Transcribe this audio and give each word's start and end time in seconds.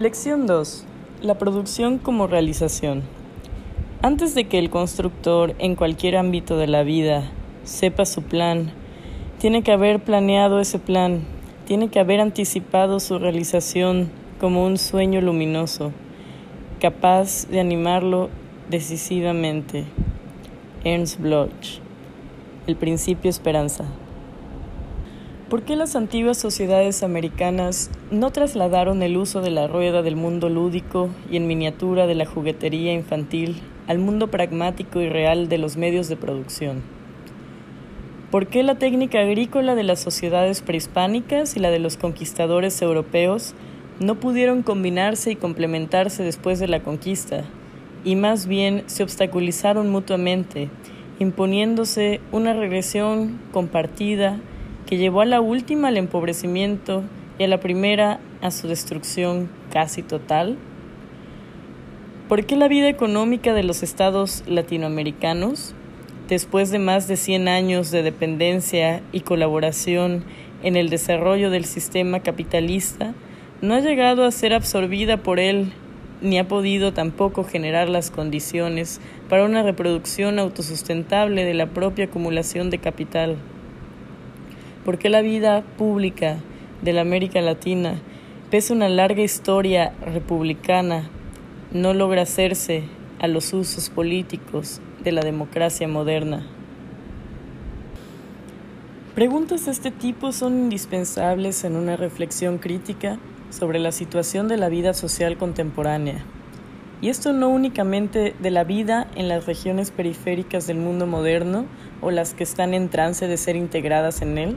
Lección 0.00 0.46
2. 0.46 0.84
La 1.22 1.38
producción 1.38 1.98
como 1.98 2.28
realización. 2.28 3.02
Antes 4.00 4.32
de 4.36 4.44
que 4.44 4.60
el 4.60 4.70
constructor 4.70 5.56
en 5.58 5.74
cualquier 5.74 6.16
ámbito 6.16 6.56
de 6.56 6.68
la 6.68 6.84
vida 6.84 7.24
sepa 7.64 8.06
su 8.06 8.22
plan, 8.22 8.70
tiene 9.40 9.64
que 9.64 9.72
haber 9.72 9.98
planeado 9.98 10.60
ese 10.60 10.78
plan, 10.78 11.22
tiene 11.66 11.88
que 11.88 11.98
haber 11.98 12.20
anticipado 12.20 13.00
su 13.00 13.18
realización 13.18 14.08
como 14.38 14.64
un 14.64 14.78
sueño 14.78 15.20
luminoso, 15.20 15.90
capaz 16.80 17.48
de 17.48 17.58
animarlo 17.58 18.30
decisivamente. 18.70 19.84
Ernst 20.84 21.18
Bloch. 21.18 21.80
El 22.68 22.76
principio 22.76 23.28
esperanza. 23.28 23.84
¿Por 25.48 25.62
qué 25.62 25.76
las 25.76 25.96
antiguas 25.96 26.36
sociedades 26.36 27.02
americanas 27.02 27.90
no 28.10 28.30
trasladaron 28.30 29.02
el 29.02 29.16
uso 29.16 29.40
de 29.40 29.50
la 29.50 29.66
rueda 29.66 30.02
del 30.02 30.14
mundo 30.14 30.50
lúdico 30.50 31.08
y 31.30 31.38
en 31.38 31.46
miniatura 31.46 32.06
de 32.06 32.14
la 32.14 32.26
juguetería 32.26 32.92
infantil 32.92 33.62
al 33.86 33.98
mundo 33.98 34.28
pragmático 34.28 35.00
y 35.00 35.08
real 35.08 35.48
de 35.48 35.56
los 35.56 35.78
medios 35.78 36.10
de 36.10 36.16
producción? 36.16 36.82
¿Por 38.30 38.48
qué 38.48 38.62
la 38.62 38.74
técnica 38.74 39.20
agrícola 39.20 39.74
de 39.74 39.84
las 39.84 40.00
sociedades 40.00 40.60
prehispánicas 40.60 41.56
y 41.56 41.60
la 41.60 41.70
de 41.70 41.78
los 41.78 41.96
conquistadores 41.96 42.82
europeos 42.82 43.54
no 44.00 44.16
pudieron 44.16 44.62
combinarse 44.62 45.30
y 45.30 45.36
complementarse 45.36 46.22
después 46.22 46.58
de 46.58 46.68
la 46.68 46.80
conquista, 46.80 47.44
y 48.04 48.16
más 48.16 48.46
bien 48.46 48.82
se 48.84 49.02
obstaculizaron 49.02 49.88
mutuamente, 49.88 50.68
imponiéndose 51.18 52.20
una 52.32 52.52
regresión 52.52 53.40
compartida 53.50 54.38
que 54.88 54.96
llevó 54.96 55.20
a 55.20 55.26
la 55.26 55.42
última 55.42 55.88
al 55.88 55.98
empobrecimiento 55.98 57.02
y 57.38 57.44
a 57.44 57.48
la 57.48 57.60
primera 57.60 58.20
a 58.40 58.50
su 58.50 58.68
destrucción 58.68 59.50
casi 59.70 60.02
total? 60.02 60.56
¿Por 62.26 62.46
qué 62.46 62.56
la 62.56 62.68
vida 62.68 62.88
económica 62.88 63.52
de 63.52 63.64
los 63.64 63.82
estados 63.82 64.44
latinoamericanos, 64.46 65.74
después 66.26 66.70
de 66.70 66.78
más 66.78 67.06
de 67.06 67.18
100 67.18 67.48
años 67.48 67.90
de 67.90 68.02
dependencia 68.02 69.02
y 69.12 69.20
colaboración 69.20 70.24
en 70.62 70.74
el 70.76 70.88
desarrollo 70.88 71.50
del 71.50 71.66
sistema 71.66 72.20
capitalista, 72.20 73.12
no 73.60 73.74
ha 73.74 73.80
llegado 73.80 74.24
a 74.24 74.30
ser 74.30 74.54
absorbida 74.54 75.18
por 75.18 75.38
él 75.38 75.70
ni 76.22 76.38
ha 76.38 76.48
podido 76.48 76.94
tampoco 76.94 77.44
generar 77.44 77.90
las 77.90 78.10
condiciones 78.10 79.02
para 79.28 79.44
una 79.44 79.62
reproducción 79.62 80.38
autosustentable 80.38 81.44
de 81.44 81.54
la 81.54 81.66
propia 81.66 82.06
acumulación 82.06 82.70
de 82.70 82.78
capital? 82.78 83.36
¿Por 84.88 84.96
qué 84.96 85.10
la 85.10 85.20
vida 85.20 85.64
pública 85.76 86.38
de 86.80 86.94
la 86.94 87.02
América 87.02 87.42
Latina, 87.42 88.00
pese 88.50 88.72
a 88.72 88.76
una 88.76 88.88
larga 88.88 89.20
historia 89.20 89.92
republicana, 90.00 91.10
no 91.72 91.92
logra 91.92 92.22
hacerse 92.22 92.84
a 93.18 93.28
los 93.28 93.52
usos 93.52 93.90
políticos 93.90 94.80
de 95.04 95.12
la 95.12 95.20
democracia 95.20 95.86
moderna? 95.88 96.46
Preguntas 99.14 99.66
de 99.66 99.72
este 99.72 99.90
tipo 99.90 100.32
son 100.32 100.58
indispensables 100.58 101.64
en 101.64 101.76
una 101.76 101.96
reflexión 101.96 102.56
crítica 102.56 103.18
sobre 103.50 103.80
la 103.80 103.92
situación 103.92 104.48
de 104.48 104.56
la 104.56 104.70
vida 104.70 104.94
social 104.94 105.36
contemporánea. 105.36 106.24
Y 107.02 107.10
esto 107.10 107.34
no 107.34 107.50
únicamente 107.50 108.34
de 108.38 108.50
la 108.50 108.64
vida 108.64 109.06
en 109.16 109.28
las 109.28 109.44
regiones 109.44 109.90
periféricas 109.90 110.66
del 110.66 110.78
mundo 110.78 111.06
moderno 111.06 111.66
o 112.00 112.10
las 112.10 112.32
que 112.32 112.42
están 112.42 112.72
en 112.72 112.88
trance 112.88 113.28
de 113.28 113.36
ser 113.36 113.54
integradas 113.54 114.22
en 114.22 114.38
él, 114.38 114.56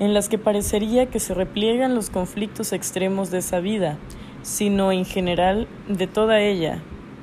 en 0.00 0.14
las 0.14 0.28
que 0.28 0.38
parecería 0.38 1.06
que 1.06 1.20
se 1.20 1.34
repliegan 1.34 1.94
los 1.94 2.10
conflictos 2.10 2.72
extremos 2.72 3.30
de 3.30 3.38
esa 3.38 3.60
vida, 3.60 3.98
sino 4.42 4.92
en 4.92 5.04
general 5.04 5.68
de 5.88 6.06
toda 6.06 6.40
ella, 6.40 6.80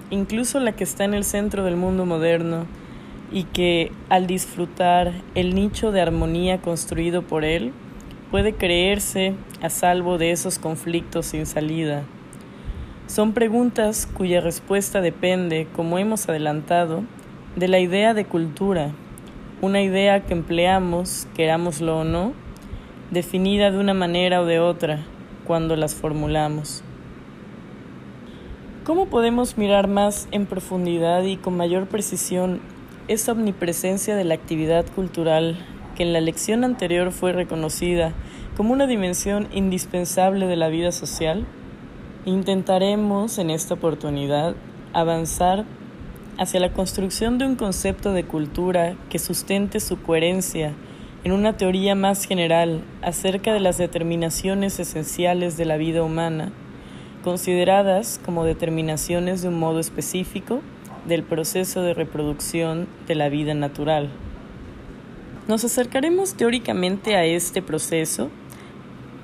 incluso 0.10 0.60
la 0.60 0.72
que 0.74 0.84
está 0.84 1.04
en 1.04 1.14
el 1.14 1.24
centro 1.24 1.64
del 1.64 1.76
mundo 1.76 2.06
moderno, 2.06 2.66
y 3.32 3.44
que 3.44 3.92
al 4.10 4.28
disfrutar 4.28 5.14
el 5.36 5.56
nicho 5.56 5.92
de 5.92 6.02
armonía 6.02 6.62
construido 6.62 7.22
por 7.22 7.46
él, 7.46 7.72
puede 8.30 8.54
creerse 8.54 9.36
a 9.62 9.70
salvo 9.70 10.18
de 10.18 10.32
esos 10.32 10.60
conflictos 10.60 11.28
sin 11.28 11.46
salida. 11.46 12.04
Son 13.08 13.34
preguntas 13.34 14.08
cuya 14.08 14.42
respuesta 14.42 15.02
depende, 15.02 15.68
como 15.76 15.98
hemos 15.98 16.28
adelantado, 16.30 17.04
de 17.56 17.68
la 17.68 17.80
idea 17.80 18.14
de 18.14 18.26
cultura, 18.26 18.92
una 19.62 19.82
idea 19.82 20.26
que 20.26 20.34
empleamos, 20.34 21.28
querámoslo 21.36 22.00
o 22.00 22.04
no, 22.04 22.34
definida 23.12 23.72
de 23.72 23.78
una 23.78 23.94
manera 23.94 24.42
o 24.42 24.46
de 24.46 24.60
otra 24.60 25.00
cuando 25.46 25.76
las 25.76 25.96
formulamos. 25.96 26.82
¿Cómo 28.86 29.08
podemos 29.08 29.58
mirar 29.58 29.90
más 29.90 30.30
en 30.32 30.46
profundidad 30.46 31.24
y 31.24 31.36
con 31.36 31.58
mayor 31.58 31.88
precisión 31.88 32.62
esa 33.10 33.34
omnipresencia 33.34 34.16
de 34.16 34.24
la 34.24 34.34
actividad 34.34 34.86
cultural 34.96 35.58
que 35.96 36.04
en 36.04 36.14
la 36.14 36.22
lección 36.22 36.64
anterior 36.64 37.12
fue 37.12 37.34
reconocida 37.34 38.14
como 38.56 38.72
una 38.72 38.88
dimensión 38.88 39.50
indispensable 39.52 40.48
de 40.48 40.56
la 40.56 40.70
vida 40.70 40.94
social? 40.94 41.46
Intentaremos 42.26 43.38
en 43.40 43.50
esta 43.50 43.74
oportunidad 43.74 44.56
avanzar 44.94 45.66
hacia 46.38 46.62
la 46.62 46.72
construcción 46.72 47.38
de 47.38 47.46
un 47.46 47.56
concepto 47.58 48.14
de 48.14 48.24
cultura 48.24 48.96
que 49.10 49.20
sustente 49.20 49.82
su 49.82 50.02
coherencia 50.02 50.74
en 51.24 51.32
una 51.34 51.56
teoría 51.56 51.94
más 51.94 52.26
general 52.26 52.82
acerca 53.02 53.54
de 53.54 53.60
las 53.60 53.78
determinaciones 53.78 54.80
esenciales 54.80 55.56
de 55.56 55.66
la 55.66 55.78
vida 55.78 56.04
humana, 56.04 56.52
consideradas 57.24 58.20
como 58.26 58.44
determinaciones 58.44 59.44
de 59.44 59.50
un 59.50 59.60
modo 59.60 59.80
específico 59.80 60.62
del 61.06 61.24
proceso 61.24 61.84
de 61.84 61.94
reproducción 61.94 62.88
de 63.08 63.16
la 63.16 63.30
vida 63.30 63.54
natural. 63.54 64.10
Nos 65.48 65.64
acercaremos 65.64 66.34
teóricamente 66.34 67.16
a 67.16 67.26
este 67.26 67.62
proceso 67.62 68.30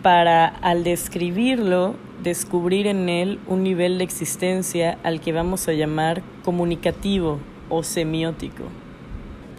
para, 0.03 0.47
al 0.47 0.83
describirlo, 0.83 1.95
descubrir 2.21 2.87
en 2.87 3.09
él 3.09 3.39
un 3.47 3.63
nivel 3.63 3.97
de 3.97 4.03
existencia 4.03 4.97
al 5.03 5.19
que 5.19 5.31
vamos 5.31 5.67
a 5.67 5.73
llamar 5.73 6.21
comunicativo 6.43 7.39
o 7.69 7.83
semiótico. 7.83 8.63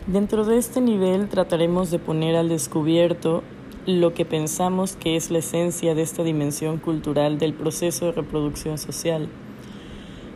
Dentro 0.09 0.47
de 0.47 0.57
este 0.57 0.81
nivel 0.81 1.29
trataremos 1.29 1.91
de 1.91 1.99
poner 1.99 2.35
al 2.35 2.49
descubierto 2.49 3.43
lo 3.85 4.15
que 4.15 4.25
pensamos 4.25 4.97
que 4.97 5.17
es 5.17 5.31
la 5.31 5.41
esencia 5.41 5.95
de 5.95 6.01
esta 6.01 6.23
dimensión 6.23 6.79
cultural 6.79 7.37
del 7.37 7.53
proceso 7.53 8.07
de 8.07 8.13
reproducción 8.13 8.79
social. 8.79 9.29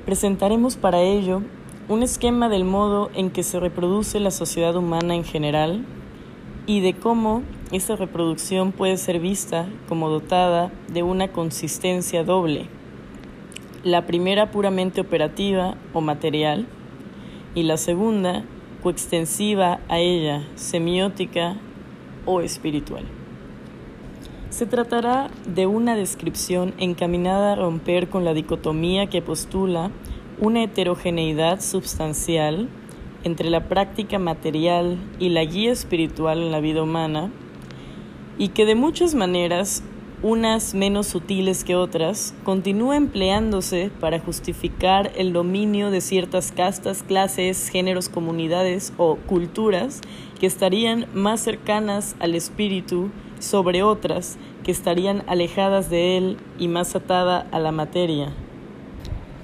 Presentaremos 0.05 0.77
para 0.77 1.01
ello 1.01 1.41
un 1.89 2.03
esquema 2.03 2.51
del 2.51 2.67
modo 2.67 3.11
en 3.15 3.31
que 3.31 3.43
se 3.43 3.61
reproduce 3.61 4.21
la 4.21 4.31
sociedad 4.31 4.77
humana 4.77 5.15
en 5.15 5.25
general 5.25 5.87
y 6.67 6.81
de 6.81 6.93
cómo 6.93 7.43
esa 7.71 7.97
reproducción 7.97 8.73
puede 8.73 8.99
ser 8.99 9.21
vista 9.21 9.71
como 9.89 10.11
dotada 10.11 10.71
de 10.93 11.03
una 11.03 11.29
consistencia 11.29 12.25
doble. 12.25 12.67
La 13.85 14.05
primera 14.05 14.51
puramente 14.51 15.01
operativa 15.01 15.79
o 15.95 16.03
material 16.03 16.67
y 17.55 17.63
la 17.63 17.79
segunda 17.79 18.45
coextensiva 18.83 19.81
a 19.89 19.99
ella, 19.99 20.43
semiótica 20.55 21.57
o 22.27 22.41
espiritual. 22.41 23.05
Se 24.51 24.67
tratará 24.67 25.31
de 25.47 25.67
una 25.67 25.97
descripción 25.97 26.75
encaminada 26.79 27.53
a 27.53 27.57
romper 27.57 28.09
con 28.09 28.25
la 28.25 28.35
dicotomía 28.35 29.07
que 29.07 29.23
postula 29.23 29.91
una 30.39 30.65
heterogeneidad 30.65 31.61
substancial 31.61 32.69
entre 33.25 33.51
la 33.51 33.69
práctica 33.69 34.19
material 34.19 34.99
y 35.19 35.29
la 35.29 35.45
guía 35.45 35.73
espiritual 35.73 36.43
en 36.43 36.51
la 36.51 36.61
vida 36.61 36.83
humana, 36.83 37.31
y 38.39 38.49
que 38.49 38.65
de 38.65 38.75
muchas 38.75 39.15
maneras 39.15 39.85
unas 40.23 40.75
menos 40.75 41.09
sutiles 41.09 41.65
que 41.65 41.75
otras, 41.75 42.33
continúa 42.45 42.97
empleándose 42.97 43.91
para 44.01 44.21
justificar 44.21 45.11
el 45.17 45.33
dominio 45.33 45.91
de 45.91 46.01
ciertas 46.01 46.53
castas, 46.53 47.03
clases, 47.03 47.69
géneros, 47.69 48.09
comunidades 48.09 48.93
o 48.99 49.17
culturas 49.17 50.01
que 50.39 50.47
estarían 50.47 51.07
más 51.13 51.41
cercanas 51.41 52.15
al 52.21 52.37
espíritu 52.37 53.11
sobre 53.41 53.83
otras 53.83 54.39
que 54.63 54.71
estarían 54.71 55.25
alejadas 55.27 55.91
de 55.91 56.17
él 56.17 56.37
y 56.57 56.69
más 56.69 56.95
atada 56.95 57.47
a 57.51 57.59
la 57.59 57.73
materia. 57.73 58.33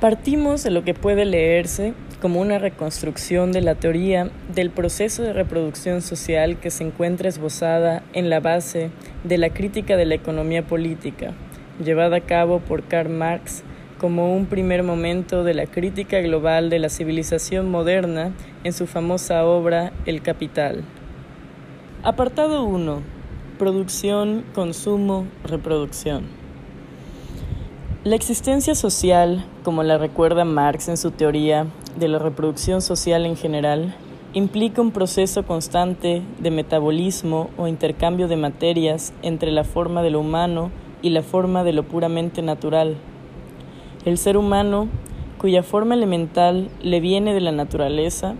Partimos 0.00 0.62
de 0.62 0.70
lo 0.70 0.84
que 0.84 0.94
puede 0.94 1.24
leerse 1.24 1.92
como 2.22 2.40
una 2.40 2.58
reconstrucción 2.58 3.50
de 3.50 3.62
la 3.62 3.74
teoría 3.74 4.30
del 4.54 4.70
proceso 4.70 5.22
de 5.22 5.32
reproducción 5.32 6.02
social 6.02 6.58
que 6.60 6.70
se 6.70 6.84
encuentra 6.84 7.28
esbozada 7.28 8.04
en 8.12 8.30
la 8.30 8.38
base 8.38 8.90
de 9.24 9.38
la 9.38 9.50
crítica 9.50 9.96
de 9.96 10.06
la 10.06 10.14
economía 10.14 10.66
política, 10.66 11.34
llevada 11.82 12.16
a 12.18 12.20
cabo 12.20 12.60
por 12.60 12.84
Karl 12.84 13.10
Marx 13.10 13.62
como 13.98 14.34
un 14.34 14.46
primer 14.46 14.82
momento 14.82 15.44
de 15.44 15.54
la 15.54 15.66
crítica 15.66 16.20
global 16.20 16.70
de 16.70 16.78
la 16.78 16.88
civilización 16.88 17.70
moderna 17.70 18.32
en 18.64 18.72
su 18.72 18.86
famosa 18.86 19.44
obra 19.44 19.92
El 20.06 20.22
Capital. 20.22 20.84
Apartado 22.02 22.64
1. 22.64 23.02
Producción, 23.58 24.44
consumo, 24.54 25.26
reproducción. 25.44 26.26
La 28.04 28.14
existencia 28.14 28.76
social, 28.76 29.44
como 29.64 29.82
la 29.82 29.98
recuerda 29.98 30.44
Marx 30.44 30.88
en 30.88 30.96
su 30.96 31.10
teoría 31.10 31.66
de 31.96 32.06
la 32.06 32.20
reproducción 32.20 32.80
social 32.80 33.26
en 33.26 33.36
general, 33.36 33.96
implica 34.38 34.80
un 34.80 34.92
proceso 34.92 35.44
constante 35.44 36.22
de 36.38 36.50
metabolismo 36.50 37.50
o 37.58 37.66
intercambio 37.66 38.28
de 38.28 38.36
materias 38.36 39.12
entre 39.22 39.50
la 39.50 39.64
forma 39.64 40.02
de 40.02 40.10
lo 40.10 40.20
humano 40.20 40.70
y 41.02 41.10
la 41.10 41.22
forma 41.22 41.64
de 41.64 41.72
lo 41.72 41.82
puramente 41.82 42.40
natural. 42.40 42.96
El 44.04 44.16
ser 44.16 44.36
humano, 44.36 44.88
cuya 45.38 45.62
forma 45.62 45.94
elemental 45.94 46.70
le 46.82 47.00
viene 47.00 47.34
de 47.34 47.40
la 47.40 47.52
naturaleza, 47.52 48.34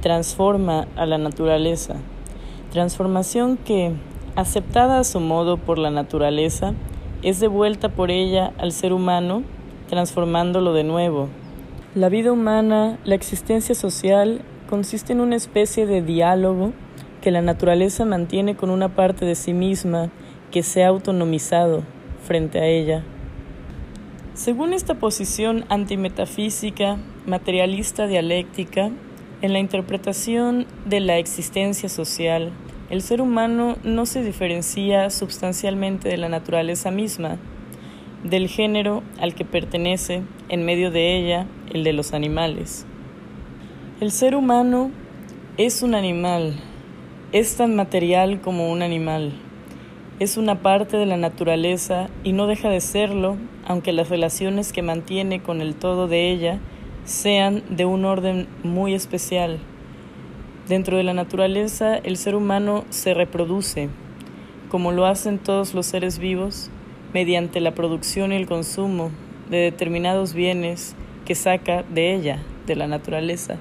transforma 0.00 0.86
a 0.96 1.06
la 1.06 1.18
naturaleza, 1.18 1.96
transformación 2.70 3.56
que, 3.56 3.92
aceptada 4.36 5.00
a 5.00 5.04
su 5.04 5.18
modo 5.20 5.56
por 5.56 5.78
la 5.78 5.90
naturaleza, 5.90 6.74
es 7.22 7.40
devuelta 7.40 7.88
por 7.88 8.10
ella 8.10 8.52
al 8.58 8.72
ser 8.72 8.92
humano, 8.92 9.42
transformándolo 9.88 10.72
de 10.72 10.84
nuevo. 10.84 11.28
La 11.94 12.08
vida 12.08 12.30
humana, 12.30 12.98
la 13.04 13.14
existencia 13.14 13.74
social, 13.74 14.42
consiste 14.68 15.12
en 15.12 15.20
una 15.20 15.34
especie 15.34 15.86
de 15.86 16.02
diálogo 16.02 16.72
que 17.20 17.32
la 17.32 17.42
naturaleza 17.42 18.04
mantiene 18.04 18.54
con 18.54 18.70
una 18.70 18.94
parte 18.94 19.24
de 19.24 19.34
sí 19.34 19.52
misma 19.52 20.10
que 20.52 20.62
se 20.62 20.84
ha 20.84 20.88
autonomizado 20.88 21.82
frente 22.22 22.60
a 22.60 22.66
ella. 22.66 23.02
Según 24.34 24.72
esta 24.72 24.94
posición 24.94 25.64
antimetafísica, 25.68 26.98
materialista 27.26 28.06
dialéctica, 28.06 28.92
en 29.42 29.52
la 29.52 29.58
interpretación 29.58 30.66
de 30.84 31.00
la 31.00 31.18
existencia 31.18 31.88
social, 31.88 32.52
el 32.90 33.02
ser 33.02 33.20
humano 33.20 33.76
no 33.82 34.06
se 34.06 34.22
diferencia 34.22 35.10
sustancialmente 35.10 36.08
de 36.08 36.16
la 36.18 36.28
naturaleza 36.28 36.90
misma, 36.90 37.38
del 38.22 38.48
género 38.48 39.02
al 39.20 39.34
que 39.34 39.44
pertenece, 39.44 40.22
en 40.48 40.64
medio 40.64 40.90
de 40.90 41.16
ella, 41.16 41.46
el 41.72 41.84
de 41.84 41.92
los 41.92 42.14
animales. 42.14 42.86
El 44.00 44.12
ser 44.12 44.36
humano 44.36 44.92
es 45.56 45.82
un 45.82 45.96
animal, 45.96 46.54
es 47.32 47.56
tan 47.56 47.74
material 47.74 48.40
como 48.40 48.70
un 48.70 48.80
animal, 48.80 49.32
es 50.20 50.36
una 50.36 50.62
parte 50.62 50.96
de 50.96 51.04
la 51.04 51.16
naturaleza 51.16 52.08
y 52.22 52.30
no 52.30 52.46
deja 52.46 52.68
de 52.68 52.80
serlo, 52.80 53.36
aunque 53.66 53.92
las 53.92 54.08
relaciones 54.08 54.72
que 54.72 54.82
mantiene 54.82 55.42
con 55.42 55.60
el 55.60 55.74
todo 55.74 56.06
de 56.06 56.30
ella 56.30 56.60
sean 57.06 57.64
de 57.70 57.86
un 57.86 58.04
orden 58.04 58.46
muy 58.62 58.94
especial. 58.94 59.58
Dentro 60.68 60.96
de 60.96 61.02
la 61.02 61.12
naturaleza, 61.12 61.96
el 61.96 62.16
ser 62.18 62.36
humano 62.36 62.84
se 62.90 63.14
reproduce, 63.14 63.88
como 64.68 64.92
lo 64.92 65.06
hacen 65.06 65.40
todos 65.40 65.74
los 65.74 65.86
seres 65.86 66.20
vivos, 66.20 66.70
mediante 67.12 67.58
la 67.58 67.74
producción 67.74 68.32
y 68.32 68.36
el 68.36 68.46
consumo 68.46 69.10
de 69.50 69.56
determinados 69.56 70.34
bienes 70.34 70.94
que 71.24 71.34
saca 71.34 71.82
de 71.82 72.14
ella, 72.14 72.44
de 72.68 72.76
la 72.76 72.86
naturaleza. 72.86 73.58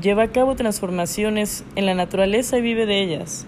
Lleva 0.00 0.24
a 0.24 0.32
cabo 0.32 0.56
transformaciones 0.56 1.64
en 1.76 1.86
la 1.86 1.94
naturaleza 1.94 2.58
y 2.58 2.62
vive 2.62 2.86
de 2.86 3.00
ellas. 3.00 3.46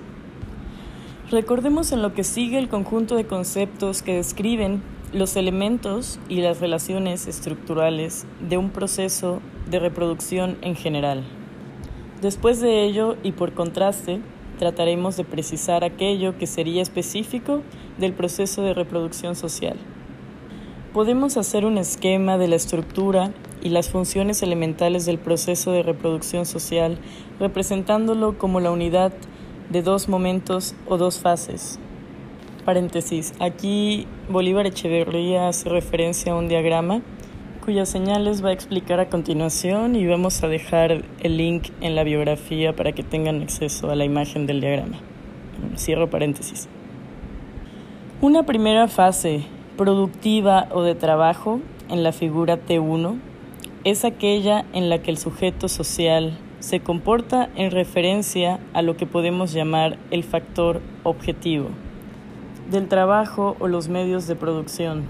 Recordemos 1.31 1.91
en 1.91 2.03
lo 2.03 2.15
que 2.15 2.23
sigue 2.23 2.59
el 2.59 2.69
conjunto 2.69 3.17
de 3.17 3.27
conceptos 3.27 4.03
que 4.03 4.15
describen 4.15 4.83
los 5.13 5.35
elementos 5.35 6.21
y 6.29 6.41
las 6.41 6.61
relaciones 6.61 7.27
estructurales 7.27 8.27
de 8.41 8.59
un 8.59 8.71
proceso 8.71 9.41
de 9.69 9.81
reproducción 9.81 10.57
en 10.63 10.77
general. 10.77 11.25
Después 12.23 12.61
de 12.61 12.85
ello, 12.85 13.17
y 13.25 13.33
por 13.33 13.53
contraste, 13.53 14.21
trataremos 14.59 15.17
de 15.17 15.25
precisar 15.25 15.85
aquello 15.85 16.39
que 16.39 16.47
sería 16.47 16.83
específico 16.83 17.63
del 17.99 18.13
proceso 18.13 18.63
de 18.63 18.75
reproducción 18.75 19.35
social. 19.35 19.77
Podemos 20.93 21.37
hacer 21.37 21.65
un 21.65 21.77
esquema 21.77 22.39
de 22.39 22.49
la 22.49 22.57
estructura 22.57 23.33
y 23.63 23.71
las 23.71 23.89
funciones 23.91 24.43
elementales 24.43 25.07
del 25.07 25.19
proceso 25.19 25.73
de 25.73 25.83
reproducción 25.83 26.47
social, 26.47 26.99
representándolo 27.39 28.39
como 28.39 28.61
la 28.61 28.71
unidad 28.71 29.13
de 29.71 29.83
dos 29.83 30.09
momentos 30.09 30.75
o 30.87 30.97
dos 30.97 31.21
fases. 31.21 31.79
Paréntesis. 32.65 33.33
Aquí 33.39 34.07
Bolívar 34.29 34.67
Echeverría 34.67 35.49
hace 35.49 35.69
referencia 35.69 36.33
a 36.33 36.37
un 36.37 36.49
diagrama 36.49 37.03
cuyas 37.65 37.89
señales 37.89 38.45
va 38.45 38.51
a 38.51 38.53
explicar 38.53 39.01
a 39.01 39.09
continuación 39.09 39.97
y 39.97 40.07
vamos 40.07 40.43
a 40.45 40.49
dejar 40.49 41.03
el 41.21 41.37
link 41.37 41.71
en 41.81 41.97
la 41.97 42.05
biografía 42.05 42.77
para 42.77 42.93
que 42.93 43.03
tengan 43.03 43.43
acceso 43.43 43.91
a 43.91 43.97
la 43.97 44.05
imagen 44.05 44.47
del 44.47 44.61
diagrama. 44.61 44.99
Cierro 45.77 46.09
paréntesis. 46.09 46.69
Una 48.21 48.45
primera 48.45 48.87
fase 48.87 49.43
productiva 49.77 50.69
o 50.71 50.83
de 50.83 50.95
trabajo 50.95 51.61
en 51.89 52.03
la 52.03 52.13
figura 52.13 52.59
T1 52.65 53.19
es 53.87 54.05
aquella 54.05 54.65
en 54.73 54.91
la 54.91 54.99
que 54.99 55.13
el 55.13 55.17
sujeto 55.17 55.69
social 55.69 56.37
se 56.59 56.81
comporta 56.81 57.51
en 57.55 57.71
referencia 57.71 58.59
a 58.73 58.83
lo 58.83 58.97
que 58.97 59.07
podemos 59.07 59.53
llamar 59.53 59.97
el 60.11 60.25
factor 60.25 60.81
objetivo 61.05 61.69
del 62.69 62.89
trabajo 62.89 63.55
o 63.61 63.69
los 63.69 63.89
medios 63.89 64.27
de 64.27 64.35
producción. 64.35 65.05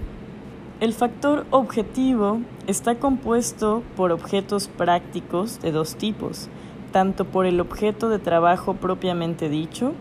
El 0.79 0.93
factor 0.93 1.47
objetivo 1.49 2.39
está 2.67 2.99
compuesto 2.99 3.81
por 3.95 4.11
objetos 4.11 4.67
prácticos 4.67 5.59
de 5.59 5.71
dos 5.71 5.95
tipos, 5.95 6.47
tanto 6.91 7.25
por 7.25 7.47
el 7.47 7.59
objeto 7.59 8.09
de 8.09 8.19
trabajo 8.19 8.75
propiamente 8.75 9.49
dicho, 9.49 9.93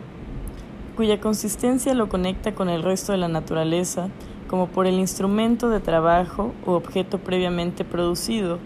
cuya 0.98 1.18
consistencia 1.18 1.94
lo 1.94 2.10
conecta 2.10 2.54
con 2.54 2.68
el 2.68 2.82
resto 2.82 3.12
de 3.12 3.18
la 3.18 3.28
naturaleza, 3.28 4.10
como 4.48 4.68
por 4.68 4.86
el 4.86 4.94
instrumento 4.94 5.68
de 5.68 5.80
trabajo 5.80 6.52
u 6.66 6.72
objeto 6.72 7.18
previamente 7.18 7.84
producido, 7.84 8.58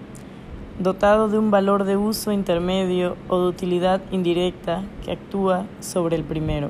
dotado 0.79 1.29
de 1.29 1.38
un 1.38 1.50
valor 1.50 1.85
de 1.85 1.97
uso 1.97 2.32
intermedio 2.32 3.17
o 3.29 3.41
de 3.41 3.49
utilidad 3.49 4.00
indirecta 4.11 4.82
que 5.05 5.12
actúa 5.12 5.67
sobre 5.81 6.17
el 6.17 6.25
primero. 6.25 6.69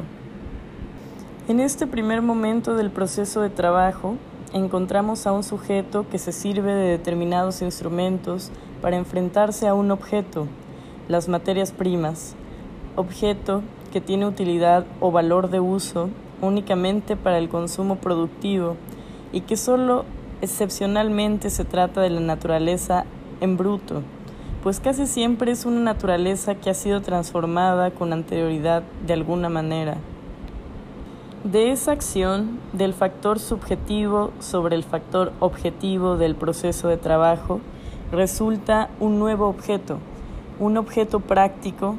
En 1.49 1.61
este 1.61 1.87
primer 1.87 2.23
momento 2.23 2.77
del 2.77 2.91
proceso 2.91 3.41
de 3.41 3.51
trabajo, 3.51 4.17
encontramos 4.53 5.27
a 5.27 5.33
un 5.33 5.43
sujeto 5.43 6.07
que 6.09 6.19
se 6.19 6.33
sirve 6.33 6.73
de 6.75 6.89
determinados 6.89 7.63
instrumentos 7.63 8.51
para 8.81 8.97
enfrentarse 8.97 9.69
a 9.69 9.75
un 9.75 9.91
objeto, 9.91 10.47
las 11.09 11.29
materias 11.29 11.73
primas, 11.73 12.35
objeto 12.97 13.63
que 13.93 14.01
tiene 14.01 14.27
utilidad 14.27 14.87
o 15.01 15.11
valor 15.11 15.51
de 15.51 15.61
uso 15.61 16.09
únicamente 16.41 17.17
para 17.17 17.39
el 17.39 17.49
consumo 17.49 17.97
productivo 17.97 18.77
y 19.33 19.43
que 19.43 19.57
solo 19.57 20.05
excepcionalmente 20.41 21.51
se 21.51 21.65
trata 21.65 22.01
de 22.01 22.11
la 22.11 22.21
naturaleza 22.21 23.05
en 23.41 23.57
bruto, 23.57 24.03
pues 24.63 24.81
casi 24.81 25.07
siempre 25.07 25.53
es 25.53 25.65
una 25.65 25.81
naturaleza 25.81 26.55
que 26.55 26.71
ha 26.71 26.75
sido 26.75 27.01
transformada 27.01 27.91
con 27.91 28.13
anterioridad 28.13 28.83
de 29.07 29.13
alguna 29.13 29.49
manera. 29.49 29.97
De 31.45 31.71
esa 31.71 31.93
acción 31.93 32.61
del 32.75 32.93
factor 32.93 33.39
subjetivo 33.39 34.31
sobre 34.41 34.77
el 34.77 34.85
factor 34.85 35.33
objetivo 35.41 36.19
del 36.19 36.35
proceso 36.35 36.89
de 36.89 36.99
trabajo 36.99 37.61
resulta 38.13 38.91
un 39.01 39.19
nuevo 39.19 39.49
objeto, 39.49 39.99
un 40.59 40.77
objeto 40.77 41.21
práctico 41.21 41.97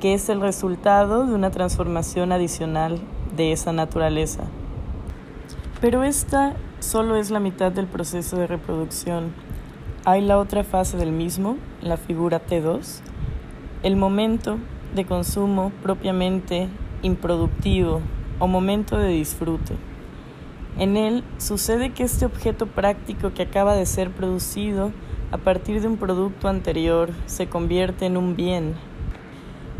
que 0.00 0.14
es 0.14 0.28
el 0.28 0.40
resultado 0.40 1.26
de 1.26 1.34
una 1.34 1.50
transformación 1.50 2.30
adicional 2.30 3.00
de 3.36 3.50
esa 3.50 3.72
naturaleza. 3.72 4.44
Pero 5.80 6.04
esta 6.04 6.54
solo 6.80 7.16
es 7.16 7.30
la 7.30 7.40
mitad 7.40 7.72
del 7.72 7.86
proceso 7.86 8.36
de 8.36 8.46
reproducción. 8.46 9.32
Hay 10.04 10.20
la 10.22 10.38
otra 10.38 10.64
fase 10.64 10.96
del 10.96 11.12
mismo, 11.12 11.56
la 11.82 11.96
figura 11.96 12.44
T2, 12.44 13.00
el 13.82 13.96
momento 13.96 14.58
de 14.94 15.04
consumo 15.04 15.72
propiamente 15.82 16.68
improductivo 17.02 18.00
o 18.38 18.46
momento 18.46 18.96
de 18.96 19.08
disfrute. 19.08 19.74
En 20.78 20.96
él 20.96 21.24
sucede 21.38 21.90
que 21.90 22.04
este 22.04 22.24
objeto 22.24 22.66
práctico 22.66 23.32
que 23.34 23.42
acaba 23.42 23.74
de 23.74 23.84
ser 23.84 24.10
producido 24.10 24.92
a 25.32 25.38
partir 25.38 25.80
de 25.80 25.88
un 25.88 25.96
producto 25.96 26.48
anterior 26.48 27.10
se 27.26 27.48
convierte 27.48 28.06
en 28.06 28.16
un 28.16 28.36
bien 28.36 28.74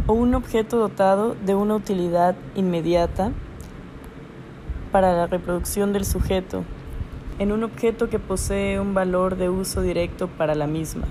o 0.07 0.13
un 0.13 0.35
objeto 0.35 0.79
dotado 0.79 1.35
de 1.35 1.55
una 1.55 1.77
utilidad 1.77 2.35
inmediata 2.55 3.33
para 4.91 5.13
la 5.13 5.27
reproducción 5.27 5.93
del 5.93 6.05
sujeto, 6.05 6.65
en 7.39 7.53
un 7.53 7.63
objeto 7.63 8.09
que 8.09 8.19
posee 8.19 8.81
un 8.81 8.95
valor 8.95 9.37
de 9.37 9.49
uso 9.49 9.83
directo 9.83 10.29
para 10.29 10.55
la 10.55 10.67
misma. 10.67 11.07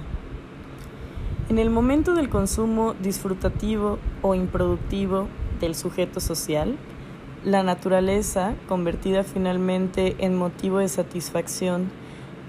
En 1.50 1.60
el 1.60 1.70
momento 1.70 2.14
del 2.14 2.30
consumo 2.30 2.94
disfrutativo 3.02 4.00
o 4.22 4.36
improductivo 4.36 5.28
del 5.62 5.76
sujeto 5.76 6.20
social, 6.20 6.78
la 7.46 7.64
naturaleza, 7.64 8.56
convertida 8.68 9.24
finalmente 9.24 10.16
en 10.20 10.36
motivo 10.36 10.80
de 10.80 10.90
satisfacción, 10.90 11.90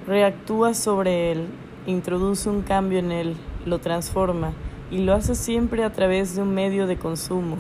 reactúa 0.07 0.75
sobre 0.75 1.31
él, 1.31 1.47
introduce 1.87 2.49
un 2.49 2.63
cambio 2.63 2.99
en 2.99 3.13
él, 3.13 3.37
lo 3.65 3.79
transforma 3.79 4.53
y 4.91 4.99
lo 4.99 5.15
hace 5.15 5.37
siempre 5.37 5.85
a 5.85 5.93
través 5.93 6.35
de 6.35 6.43
un 6.43 6.53
medio 6.53 6.89
de 6.89 6.99
consumo 6.99 7.57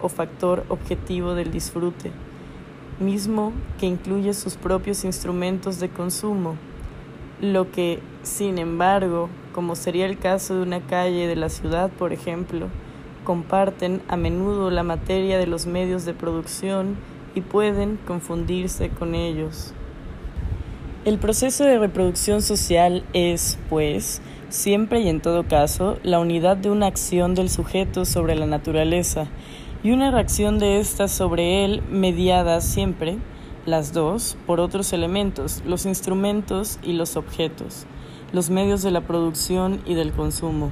o 0.00 0.08
factor 0.08 0.64
objetivo 0.68 1.34
del 1.34 1.50
disfrute. 1.50 2.12
Mismo 2.98 3.52
que 3.78 3.86
incluye 3.86 4.32
sus 4.34 4.56
propios 4.56 5.04
instrumentos 5.04 5.80
de 5.80 5.88
consumo, 5.88 6.56
lo 7.40 7.70
que, 7.70 8.00
sin 8.22 8.58
embargo, 8.58 9.28
como 9.52 9.76
sería 9.76 10.06
el 10.06 10.18
caso 10.18 10.54
de 10.56 10.62
una 10.62 10.80
calle 10.80 11.26
de 11.26 11.36
la 11.36 11.48
ciudad, 11.48 11.90
por 11.90 12.12
ejemplo, 12.12 12.68
comparten 13.24 14.02
a 14.08 14.16
menudo 14.16 14.70
la 14.70 14.82
materia 14.82 15.38
de 15.38 15.46
los 15.46 15.66
medios 15.66 16.04
de 16.04 16.14
producción 16.14 16.96
y 17.34 17.40
pueden 17.40 17.98
confundirse 18.06 18.88
con 18.88 19.14
ellos. 19.14 19.74
El 21.04 21.18
proceso 21.18 21.64
de 21.64 21.78
reproducción 21.78 22.42
social 22.42 23.04
es, 23.12 23.58
pues, 23.68 24.20
siempre 24.48 25.00
y 25.00 25.08
en 25.08 25.20
todo 25.20 25.46
caso, 25.46 25.98
la 26.02 26.18
unidad 26.18 26.56
de 26.56 26.70
una 26.70 26.86
acción 26.86 27.34
del 27.34 27.50
sujeto 27.50 28.04
sobre 28.04 28.34
la 28.34 28.46
naturaleza 28.46 29.28
y 29.82 29.90
una 29.90 30.10
reacción 30.10 30.58
de 30.58 30.78
ésta 30.80 31.08
sobre 31.08 31.64
él 31.64 31.82
mediada 31.90 32.60
siempre, 32.60 33.18
las 33.66 33.92
dos, 33.92 34.36
por 34.46 34.60
otros 34.60 34.92
elementos, 34.92 35.62
los 35.66 35.86
instrumentos 35.86 36.78
y 36.82 36.92
los 36.92 37.16
objetos, 37.16 37.86
los 38.32 38.50
medios 38.50 38.82
de 38.82 38.90
la 38.90 39.00
producción 39.00 39.80
y 39.86 39.94
del 39.94 40.12
consumo. 40.12 40.70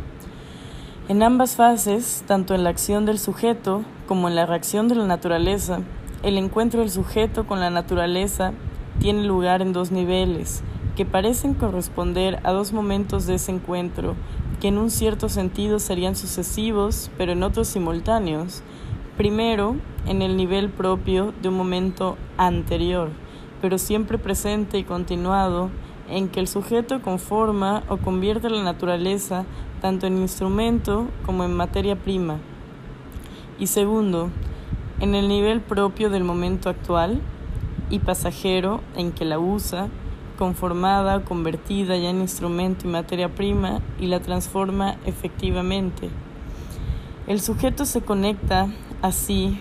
En 1.08 1.23
ambas 1.23 1.56
fases, 1.56 2.25
tanto 2.26 2.54
en 2.54 2.64
la 2.64 2.70
acción 2.70 3.04
del 3.04 3.18
sujeto 3.18 3.82
como 4.06 4.28
en 4.28 4.37
la 4.37 4.46
reacción 4.46 4.88
de 4.88 4.94
la 4.94 5.06
naturaleza, 5.06 5.80
el 6.23 6.38
encuentro 6.38 6.80
del 6.80 6.90
sujeto 6.90 7.46
con 7.46 7.61
la 7.61 7.68
naturaleza 7.68 8.52
tiene 9.00 9.25
lugar 9.25 9.61
en 9.61 9.73
dos 9.73 9.90
niveles, 9.90 10.62
que 10.96 11.04
parecen 11.04 11.54
corresponder 11.54 12.40
a 12.44 12.52
dos 12.52 12.73
momentos 12.73 13.26
de 13.26 13.34
ese 13.34 13.52
encuentro, 13.52 14.14
que 14.61 14.68
en 14.68 14.78
un 14.78 14.90
cierto 14.90 15.28
sentido 15.28 15.78
serían 15.78 16.16
sucesivos, 16.16 17.11
pero 17.18 17.32
en 17.32 17.42
otros 17.42 17.68
simultáneos. 17.68 18.62
Primero, 19.16 19.76
en 20.06 20.23
el 20.23 20.37
nivel 20.37 20.71
propio 20.71 21.33
de 21.40 21.49
un 21.49 21.56
momento 21.56 22.16
anterior, 22.37 23.11
pero 23.62 23.78
siempre 23.78 24.18
presente 24.18 24.76
y 24.78 24.83
continuado, 24.83 25.71
en 26.11 26.28
que 26.28 26.40
el 26.40 26.49
sujeto 26.49 27.00
conforma 27.00 27.85
o 27.88 27.99
convierte 27.99 28.50
la 28.50 28.64
naturaleza 28.64 29.44
tanto 29.80 30.09
en 30.09 30.18
instrumento 30.18 31.06
como 31.25 31.44
en 31.44 31.54
materia 31.54 31.94
prima. 31.94 32.38
Y 33.59 33.68
segundo, 33.68 34.30
en 34.99 35.14
el 35.14 35.28
nivel 35.28 35.61
propio 35.61 36.11
del 36.11 36.25
momento 36.25 36.68
actual 36.68 37.21
y 37.90 38.00
pasajero 38.00 38.80
en 38.97 39.12
que 39.12 39.25
la 39.25 39.38
usa, 39.38 39.88
conformada 40.38 41.18
o 41.18 41.25
convertida 41.25 41.97
ya 41.97 42.11
en 42.11 42.21
instrumento 42.21 42.88
y 42.88 42.90
materia 42.90 43.33
prima 43.33 43.80
y 44.00 44.09
la 44.09 44.18
transforma 44.18 44.97
efectivamente. 45.06 46.11
El 47.26 47.40
sujeto 47.40 47.85
se 47.87 48.02
conecta 48.02 48.68
así 49.04 49.58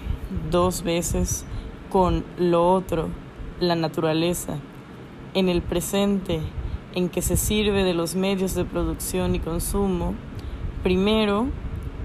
dos 0.51 0.83
veces 0.83 1.45
con 1.91 2.23
lo 2.37 2.71
otro, 2.71 3.09
la 3.59 3.75
naturaleza, 3.75 4.57
en 5.33 5.49
el 5.49 5.61
presente 5.61 6.39
en 6.95 7.09
que 7.09 7.21
se 7.21 7.35
sirve 7.35 7.83
de 7.83 7.93
los 7.93 8.15
medios 8.15 8.55
de 8.55 8.63
producción 8.63 9.35
y 9.35 9.39
consumo, 9.39 10.15
primero 10.81 11.47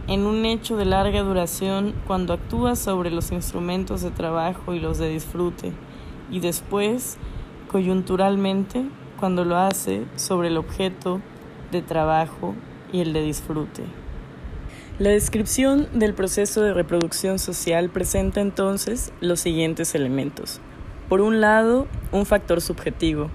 en 0.09 0.27
un 0.27 0.47
hecho 0.47 0.77
de 0.77 0.85
larga 0.85 1.23
duración 1.23 1.95
cuando 2.09 2.33
actúa 2.33 2.75
sobre 2.75 3.13
los 3.13 3.31
instrumentos 3.31 4.03
de 4.03 4.11
trabajo 4.11 4.75
y 4.75 4.81
los 4.81 4.99
de 4.99 5.09
disfrute, 5.09 5.73
y 6.33 6.41
después, 6.41 7.19
coyunturalmente, 7.71 8.85
cuando 9.21 9.45
lo 9.45 9.57
hace 9.59 10.07
sobre 10.17 10.49
el 10.49 10.57
objeto 10.57 11.21
de 11.71 11.83
trabajo 11.83 12.57
y 12.93 13.01
el 13.01 13.13
de 13.13 13.23
disfrute. 13.23 14.08
La 14.99 15.11
descripción 15.11 15.87
del 15.93 16.13
proceso 16.13 16.61
de 16.61 16.75
reproducción 16.75 17.39
social 17.39 17.89
presenta 17.89 18.41
entonces 18.41 19.13
los 19.21 19.39
siguientes 19.39 19.95
elementos. 19.95 20.61
Por 21.09 21.21
un 21.21 21.41
lado, 21.41 21.87
un 22.11 22.27
factor 22.27 22.61
subjetivo, 22.61 23.31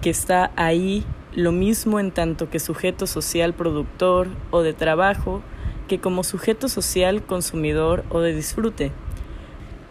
que 0.00 0.10
está 0.10 0.52
ahí 0.54 1.04
lo 1.34 1.50
mismo 1.50 1.98
en 1.98 2.12
tanto 2.12 2.50
que 2.50 2.60
sujeto 2.60 3.08
social 3.08 3.52
productor 3.52 4.28
o 4.52 4.62
de 4.62 4.74
trabajo 4.74 5.42
que 5.88 5.98
como 5.98 6.22
sujeto 6.22 6.68
social 6.68 7.24
consumidor 7.24 8.04
o 8.10 8.20
de 8.20 8.32
disfrute. 8.32 8.92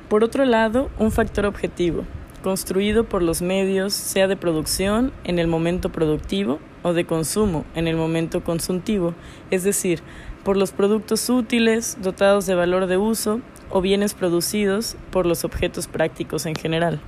Por 0.08 0.24
otro 0.24 0.46
lado, 0.46 0.89
un 0.98 1.12
factor 1.12 1.46
objetivo, 1.46 2.06
construido 2.41 3.03
por 3.03 3.22
los 3.22 3.41
medios, 3.41 3.94
sea 3.94 4.30
de 4.30 4.38
producción 4.38 5.12
en 5.25 5.39
el 5.39 5.48
momento 5.48 5.91
productivo 5.91 6.60
o 6.84 6.94
de 6.94 7.06
consumo 7.06 7.65
en 7.75 7.88
el 7.88 7.96
momento 7.96 8.44
consultivo, 8.44 9.13
es 9.51 9.63
decir, 9.63 10.01
por 10.43 10.57
los 10.57 10.71
productos 10.71 11.29
útiles 11.29 11.98
dotados 12.01 12.45
de 12.45 12.55
valor 12.55 12.88
de 12.88 12.98
uso 12.98 13.41
o 13.69 13.81
bienes 13.81 14.13
producidos 14.13 14.95
por 15.12 15.25
los 15.25 15.43
objetos 15.43 15.88
prácticos 15.88 16.45
en 16.45 16.55
general. 16.55 17.00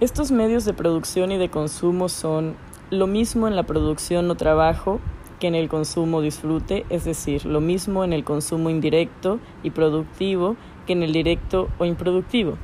Estos 0.00 0.30
medios 0.30 0.64
de 0.64 0.74
producción 0.74 1.32
y 1.32 1.38
de 1.38 1.48
consumo 1.48 2.08
son 2.08 2.56
lo 2.90 3.06
mismo 3.06 3.48
en 3.48 3.56
la 3.56 3.64
producción 3.64 4.30
o 4.30 4.34
trabajo 4.34 5.00
que 5.40 5.46
en 5.46 5.54
el 5.54 5.68
consumo 5.68 6.20
disfrute, 6.20 6.84
es 6.90 7.04
decir, 7.04 7.46
lo 7.46 7.60
mismo 7.60 8.04
en 8.04 8.12
el 8.12 8.24
consumo 8.24 8.70
indirecto 8.70 9.38
y 9.62 9.70
productivo 9.70 10.56
que 10.86 10.92
en 10.92 11.02
el 11.02 11.12
directo 11.12 11.68
o 11.78 11.84
improductivo. 11.84 12.56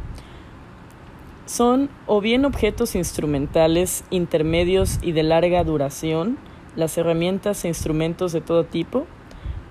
Son 1.46 1.90
o 2.06 2.20
bien 2.20 2.44
objetos 2.44 2.94
instrumentales 2.94 4.04
intermedios 4.10 4.98
y 5.02 5.12
de 5.12 5.22
larga 5.22 5.62
duración, 5.62 6.38
las 6.74 6.96
herramientas 6.98 7.64
e 7.64 7.68
instrumentos 7.68 8.32
de 8.32 8.40
todo 8.40 8.64
tipo, 8.64 9.06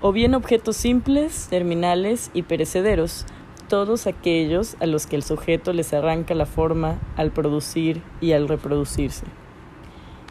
o 0.06 0.12
bien 0.12 0.34
objetos 0.34 0.76
simples, 0.76 1.46
terminales 1.48 2.30
y 2.34 2.42
perecederos, 2.42 3.24
todos 3.70 4.06
aquellos 4.06 4.76
a 4.80 4.84
los 4.84 5.06
que 5.06 5.16
el 5.16 5.22
sujeto 5.22 5.72
les 5.72 5.94
arranca 5.94 6.34
la 6.34 6.44
forma 6.44 7.00
al 7.16 7.30
producir 7.30 8.02
y 8.20 8.32
al 8.32 8.46
reproducirse. 8.46 9.24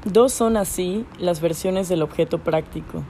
Dos 0.06 0.32
son 0.32 0.58
así 0.58 1.08
las 1.18 1.42
versiones 1.42 1.90
del 1.90 2.04
objeto 2.04 2.38
práctico, 2.38 3.02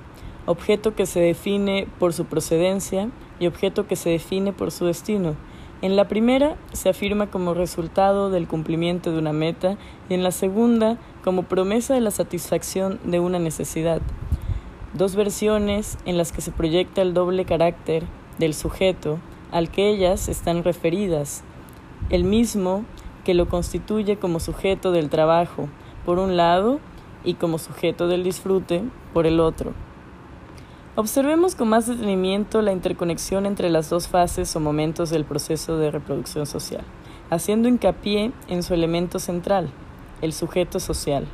objeto 0.45 0.95
que 0.95 1.05
se 1.05 1.19
define 1.19 1.85
por 1.99 2.13
su 2.13 2.27
procedencia 2.27 3.09
y 3.41 3.47
objeto 3.47 3.85
que 3.85 3.97
se 3.97 4.11
define 4.11 4.53
por 4.53 4.71
su 4.71 4.85
destino. 4.85 5.35
En 5.81 5.97
la 5.97 6.07
primera 6.07 6.55
se 6.71 6.87
afirma 6.87 7.29
como 7.29 7.53
resultado 7.53 8.29
del 8.29 8.47
cumplimiento 8.47 9.11
de 9.11 9.17
una 9.17 9.33
meta 9.33 9.77
y 10.07 10.13
en 10.13 10.23
la 10.23 10.31
segunda 10.31 10.97
como 11.25 11.43
promesa 11.43 11.93
de 11.93 11.99
la 11.99 12.11
satisfacción 12.11 13.01
de 13.03 13.19
una 13.19 13.37
necesidad. 13.37 14.01
Dos 14.93 15.15
versiones 15.15 15.97
en 16.05 16.19
las 16.19 16.31
que 16.31 16.41
se 16.41 16.51
proyecta 16.51 17.01
el 17.01 17.15
doble 17.15 17.45
carácter 17.45 18.03
del 18.37 18.53
sujeto 18.53 19.17
al 19.51 19.71
que 19.71 19.89
ellas 19.89 20.29
están 20.29 20.63
referidas, 20.63 21.43
el 22.11 22.23
mismo 22.23 22.85
que 23.25 23.33
lo 23.33 23.47
constituye 23.47 24.17
como 24.17 24.39
sujeto 24.39 24.91
del 24.91 25.09
trabajo, 25.09 25.67
por 26.05 26.19
un 26.19 26.37
lado, 26.37 26.79
y 27.23 27.35
como 27.35 27.57
sujeto 27.57 28.07
del 28.07 28.23
disfrute, 28.23 28.83
por 29.13 29.25
el 29.25 29.39
otro. 29.39 29.73
Observemos 30.95 31.55
con 31.55 31.69
más 31.69 31.87
detenimiento 31.87 32.61
la 32.61 32.71
interconexión 32.71 33.47
entre 33.47 33.71
las 33.71 33.89
dos 33.89 34.07
fases 34.07 34.55
o 34.55 34.59
momentos 34.59 35.09
del 35.09 35.25
proceso 35.25 35.77
de 35.77 35.89
reproducción 35.89 36.45
social, 36.45 36.83
haciendo 37.31 37.67
hincapié 37.67 38.31
en 38.47 38.61
su 38.61 38.75
elemento 38.75 39.17
central, 39.17 39.71
el 40.21 40.33
sujeto 40.33 40.79
social. 40.79 41.25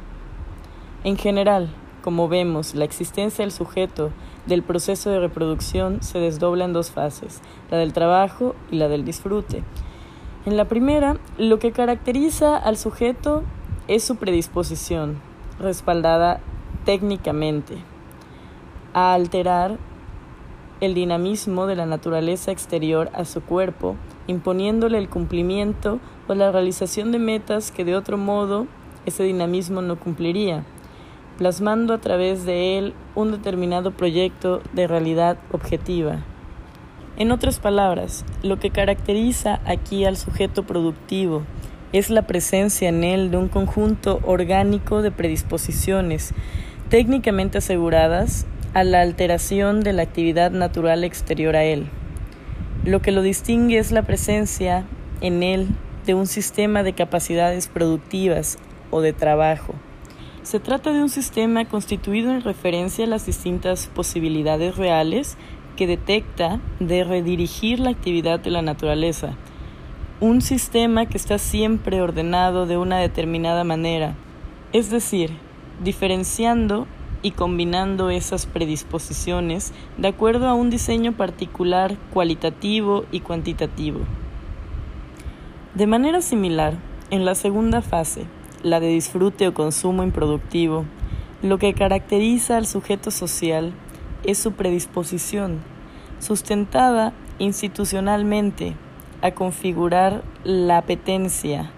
En 1.04 1.18
general, 1.18 1.70
como 2.02 2.28
vemos, 2.28 2.76
la 2.76 2.86
existencia 2.86 3.44
del 3.44 3.52
sujeto 3.52 4.12
del 4.46 4.64
proceso 4.64 5.10
de 5.10 5.20
reproducción 5.20 6.02
se 6.02 6.20
desdobla 6.20 6.66
en 6.66 6.74
dos 6.74 6.92
fases, 6.92 7.42
la 7.70 7.78
del 7.78 7.94
trabajo 7.94 8.56
y 8.72 8.78
la 8.78 8.88
del 8.88 9.06
disfrute. 9.06 9.64
En 10.46 10.58
la 10.58 10.66
primera, 10.66 11.18
lo 11.38 11.60
que 11.60 11.72
caracteriza 11.72 12.58
al 12.58 12.78
sujeto 12.78 13.44
es 13.88 14.04
su 14.04 14.16
predisposición, 14.16 15.20
respaldada 15.60 16.40
técnicamente, 16.86 17.78
a 18.94 19.14
alterar 19.14 19.78
el 20.80 20.94
dinamismo 20.94 21.68
de 21.68 21.76
la 21.76 21.86
naturaleza 21.86 22.52
exterior 22.52 23.10
a 23.14 23.26
su 23.26 23.42
cuerpo, 23.42 23.96
imponiéndole 24.28 24.98
el 24.98 25.10
cumplimiento 25.10 26.00
o 26.28 26.36
la 26.36 26.52
realización 26.52 27.12
de 27.12 27.20
metas 27.20 27.72
que 27.72 27.84
de 27.84 27.96
otro 27.96 28.18
modo 28.18 28.68
ese 29.06 29.24
dinamismo 29.24 29.82
no 29.82 30.00
cumpliría, 30.00 30.64
plasmando 31.40 31.94
a 31.94 32.02
través 32.02 32.46
de 32.46 32.78
él 32.78 32.94
un 33.16 33.32
determinado 33.32 33.92
proyecto 33.92 34.62
de 34.74 34.88
realidad 34.88 35.38
objetiva. 35.54 36.18
En 37.16 37.32
otras 37.32 37.60
palabras, 37.60 38.26
lo 38.44 38.60
que 38.60 38.72
caracteriza 38.72 39.62
aquí 39.66 40.04
al 40.04 40.18
sujeto 40.18 40.64
productivo 40.64 41.44
es 41.94 42.10
la 42.10 42.24
presencia 42.24 42.90
en 42.90 43.06
él 43.06 43.32
de 43.32 43.38
un 43.38 43.48
conjunto 43.48 44.20
orgánico 44.26 45.02
de 45.02 45.12
predisposiciones 45.12 46.34
técnicamente 46.90 47.60
aseguradas 47.60 48.46
a 48.74 48.84
la 48.84 49.00
alteración 49.00 49.80
de 49.80 49.94
la 49.94 50.02
actividad 50.02 50.52
natural 50.52 51.06
exterior 51.06 51.56
a 51.56 51.64
él. 51.64 51.88
Lo 52.84 53.02
que 53.02 53.14
lo 53.14 53.22
distingue 53.22 53.78
es 53.78 53.94
la 53.94 54.02
presencia 54.02 54.84
en 55.22 55.42
él 55.42 55.70
de 56.06 56.16
un 56.16 56.28
sistema 56.28 56.84
de 56.84 56.92
capacidades 56.92 57.68
productivas 57.68 58.58
o 58.92 59.00
de 59.00 59.14
trabajo. 59.14 59.74
Se 60.44 60.60
trata 60.60 60.94
de 60.94 61.02
un 61.02 61.10
sistema 61.10 61.66
constituido 61.66 62.32
en 62.32 62.42
referencia 62.42 63.06
a 63.06 63.08
las 63.08 63.26
distintas 63.26 63.88
posibilidades 63.88 64.78
reales 64.78 65.38
que 65.76 65.86
detecta 65.86 66.60
de 66.80 67.04
redirigir 67.04 67.80
la 67.80 67.90
actividad 67.90 68.40
de 68.40 68.50
la 68.50 68.62
naturaleza, 68.62 69.34
un 70.22 70.42
sistema 70.42 71.06
que 71.06 71.18
está 71.18 71.38
siempre 71.38 72.02
ordenado 72.02 72.66
de 72.66 72.78
una 72.78 73.00
determinada 73.00 73.64
manera, 73.64 74.16
es 74.74 74.90
decir, 74.90 75.32
diferenciando 75.84 76.88
y 77.22 77.32
combinando 77.32 78.10
esas 78.10 78.46
predisposiciones 78.46 79.74
de 79.98 80.08
acuerdo 80.08 80.48
a 80.48 80.54
un 80.54 80.70
diseño 80.70 81.14
particular 81.14 81.98
cualitativo 82.14 83.06
y 83.12 83.20
cuantitativo. 83.20 84.00
De 85.76 85.88
manera 85.88 86.22
similar, 86.22 86.76
en 87.10 87.26
la 87.26 87.36
segunda 87.36 87.82
fase, 87.82 88.26
la 88.64 88.80
de 88.80 88.88
disfrute 88.88 89.48
o 89.48 89.54
consumo 89.54 90.04
improductivo, 90.04 90.86
lo 91.42 91.58
que 91.58 91.74
caracteriza 91.74 92.58
al 92.58 92.66
sujeto 92.66 93.12
social 93.12 93.74
es 94.24 94.38
su 94.38 94.54
predisposición, 94.54 95.60
sustentada 96.20 97.14
institucionalmente, 97.38 98.76
a 99.22 99.32
configurar 99.32 100.24
la 100.44 100.78
apetencia 100.78 101.72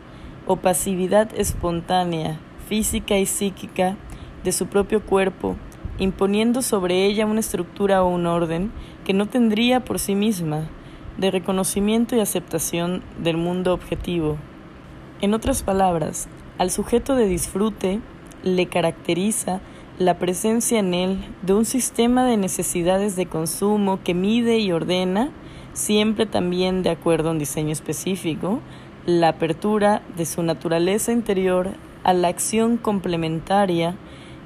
o 0.45 0.57
pasividad 0.57 1.29
espontánea, 1.35 2.39
física 2.67 3.17
y 3.17 3.25
psíquica 3.25 3.97
de 4.43 4.51
su 4.51 4.67
propio 4.67 5.01
cuerpo, 5.01 5.55
imponiendo 5.99 6.61
sobre 6.61 7.05
ella 7.05 7.25
una 7.25 7.39
estructura 7.39 8.03
o 8.03 8.09
un 8.09 8.25
orden 8.25 8.71
que 9.05 9.13
no 9.13 9.27
tendría 9.27 9.79
por 9.81 9.99
sí 9.99 10.15
misma, 10.15 10.67
de 11.17 11.29
reconocimiento 11.29 12.15
y 12.15 12.19
aceptación 12.19 13.03
del 13.19 13.37
mundo 13.37 13.73
objetivo. 13.73 14.37
En 15.21 15.33
otras 15.33 15.61
palabras, 15.61 16.27
al 16.61 16.69
sujeto 16.69 17.15
de 17.15 17.25
disfrute 17.25 18.01
le 18.43 18.67
caracteriza 18.67 19.61
la 19.97 20.19
presencia 20.19 20.77
en 20.77 20.93
él 20.93 21.17
de 21.41 21.55
un 21.55 21.65
sistema 21.65 22.23
de 22.23 22.37
necesidades 22.37 23.15
de 23.15 23.25
consumo 23.25 23.99
que 24.03 24.13
mide 24.13 24.59
y 24.59 24.71
ordena, 24.71 25.31
siempre 25.73 26.27
también 26.27 26.83
de 26.83 26.91
acuerdo 26.91 27.29
a 27.29 27.31
un 27.31 27.39
diseño 27.39 27.71
específico, 27.71 28.59
la 29.07 29.29
apertura 29.29 30.03
de 30.15 30.27
su 30.27 30.43
naturaleza 30.43 31.11
interior 31.11 31.71
a 32.03 32.13
la 32.13 32.27
acción 32.27 32.77
complementaria 32.77 33.95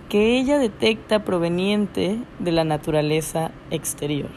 que 0.08 0.38
ella 0.38 0.58
detecta 0.58 1.26
proveniente 1.26 2.18
de 2.40 2.52
la 2.54 2.64
naturaleza 2.64 3.52
exterior. 3.72 4.30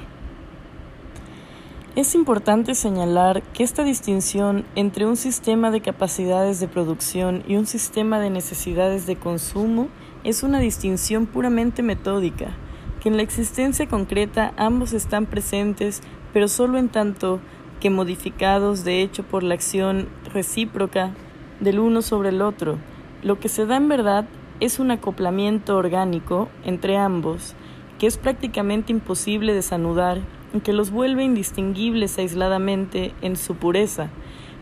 Es 1.99 2.15
importante 2.15 2.77
señalar 2.77 3.43
que 3.43 3.65
esta 3.65 3.83
distinción 3.83 4.65
entre 4.77 5.05
un 5.05 5.17
sistema 5.17 5.73
de 5.73 5.81
capacidades 5.81 6.61
de 6.61 6.69
producción 6.69 7.43
y 7.49 7.57
un 7.57 7.67
sistema 7.67 8.21
de 8.21 8.31
necesidades 8.31 9.05
de 9.05 9.17
consumo 9.17 9.89
es 10.23 10.45
una 10.45 10.61
distinción 10.61 11.27
puramente 11.27 11.83
metódica, 11.83 12.53
que 13.01 13.09
en 13.09 13.17
la 13.17 13.25
existencia 13.25 13.89
concreta 13.89 14.53
ambos 14.57 14.93
están 14.93 15.27
presentes, 15.27 16.01
pero 16.33 16.47
solo 16.47 16.79
en 16.79 16.89
tanto 16.89 17.41
que 17.81 17.91
modificados 17.91 18.85
de 18.85 19.03
hecho 19.03 19.25
por 19.25 19.43
la 19.43 19.55
acción 19.55 20.09
recíproca 20.33 21.11
del 21.59 21.81
uno 21.81 22.01
sobre 22.03 22.29
el 22.29 22.43
otro. 22.43 22.79
Lo 23.25 23.41
que 23.41 23.49
se 23.49 23.67
da 23.67 23.75
en 23.75 23.89
verdad 23.89 24.25
es 24.61 24.79
un 24.79 24.93
acoplamiento 24.93 25.77
orgánico 25.77 26.49
entre 26.63 26.97
ambos 26.97 27.57
que 27.99 28.07
es 28.07 28.19
prácticamente 28.19 28.93
imposible 28.93 29.53
desanudar 29.53 30.21
que 30.63 30.73
los 30.73 30.91
vuelve 30.91 31.25
indistinguibles 31.25 32.19
aisladamente 32.19 33.15
en 33.21 33.37
su 33.37 33.57
pureza, 33.57 34.09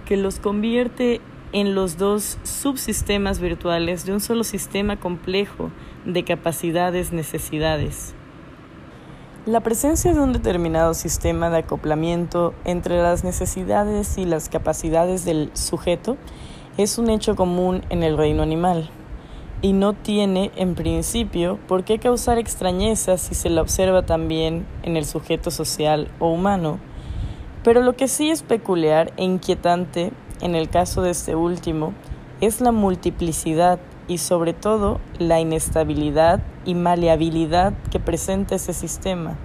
que 0.04 0.16
los 0.16 0.40
convierte 0.40 1.20
en 1.52 1.74
los 1.74 1.96
dos 1.96 2.38
subsistemas 2.42 3.40
virtuales 3.40 4.04
de 4.04 4.12
un 4.12 4.20
solo 4.20 4.44
sistema 4.44 4.98
complejo 4.98 5.70
de 6.04 6.24
capacidades-necesidades. 6.24 8.14
La 9.46 9.60
presencia 9.60 10.12
de 10.12 10.20
un 10.20 10.32
determinado 10.32 10.92
sistema 10.92 11.50
de 11.50 11.58
acoplamiento 11.58 12.52
entre 12.64 13.00
las 13.00 13.22
necesidades 13.22 14.18
y 14.18 14.24
las 14.24 14.48
capacidades 14.48 15.24
del 15.24 15.50
sujeto 15.54 16.16
es 16.78 16.98
un 16.98 17.10
hecho 17.10 17.36
común 17.36 17.82
en 17.90 18.02
el 18.02 18.16
reino 18.16 18.42
animal 18.42 18.90
y 19.62 19.72
no 19.72 19.94
tiene, 19.94 20.50
en 20.56 20.74
principio, 20.74 21.58
por 21.66 21.84
qué 21.84 21.98
causar 21.98 22.38
extrañeza 22.38 23.16
si 23.16 23.34
se 23.34 23.50
la 23.50 23.62
observa 23.62 24.04
también 24.04 24.66
en 24.82 24.96
el 24.96 25.04
sujeto 25.04 25.50
social 25.50 26.08
o 26.18 26.30
humano. 26.30 26.78
Pero 27.64 27.82
lo 27.82 27.96
que 27.96 28.06
sí 28.06 28.30
es 28.30 28.42
peculiar 28.42 29.12
e 29.16 29.24
inquietante 29.24 30.12
en 30.40 30.54
el 30.54 30.68
caso 30.68 31.02
de 31.02 31.10
este 31.10 31.34
último 31.34 31.94
es 32.40 32.60
la 32.60 32.70
multiplicidad 32.70 33.80
y 34.08 34.18
sobre 34.18 34.52
todo 34.52 35.00
la 35.18 35.40
inestabilidad 35.40 36.42
y 36.64 36.74
maleabilidad 36.74 37.72
que 37.90 37.98
presenta 37.98 38.54
ese 38.54 38.72
sistema. 38.72 39.36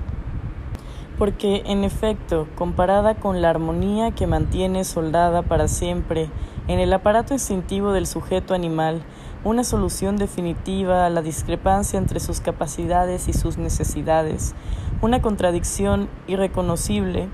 Porque 1.17 1.63
en 1.65 1.84
efecto, 1.84 2.47
comparada 2.56 3.15
con 3.15 3.41
la 3.41 3.50
armonía 3.50 4.12
que 4.12 4.28
mantiene 4.28 4.84
soldada 4.84 5.43
para 5.43 5.67
siempre 5.67 6.30
en 6.67 6.80
el 6.80 6.93
aparato 6.93 7.34
instintivo 7.34 7.91
del 7.91 8.08
sujeto 8.08 8.54
animal, 8.54 9.04
una 9.43 9.63
solución 9.63 10.17
definitiva 10.17 11.06
a 11.06 11.10
la 11.10 11.23
discrepancia 11.23 11.97
entre 11.97 12.19
sus 12.19 12.41
capacidades 12.41 13.27
y 13.27 13.34
sus 13.34 13.58
necesidades, 13.58 14.54
una 15.01 15.21
contradicción 15.21 16.10
irreconocible, 16.27 17.27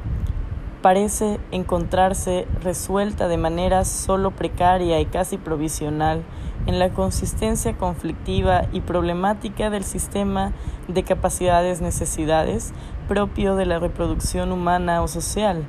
parece 0.82 1.38
encontrarse 1.52 2.48
resuelta 2.62 3.28
de 3.28 3.38
manera 3.38 3.84
solo 3.84 4.32
precaria 4.32 5.02
y 5.02 5.06
casi 5.06 5.38
provisional 5.38 6.24
en 6.65 6.80
la 6.80 6.89
consistencia 6.89 7.76
conflictiva 7.76 8.67
y 8.72 8.82
problemática 8.82 9.70
del 9.70 9.84
sistema 9.84 10.54
de 10.88 11.04
capacidades-necesidades 11.04 12.74
propio 13.10 13.56
de 13.56 13.65
la 13.65 13.80
reproducción 13.80 14.54
humana 14.54 15.02
o 15.02 15.10
social, 15.10 15.65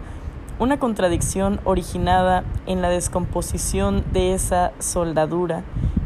una 0.60 0.78
contradicción 0.78 1.60
originada 1.64 2.44
en 2.66 2.80
la 2.80 2.90
descomposición 2.90 4.04
de 4.12 4.34
esa 4.34 4.72
soldadura 4.78 5.64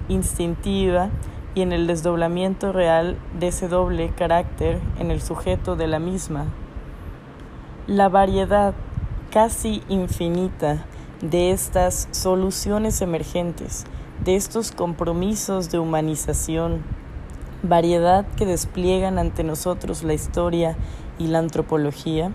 instintiva 0.09 1.11
y 1.55 1.63
en 1.63 1.73
el 1.73 1.87
desdoblamiento 1.87 2.73
real 2.73 3.17
de 3.39 3.49
ese 3.49 3.69
doble 3.69 4.11
carácter 4.17 4.81
en 4.99 5.11
el 5.11 5.21
sujeto 5.21 5.77
de 5.77 5.87
la 5.87 5.99
misma. 5.99 6.47
La 7.87 8.09
variedad 8.09 8.75
casi 9.31 9.83
infinita 9.89 10.85
de 11.21 11.53
estas 11.53 12.09
soluciones 12.11 13.01
emergentes, 13.01 13.85
de 14.25 14.37
estos 14.37 14.73
compromisos 14.73 15.71
de 15.71 15.79
humanización, 15.79 16.83
variedad 17.63 18.27
que 18.37 18.47
despliegan 18.47 19.19
ante 19.19 19.45
nosotros 19.45 20.03
la 20.03 20.15
historia 20.15 20.77
y 21.19 21.29
la 21.29 21.39
antropología, 21.39 22.33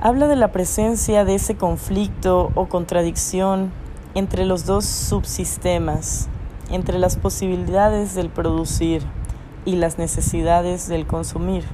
habla 0.00 0.28
de 0.28 0.36
la 0.36 0.52
presencia 0.52 1.24
de 1.24 1.34
ese 1.34 1.56
conflicto 1.56 2.50
o 2.54 2.66
contradicción 2.66 3.72
entre 4.14 4.44
los 4.44 4.64
dos 4.64 4.84
subsistemas, 4.84 6.28
entre 6.70 6.98
las 6.98 7.16
posibilidades 7.16 8.14
del 8.14 8.30
producir 8.30 9.02
y 9.64 9.76
las 9.76 9.98
necesidades 9.98 10.88
del 10.88 11.06
consumir, 11.06 11.64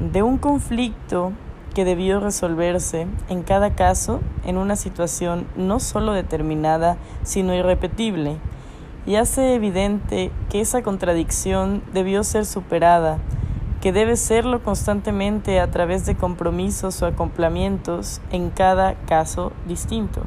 de 0.00 0.22
un 0.22 0.38
conflicto 0.38 1.32
que 1.74 1.84
debió 1.84 2.20
resolverse 2.20 3.06
en 3.28 3.42
cada 3.42 3.74
caso 3.74 4.20
en 4.46 4.56
una 4.56 4.76
situación 4.76 5.46
no 5.56 5.78
solo 5.78 6.12
determinada, 6.12 6.96
sino 7.22 7.54
irrepetible, 7.54 8.38
y 9.06 9.16
hace 9.16 9.54
evidente 9.54 10.32
que 10.48 10.60
esa 10.60 10.82
contradicción 10.82 11.82
debió 11.92 12.24
ser 12.24 12.46
superada, 12.46 13.18
que 13.80 13.92
debe 13.92 14.16
serlo 14.16 14.62
constantemente 14.62 15.60
a 15.60 15.70
través 15.70 16.06
de 16.06 16.16
compromisos 16.16 17.02
o 17.02 17.06
acoplamientos 17.06 18.20
en 18.32 18.50
cada 18.50 18.94
caso 19.06 19.52
distinto. 19.68 20.22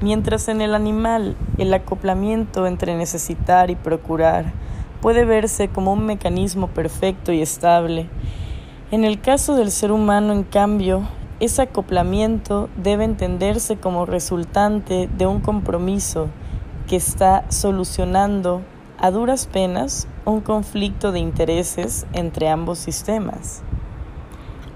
Mientras 0.00 0.48
en 0.48 0.60
el 0.60 0.74
animal 0.74 1.36
el 1.56 1.72
acoplamiento 1.72 2.66
entre 2.66 2.96
necesitar 2.96 3.70
y 3.70 3.76
procurar 3.76 4.52
puede 5.00 5.24
verse 5.24 5.68
como 5.68 5.94
un 5.94 6.04
mecanismo 6.04 6.68
perfecto 6.68 7.32
y 7.32 7.40
estable, 7.40 8.08
en 8.90 9.04
el 9.04 9.20
caso 9.20 9.56
del 9.56 9.70
ser 9.70 9.92
humano, 9.92 10.32
en 10.32 10.44
cambio, 10.44 11.08
ese 11.40 11.62
acoplamiento 11.62 12.68
debe 12.76 13.04
entenderse 13.04 13.76
como 13.76 14.06
resultante 14.06 15.08
de 15.16 15.26
un 15.26 15.40
compromiso 15.40 16.28
que 16.86 16.96
está 16.96 17.50
solucionando 17.50 18.62
a 18.98 19.10
duras 19.10 19.46
penas 19.46 20.08
un 20.24 20.40
conflicto 20.40 21.10
de 21.10 21.20
intereses 21.20 22.06
entre 22.12 22.48
ambos 22.48 22.78
sistemas. 22.78 23.62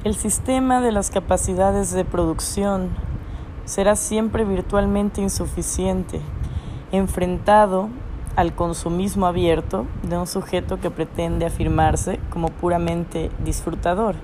El 0.03 0.15
sistema 0.15 0.81
de 0.81 0.93
las 0.93 1.11
capacidades 1.11 1.93
de 1.93 2.05
producción 2.05 2.91
será 3.71 3.95
siempre 3.95 4.45
virtualmente 4.45 5.23
insuficiente, 5.23 6.21
enfrentado 6.91 7.89
al 8.35 8.53
consumismo 8.53 9.27
abierto 9.27 9.87
de 10.03 10.19
un 10.19 10.27
sujeto 10.27 10.81
que 10.81 10.91
pretende 10.91 11.47
afirmarse 11.47 12.19
como 12.31 12.49
puramente 12.49 13.31
disfrutador. 13.45 14.17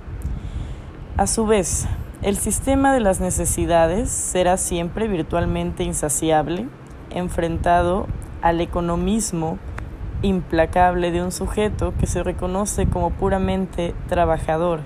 A 1.16 1.28
su 1.28 1.46
vez, 1.46 1.86
el 2.22 2.36
sistema 2.36 2.92
de 2.92 2.98
las 2.98 3.20
necesidades 3.20 4.10
será 4.10 4.56
siempre 4.56 5.06
virtualmente 5.06 5.84
insaciable, 5.84 6.66
enfrentado 7.10 8.08
al 8.42 8.60
economismo 8.60 9.58
implacable 10.22 11.12
de 11.12 11.22
un 11.22 11.30
sujeto 11.30 11.94
que 12.00 12.08
se 12.08 12.24
reconoce 12.24 12.86
como 12.86 13.10
puramente 13.12 13.94
trabajador. 14.08 14.80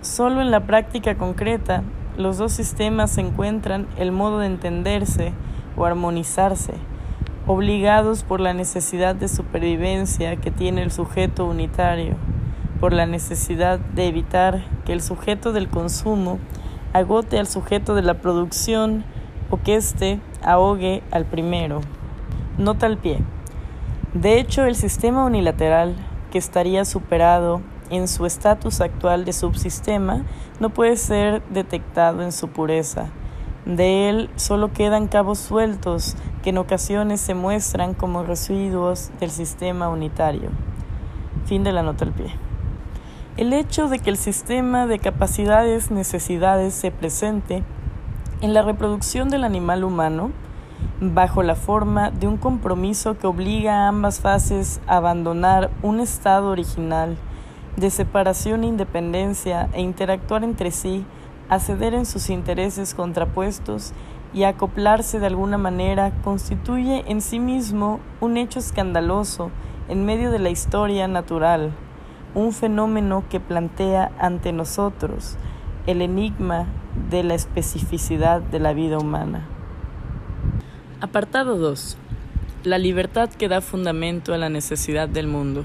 Solo 0.00 0.42
en 0.42 0.52
la 0.52 0.60
práctica 0.60 1.16
concreta 1.16 1.82
los 2.16 2.38
dos 2.38 2.52
sistemas 2.52 3.16
encuentran 3.18 3.86
el 3.96 4.12
modo 4.12 4.38
de 4.38 4.46
entenderse 4.46 5.32
o 5.76 5.84
armonizarse, 5.84 6.74
obligados 7.46 8.22
por 8.22 8.40
la 8.40 8.54
necesidad 8.54 9.14
de 9.14 9.28
supervivencia 9.28 10.36
que 10.36 10.50
tiene 10.50 10.82
el 10.82 10.90
sujeto 10.90 11.46
unitario, 11.46 12.16
por 12.80 12.92
la 12.92 13.06
necesidad 13.06 13.78
de 13.78 14.06
evitar 14.08 14.64
que 14.84 14.92
el 14.92 15.00
sujeto 15.02 15.52
del 15.52 15.68
consumo 15.68 16.38
agote 16.92 17.38
al 17.38 17.46
sujeto 17.46 17.94
de 17.94 18.02
la 18.02 18.14
producción 18.14 19.04
o 19.50 19.58
que 19.58 19.76
éste 19.76 20.20
ahogue 20.42 21.02
al 21.10 21.24
primero. 21.24 21.80
Nota 22.58 22.86
al 22.86 22.98
pie. 22.98 23.20
De 24.14 24.38
hecho, 24.38 24.64
el 24.64 24.74
sistema 24.74 25.24
unilateral, 25.24 25.94
que 26.30 26.38
estaría 26.38 26.84
superado 26.84 27.62
en 27.90 28.08
su 28.08 28.26
estatus 28.26 28.80
actual 28.80 29.24
de 29.24 29.32
subsistema, 29.32 30.22
no 30.62 30.70
puede 30.70 30.96
ser 30.96 31.42
detectado 31.50 32.22
en 32.22 32.30
su 32.30 32.46
pureza. 32.46 33.08
De 33.66 34.08
él 34.08 34.30
solo 34.36 34.72
quedan 34.72 35.08
cabos 35.08 35.40
sueltos 35.40 36.16
que 36.44 36.50
en 36.50 36.58
ocasiones 36.58 37.20
se 37.20 37.34
muestran 37.34 37.94
como 37.94 38.22
residuos 38.22 39.10
del 39.18 39.32
sistema 39.32 39.88
unitario. 39.88 40.50
Fin 41.46 41.64
de 41.64 41.72
la 41.72 41.82
nota 41.82 42.04
al 42.04 42.12
pie. 42.12 42.32
El 43.36 43.52
hecho 43.52 43.88
de 43.88 43.98
que 43.98 44.10
el 44.10 44.16
sistema 44.16 44.86
de 44.86 45.00
capacidades-necesidades 45.00 46.74
se 46.74 46.92
presente 46.92 47.64
en 48.40 48.54
la 48.54 48.62
reproducción 48.62 49.30
del 49.30 49.42
animal 49.42 49.82
humano 49.82 50.30
bajo 51.00 51.42
la 51.42 51.56
forma 51.56 52.12
de 52.12 52.28
un 52.28 52.36
compromiso 52.36 53.18
que 53.18 53.26
obliga 53.26 53.84
a 53.84 53.88
ambas 53.88 54.20
fases 54.20 54.80
a 54.86 54.98
abandonar 54.98 55.70
un 55.82 55.98
estado 55.98 56.50
original 56.50 57.16
de 57.76 57.90
separación 57.90 58.64
e 58.64 58.68
independencia 58.68 59.68
e 59.72 59.80
interactuar 59.80 60.44
entre 60.44 60.70
sí, 60.70 61.04
a 61.48 61.58
ceder 61.58 61.94
en 61.94 62.06
sus 62.06 62.30
intereses 62.30 62.94
contrapuestos 62.94 63.92
y 64.34 64.44
acoplarse 64.44 65.18
de 65.20 65.26
alguna 65.26 65.58
manera 65.58 66.12
constituye 66.22 67.04
en 67.06 67.20
sí 67.20 67.38
mismo 67.38 68.00
un 68.20 68.36
hecho 68.36 68.58
escandaloso 68.58 69.50
en 69.88 70.04
medio 70.04 70.30
de 70.30 70.38
la 70.38 70.50
historia 70.50 71.08
natural 71.08 71.72
un 72.34 72.52
fenómeno 72.52 73.24
que 73.28 73.40
plantea 73.40 74.10
ante 74.18 74.52
nosotros 74.52 75.36
el 75.86 76.00
enigma 76.00 76.66
de 77.10 77.22
la 77.24 77.34
especificidad 77.34 78.40
de 78.40 78.58
la 78.58 78.72
vida 78.72 78.98
humana. 78.98 79.46
Apartado 81.00 81.58
2. 81.58 81.96
La 82.64 82.78
libertad 82.78 83.28
que 83.28 83.48
da 83.48 83.60
fundamento 83.60 84.32
a 84.32 84.38
la 84.38 84.48
necesidad 84.48 85.08
del 85.08 85.26
mundo. 85.26 85.64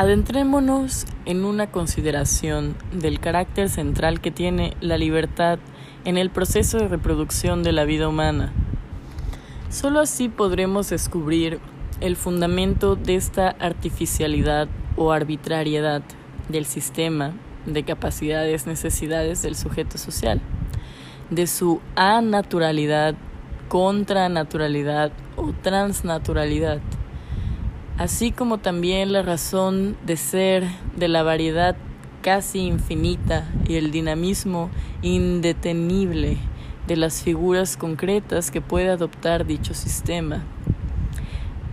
Adentrémonos 0.00 1.04
en 1.26 1.44
una 1.44 1.70
consideración 1.70 2.74
del 2.90 3.20
carácter 3.20 3.68
central 3.68 4.22
que 4.22 4.30
tiene 4.30 4.74
la 4.80 4.96
libertad 4.96 5.58
en 6.06 6.16
el 6.16 6.30
proceso 6.30 6.78
de 6.78 6.88
reproducción 6.88 7.62
de 7.62 7.72
la 7.72 7.84
vida 7.84 8.08
humana. 8.08 8.50
Solo 9.68 10.00
así 10.00 10.30
podremos 10.30 10.88
descubrir 10.88 11.60
el 12.00 12.16
fundamento 12.16 12.96
de 12.96 13.16
esta 13.16 13.50
artificialidad 13.50 14.68
o 14.96 15.12
arbitrariedad 15.12 16.00
del 16.48 16.64
sistema 16.64 17.34
de 17.66 17.82
capacidades, 17.82 18.66
necesidades 18.66 19.42
del 19.42 19.54
sujeto 19.54 19.98
social, 19.98 20.40
de 21.28 21.46
su 21.46 21.82
anaturalidad, 21.94 23.16
contranaturalidad 23.68 25.12
o 25.36 25.52
transnaturalidad, 25.62 26.80
así 28.00 28.32
como 28.32 28.56
también 28.56 29.12
la 29.12 29.20
razón 29.20 29.94
de 30.06 30.16
ser 30.16 30.66
de 30.96 31.06
la 31.06 31.22
variedad 31.22 31.76
casi 32.22 32.60
infinita 32.60 33.46
y 33.68 33.74
el 33.74 33.90
dinamismo 33.90 34.70
indetenible 35.02 36.38
de 36.86 36.96
las 36.96 37.22
figuras 37.22 37.76
concretas 37.76 38.50
que 38.50 38.62
puede 38.62 38.88
adoptar 38.88 39.44
dicho 39.44 39.74
sistema. 39.74 40.42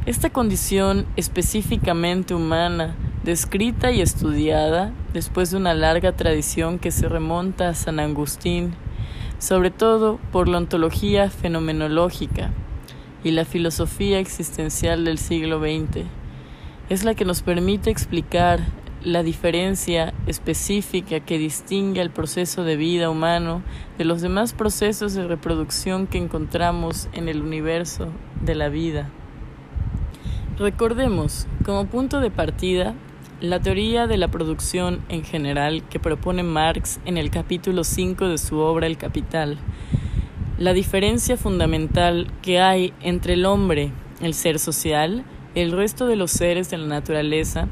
Esta 0.06 0.30
condición 0.30 1.06
específicamente 1.16 2.34
humana 2.34 2.98
descrita 3.24 3.94
y 3.94 4.02
estudiada 4.02 4.92
después 5.14 5.52
de 5.52 5.58
una 5.58 5.74
larga 5.74 6.12
tradición 6.12 6.78
que 6.78 6.92
se 6.92 7.08
remonta 7.08 7.70
a 7.70 7.74
San 7.74 8.02
Agustín, 8.02 8.74
sobre 9.40 9.72
todo 9.72 10.20
por 10.34 10.50
la 10.50 10.58
ontología 10.58 11.30
fenomenológica 11.30 12.52
y 13.28 13.32
la 13.32 13.44
filosofía 13.44 14.20
existencial 14.20 15.04
del 15.04 15.18
siglo 15.18 15.60
XX. 15.60 16.06
Es 16.90 17.04
la 17.04 17.14
que 17.14 17.26
nos 17.26 17.42
permite 17.42 17.90
explicar 17.90 18.62
la 19.04 19.22
diferencia 19.22 20.14
específica 20.28 21.20
que 21.20 21.38
distingue 21.38 22.00
al 22.00 22.10
proceso 22.10 22.64
de 22.64 22.78
vida 22.78 23.10
humano 23.10 23.64
de 23.98 24.06
los 24.06 24.22
demás 24.22 24.54
procesos 24.54 25.14
de 25.14 25.28
reproducción 25.28 26.08
que 26.08 26.18
encontramos 26.18 27.10
en 27.12 27.28
el 27.28 27.42
universo 27.42 28.08
de 28.42 28.56
la 28.56 28.70
vida. 28.70 29.10
Recordemos, 30.58 31.48
como 31.66 31.86
punto 31.86 32.22
de 32.22 32.32
partida, 32.32 32.96
la 33.42 33.60
teoría 33.60 34.08
de 34.08 34.16
la 34.16 34.30
producción 34.30 35.02
en 35.10 35.26
general 35.26 35.84
que 35.90 36.00
propone 36.00 36.44
Marx 36.44 37.02
en 37.04 37.18
el 37.18 37.30
capítulo 37.30 37.84
5 37.84 38.30
de 38.30 38.38
su 38.38 38.58
obra 38.60 38.88
El 38.88 38.98
Capital, 38.98 39.58
la 40.58 40.74
diferencia 40.74 41.38
fundamental 41.38 42.28
que 42.42 42.60
hay 42.60 42.94
entre 43.02 43.34
el 43.34 43.46
hombre, 43.46 43.92
el 44.22 44.34
ser 44.34 44.58
social, 44.58 45.24
el 45.54 45.72
resto 45.72 46.08
de 46.08 46.16
los 46.16 46.32
seres 46.32 46.72
de 46.72 46.78
la 46.78 46.88
naturaleza, 46.88 47.68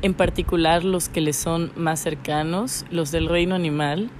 en 0.00 0.14
particular 0.14 0.84
los 0.84 1.10
que 1.10 1.20
le 1.20 1.34
son 1.34 1.70
más 1.76 2.00
cercanos, 2.00 2.86
los 2.90 3.10
del 3.10 3.28
reino 3.28 3.54
animal, 3.54 4.10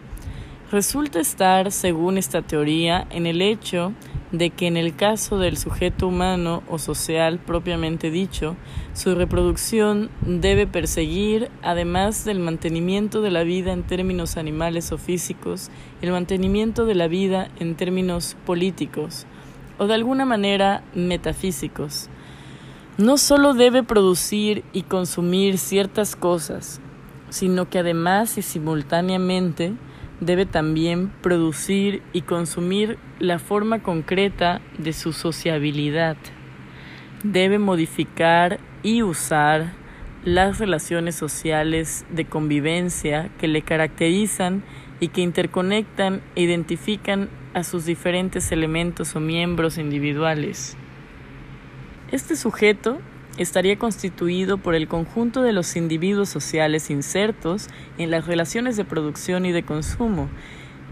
resulta 0.70 1.18
estar, 1.18 1.72
según 1.72 2.18
esta 2.18 2.42
teoría, 2.42 3.06
en 3.10 3.26
el 3.26 3.40
hecho 3.40 3.92
de 4.32 4.50
que 4.50 4.66
en 4.66 4.76
el 4.76 4.94
caso 4.94 5.38
del 5.38 5.56
sujeto 5.56 6.06
humano 6.06 6.62
o 6.68 6.78
social 6.78 7.38
propiamente 7.38 8.10
dicho, 8.10 8.56
su 8.92 9.14
reproducción 9.14 10.10
debe 10.20 10.66
perseguir, 10.66 11.50
además 11.62 12.24
del 12.24 12.38
mantenimiento 12.38 13.22
de 13.22 13.30
la 13.30 13.42
vida 13.42 13.72
en 13.72 13.84
términos 13.84 14.36
animales 14.36 14.92
o 14.92 14.98
físicos, 14.98 15.70
el 16.02 16.10
mantenimiento 16.10 16.84
de 16.84 16.94
la 16.94 17.08
vida 17.08 17.48
en 17.58 17.74
términos 17.74 18.36
políticos 18.44 19.26
o 19.78 19.86
de 19.86 19.94
alguna 19.94 20.26
manera 20.26 20.82
metafísicos. 20.94 22.08
No 22.98 23.16
solo 23.16 23.54
debe 23.54 23.82
producir 23.82 24.64
y 24.72 24.82
consumir 24.82 25.56
ciertas 25.56 26.16
cosas, 26.16 26.80
sino 27.30 27.70
que 27.70 27.78
además 27.78 28.36
y 28.38 28.42
simultáneamente 28.42 29.74
debe 30.20 30.46
también 30.46 31.10
producir 31.22 32.02
y 32.12 32.22
consumir 32.22 32.98
la 33.18 33.38
forma 33.38 33.82
concreta 33.82 34.60
de 34.78 34.92
su 34.92 35.12
sociabilidad. 35.12 36.16
Debe 37.22 37.58
modificar 37.58 38.58
y 38.82 39.02
usar 39.02 39.72
las 40.24 40.58
relaciones 40.58 41.14
sociales 41.14 42.04
de 42.10 42.24
convivencia 42.24 43.30
que 43.38 43.48
le 43.48 43.62
caracterizan 43.62 44.62
y 45.00 45.08
que 45.08 45.20
interconectan 45.20 46.20
e 46.34 46.42
identifican 46.42 47.28
a 47.54 47.62
sus 47.64 47.84
diferentes 47.84 48.52
elementos 48.52 49.14
o 49.16 49.20
miembros 49.20 49.78
individuales. 49.78 50.76
Este 52.10 52.36
sujeto 52.36 52.98
estaría 53.38 53.78
constituido 53.78 54.58
por 54.58 54.74
el 54.74 54.88
conjunto 54.88 55.42
de 55.42 55.52
los 55.52 55.76
individuos 55.76 56.28
sociales 56.28 56.90
insertos 56.90 57.68
en 57.96 58.10
las 58.10 58.26
relaciones 58.26 58.76
de 58.76 58.84
producción 58.84 59.46
y 59.46 59.52
de 59.52 59.62
consumo, 59.62 60.28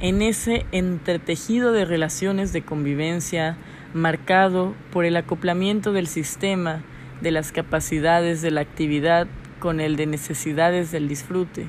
en 0.00 0.22
ese 0.22 0.64
entretejido 0.72 1.72
de 1.72 1.84
relaciones 1.84 2.52
de 2.52 2.62
convivencia 2.62 3.58
marcado 3.94 4.74
por 4.92 5.04
el 5.04 5.16
acoplamiento 5.16 5.92
del 5.92 6.06
sistema, 6.06 6.82
de 7.20 7.30
las 7.32 7.50
capacidades 7.50 8.42
de 8.42 8.50
la 8.50 8.60
actividad 8.60 9.26
con 9.58 9.80
el 9.80 9.96
de 9.96 10.06
necesidades 10.06 10.92
del 10.92 11.08
disfrute. 11.08 11.66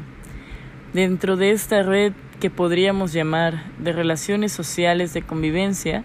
Dentro 0.94 1.38
de 1.38 1.52
esta 1.52 1.84
red 1.84 2.14
que 2.40 2.50
podríamos 2.50 3.14
llamar 3.14 3.64
de 3.80 3.94
relaciones 3.94 4.52
sociales 4.52 5.14
de 5.14 5.24
convivencia, 5.24 6.04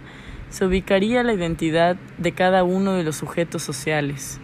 se 0.48 0.64
ubicaría 0.64 1.22
la 1.22 1.32
identidad 1.32 1.96
de 2.18 2.32
cada 2.32 2.62
uno 2.62 2.94
de 2.94 3.02
los 3.02 3.16
sujetos 3.16 3.62
sociales. 3.62 4.40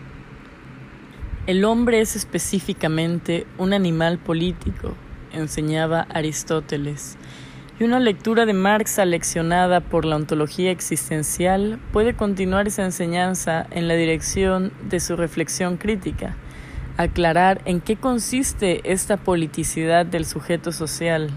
El 1.49 1.65
hombre 1.65 2.03
es 2.03 2.15
específicamente 2.15 3.47
un 3.57 3.73
animal 3.73 4.19
político, 4.19 4.93
enseñaba 5.33 6.03
Aristóteles, 6.11 7.17
y 7.81 7.85
una 7.85 8.01
lectura 8.01 8.45
de 8.45 8.53
Marx 8.53 8.99
aleccionada 8.99 9.81
por 9.81 10.05
la 10.05 10.17
ontología 10.17 10.71
existencial 10.71 11.81
puede 11.91 12.13
continuar 12.13 12.67
esa 12.67 12.85
enseñanza 12.85 13.67
en 13.71 13.89
la 13.89 13.95
dirección 13.95 14.75
de 14.91 15.01
su 15.01 15.17
reflexión 15.17 15.79
crítica, 15.79 16.37
aclarar 16.99 17.63
en 17.65 17.81
qué 17.81 17.97
consiste 17.97 18.83
esta 18.93 19.17
politicidad 19.17 20.05
del 20.05 20.27
sujeto 20.27 20.71
social 20.71 21.31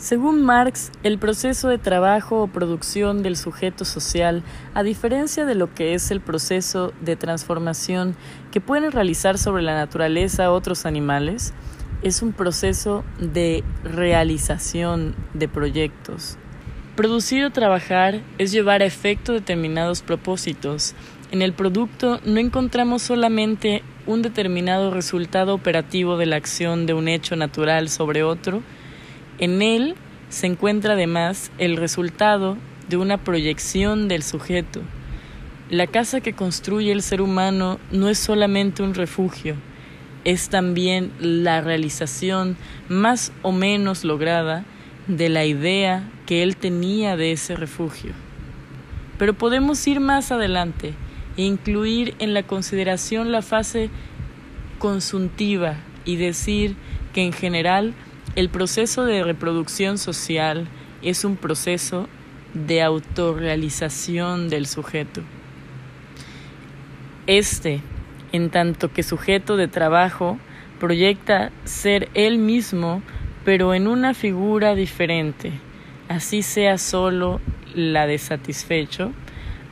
según 0.00 0.42
Marx, 0.42 0.90
el 1.02 1.18
proceso 1.18 1.68
de 1.68 1.76
trabajo 1.76 2.42
o 2.42 2.46
producción 2.46 3.22
del 3.22 3.36
sujeto 3.36 3.84
social, 3.84 4.42
a 4.72 4.82
diferencia 4.82 5.44
de 5.44 5.54
lo 5.54 5.74
que 5.74 5.92
es 5.92 6.10
el 6.10 6.22
proceso 6.22 6.94
de 7.02 7.16
transformación 7.16 8.16
que 8.50 8.62
pueden 8.62 8.92
realizar 8.92 9.36
sobre 9.36 9.62
la 9.62 9.74
naturaleza 9.74 10.52
otros 10.52 10.86
animales, 10.86 11.52
es 12.02 12.22
un 12.22 12.32
proceso 12.32 13.04
de 13.18 13.62
realización 13.84 15.14
de 15.34 15.48
proyectos. 15.48 16.38
Producir 16.96 17.44
o 17.44 17.50
trabajar 17.50 18.22
es 18.38 18.52
llevar 18.52 18.80
a 18.80 18.86
efecto 18.86 19.34
determinados 19.34 20.00
propósitos. 20.00 20.94
En 21.30 21.42
el 21.42 21.52
producto 21.52 22.20
no 22.24 22.40
encontramos 22.40 23.02
solamente 23.02 23.82
un 24.06 24.22
determinado 24.22 24.90
resultado 24.92 25.54
operativo 25.54 26.16
de 26.16 26.24
la 26.24 26.36
acción 26.36 26.86
de 26.86 26.94
un 26.94 27.06
hecho 27.06 27.36
natural 27.36 27.90
sobre 27.90 28.22
otro, 28.22 28.62
en 29.40 29.62
él 29.62 29.96
se 30.28 30.46
encuentra 30.46 30.92
además 30.92 31.50
el 31.58 31.76
resultado 31.76 32.56
de 32.88 32.96
una 32.96 33.18
proyección 33.18 34.06
del 34.06 34.22
sujeto. 34.22 34.82
La 35.70 35.86
casa 35.86 36.20
que 36.20 36.34
construye 36.34 36.92
el 36.92 37.02
ser 37.02 37.22
humano 37.22 37.78
no 37.90 38.08
es 38.08 38.18
solamente 38.18 38.82
un 38.82 38.94
refugio, 38.94 39.56
es 40.24 40.50
también 40.50 41.10
la 41.20 41.60
realización 41.62 42.56
más 42.88 43.32
o 43.42 43.52
menos 43.52 44.04
lograda 44.04 44.64
de 45.06 45.28
la 45.28 45.46
idea 45.46 46.08
que 46.26 46.42
él 46.42 46.56
tenía 46.56 47.16
de 47.16 47.32
ese 47.32 47.56
refugio. 47.56 48.12
Pero 49.18 49.34
podemos 49.34 49.86
ir 49.86 50.00
más 50.00 50.32
adelante 50.32 50.94
e 51.36 51.42
incluir 51.42 52.14
en 52.18 52.34
la 52.34 52.42
consideración 52.42 53.32
la 53.32 53.42
fase 53.42 53.90
consuntiva 54.78 55.76
y 56.04 56.16
decir 56.16 56.76
que 57.12 57.22
en 57.22 57.32
general 57.32 57.94
el 58.36 58.48
proceso 58.48 59.04
de 59.04 59.24
reproducción 59.24 59.98
social 59.98 60.68
es 61.02 61.24
un 61.24 61.36
proceso 61.36 62.08
de 62.54 62.82
autorrealización 62.82 64.48
del 64.48 64.66
sujeto. 64.66 65.22
Este, 67.26 67.80
en 68.32 68.50
tanto 68.50 68.92
que 68.92 69.02
sujeto 69.02 69.56
de 69.56 69.68
trabajo, 69.68 70.38
proyecta 70.78 71.50
ser 71.64 72.08
él 72.14 72.38
mismo, 72.38 73.02
pero 73.44 73.74
en 73.74 73.86
una 73.86 74.14
figura 74.14 74.74
diferente, 74.74 75.52
así 76.08 76.42
sea 76.42 76.78
solo 76.78 77.40
la 77.74 78.06
de 78.06 78.18
satisfecho, 78.18 79.12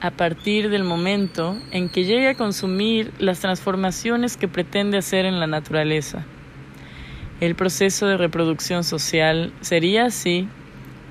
a 0.01 0.11
partir 0.11 0.69
del 0.69 0.85
momento 0.85 1.57
en 1.73 1.89
que 1.89 2.05
llegue 2.05 2.29
a 2.29 2.35
consumir 2.35 3.13
las 3.19 3.41
transformaciones 3.41 4.37
que 4.37 4.47
pretende 4.47 4.99
hacer 4.99 5.25
en 5.27 5.41
la 5.41 5.47
naturaleza. 5.47 6.25
El 7.41 7.55
proceso 7.55 8.07
de 8.07 8.17
reproducción 8.17 8.83
social 8.83 9.53
sería 9.61 10.07
así 10.07 10.49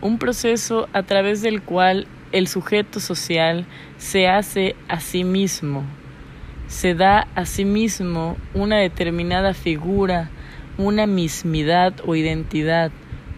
un 0.02 0.18
proceso 0.18 0.90
a 0.92 1.04
través 1.04 1.42
del 1.42 1.62
cual 1.62 2.06
el 2.34 2.50
sujeto 2.50 3.00
social 3.00 3.66
se 3.98 4.28
hace 4.28 4.76
a 4.90 5.00
sí 5.00 5.24
mismo, 5.24 5.86
se 6.68 6.96
da 6.96 7.28
a 7.36 7.46
sí 7.46 7.63
mismo 7.63 8.36
una 8.54 8.78
determinada 8.78 9.54
figura, 9.54 10.30
una 10.78 11.08
mismidad 11.08 11.94
o 12.06 12.13
identidad, 12.16 12.92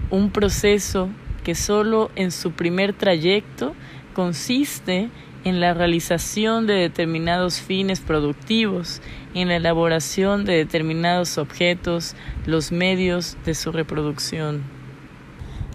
un 0.10 0.32
proceso 0.32 1.10
que 1.44 1.54
solo 1.54 2.10
en 2.16 2.32
su 2.32 2.54
primer 2.54 2.94
trayecto 2.94 3.76
consiste 4.16 5.10
en 5.44 5.60
la 5.60 5.74
realización 5.74 6.68
de 6.68 6.74
determinados 6.74 7.62
fines 7.62 8.00
productivos, 8.00 9.02
en 9.34 9.48
la 9.48 9.56
elaboración 9.56 10.46
de 10.46 10.54
determinados 10.54 11.38
objetos, 11.38 12.16
los 12.46 12.72
medios 12.72 13.38
de 13.46 13.56
su 13.56 13.72
reproducción. 13.72 14.64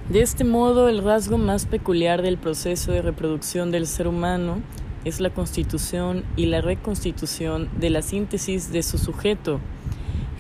De 0.09 0.21
este 0.21 0.45
modo, 0.45 0.89
el 0.91 1.03
rasgo 1.03 1.39
más 1.39 1.65
peculiar 1.65 2.21
del 2.21 2.37
proceso 2.37 2.93
de 2.93 3.01
reproducción 3.01 3.71
del 3.71 3.87
ser 3.87 4.07
humano 4.07 4.61
es 5.05 5.21
la 5.21 5.31
constitución 5.31 6.25
y 6.37 6.47
la 6.47 6.61
reconstitución 6.61 7.71
de 7.79 7.91
la 7.91 8.03
síntesis 8.03 8.71
de 8.71 8.83
su 8.83 8.99
sujeto. 8.99 9.61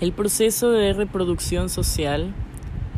El 0.00 0.12
proceso 0.12 0.70
de 0.70 0.92
reproducción 0.92 1.70
social 1.70 2.34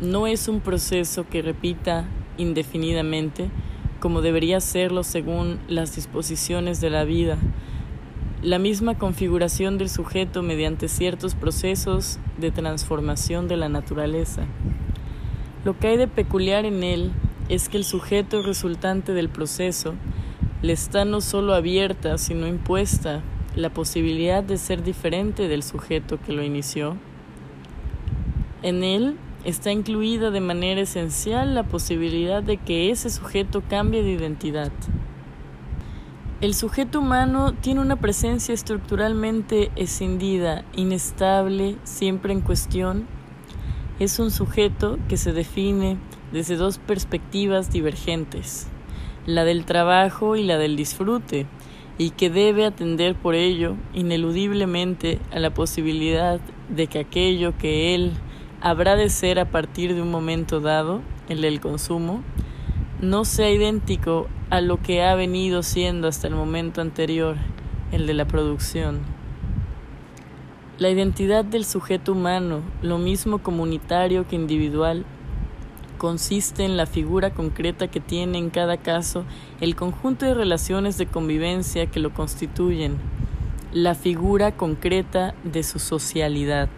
no 0.01 0.27
es 0.27 0.47
un 0.47 0.59
proceso 0.59 1.25
que 1.29 1.41
repita 1.41 2.05
indefinidamente, 2.37 3.49
como 3.99 4.21
debería 4.21 4.59
serlo 4.59 5.03
según 5.03 5.59
las 5.67 5.95
disposiciones 5.95 6.81
de 6.81 6.89
la 6.89 7.03
vida, 7.03 7.37
la 8.41 8.59
misma 8.59 8.97
configuración 8.97 9.77
del 9.77 9.89
sujeto 9.89 10.43
mediante 10.43 10.87
ciertos 10.87 11.33
procesos 11.33 12.19
de 12.37 12.51
transformación 12.51 13.47
de 13.47 13.57
la 13.57 13.67
naturaleza. 13.69 14.43
Lo 15.65 15.77
que 15.77 15.87
hay 15.87 15.97
de 15.97 16.07
peculiar 16.07 16.65
en 16.65 16.83
él 16.83 17.11
es 17.49 17.67
que 17.67 17.77
el 17.77 17.83
sujeto 17.83 18.41
resultante 18.43 19.13
del 19.13 19.29
proceso 19.29 19.95
le 20.61 20.73
está 20.73 21.03
no 21.03 21.21
solo 21.21 21.53
abierta, 21.53 22.17
sino 22.17 22.47
impuesta 22.47 23.21
la 23.55 23.69
posibilidad 23.71 24.43
de 24.43 24.57
ser 24.57 24.83
diferente 24.83 25.47
del 25.47 25.63
sujeto 25.63 26.19
que 26.21 26.33
lo 26.33 26.43
inició. 26.43 26.97
En 28.61 28.83
él 28.83 29.17
está 29.43 29.71
incluida 29.71 30.31
de 30.31 30.41
manera 30.41 30.81
esencial 30.81 31.55
la 31.55 31.63
posibilidad 31.63 32.43
de 32.43 32.57
que 32.57 32.91
ese 32.91 33.09
sujeto 33.09 33.63
cambie 33.67 34.03
de 34.03 34.11
identidad. 34.11 34.71
El 36.39 36.53
sujeto 36.53 36.99
humano 36.99 37.53
tiene 37.53 37.81
una 37.81 37.95
presencia 37.95 38.53
estructuralmente 38.53 39.71
escindida, 39.75 40.63
inestable, 40.75 41.77
siempre 41.83 42.31
en 42.31 42.41
cuestión. 42.41 43.07
Es 43.99 44.19
un 44.19 44.29
sujeto 44.29 44.99
que 45.09 45.17
se 45.17 45.33
define 45.33 45.97
desde 46.31 46.55
dos 46.55 46.77
perspectivas 46.77 47.71
divergentes, 47.71 48.67
la 49.25 49.45
del 49.45 49.65
trabajo 49.65 50.35
y 50.35 50.43
la 50.43 50.59
del 50.59 50.75
disfrute, 50.75 51.47
y 51.97 52.11
que 52.11 52.29
debe 52.29 52.65
atender 52.65 53.15
por 53.15 53.33
ello 53.33 53.75
ineludiblemente 53.95 55.19
a 55.31 55.39
la 55.39 55.53
posibilidad 55.53 56.39
de 56.69 56.85
que 56.85 56.99
aquello 56.99 57.57
que 57.57 57.95
él 57.95 58.11
habrá 58.61 58.95
de 58.95 59.09
ser 59.09 59.39
a 59.39 59.51
partir 59.51 59.93
de 59.93 60.01
un 60.01 60.11
momento 60.11 60.59
dado, 60.59 61.01
el 61.29 61.41
del 61.41 61.59
consumo, 61.59 62.23
no 63.01 63.25
sea 63.25 63.51
idéntico 63.51 64.27
a 64.49 64.61
lo 64.61 64.81
que 64.81 65.03
ha 65.03 65.13
venido 65.15 65.61
siendo 65.61 66.07
hasta 66.07 66.27
el 66.27 66.35
momento 66.35 66.81
anterior, 66.81 67.35
el 67.91 68.07
de 68.07 68.13
la 68.13 68.25
producción. 68.25 69.01
La 70.79 70.89
identidad 70.89 71.43
del 71.43 71.65
sujeto 71.65 72.11
humano, 72.11 72.61
lo 72.81 72.97
mismo 72.97 73.39
comunitario 73.39 74.27
que 74.27 74.35
individual, 74.35 75.05
consiste 75.97 76.63
en 76.63 76.77
la 76.77 76.85
figura 76.85 77.31
concreta 77.31 77.87
que 77.87 77.99
tiene 77.99 78.37
en 78.37 78.49
cada 78.51 78.77
caso 78.77 79.25
el 79.59 79.75
conjunto 79.75 80.25
de 80.25 80.35
relaciones 80.35 80.97
de 80.97 81.07
convivencia 81.07 81.87
que 81.87 81.99
lo 81.99 82.13
constituyen, 82.13 82.97
la 83.73 83.95
figura 83.95 84.55
concreta 84.55 85.33
de 85.43 85.63
su 85.63 85.79
socialidad. 85.79 86.69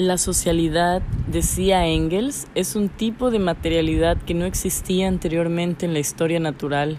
La 0.00 0.16
socialidad, 0.16 1.02
decía 1.26 1.86
Engels, 1.86 2.46
es 2.54 2.74
un 2.74 2.88
tipo 2.88 3.30
de 3.30 3.38
materialidad 3.38 4.16
que 4.16 4.32
no 4.32 4.46
existía 4.46 5.06
anteriormente 5.06 5.84
en 5.84 5.92
la 5.92 5.98
historia 5.98 6.40
natural 6.40 6.96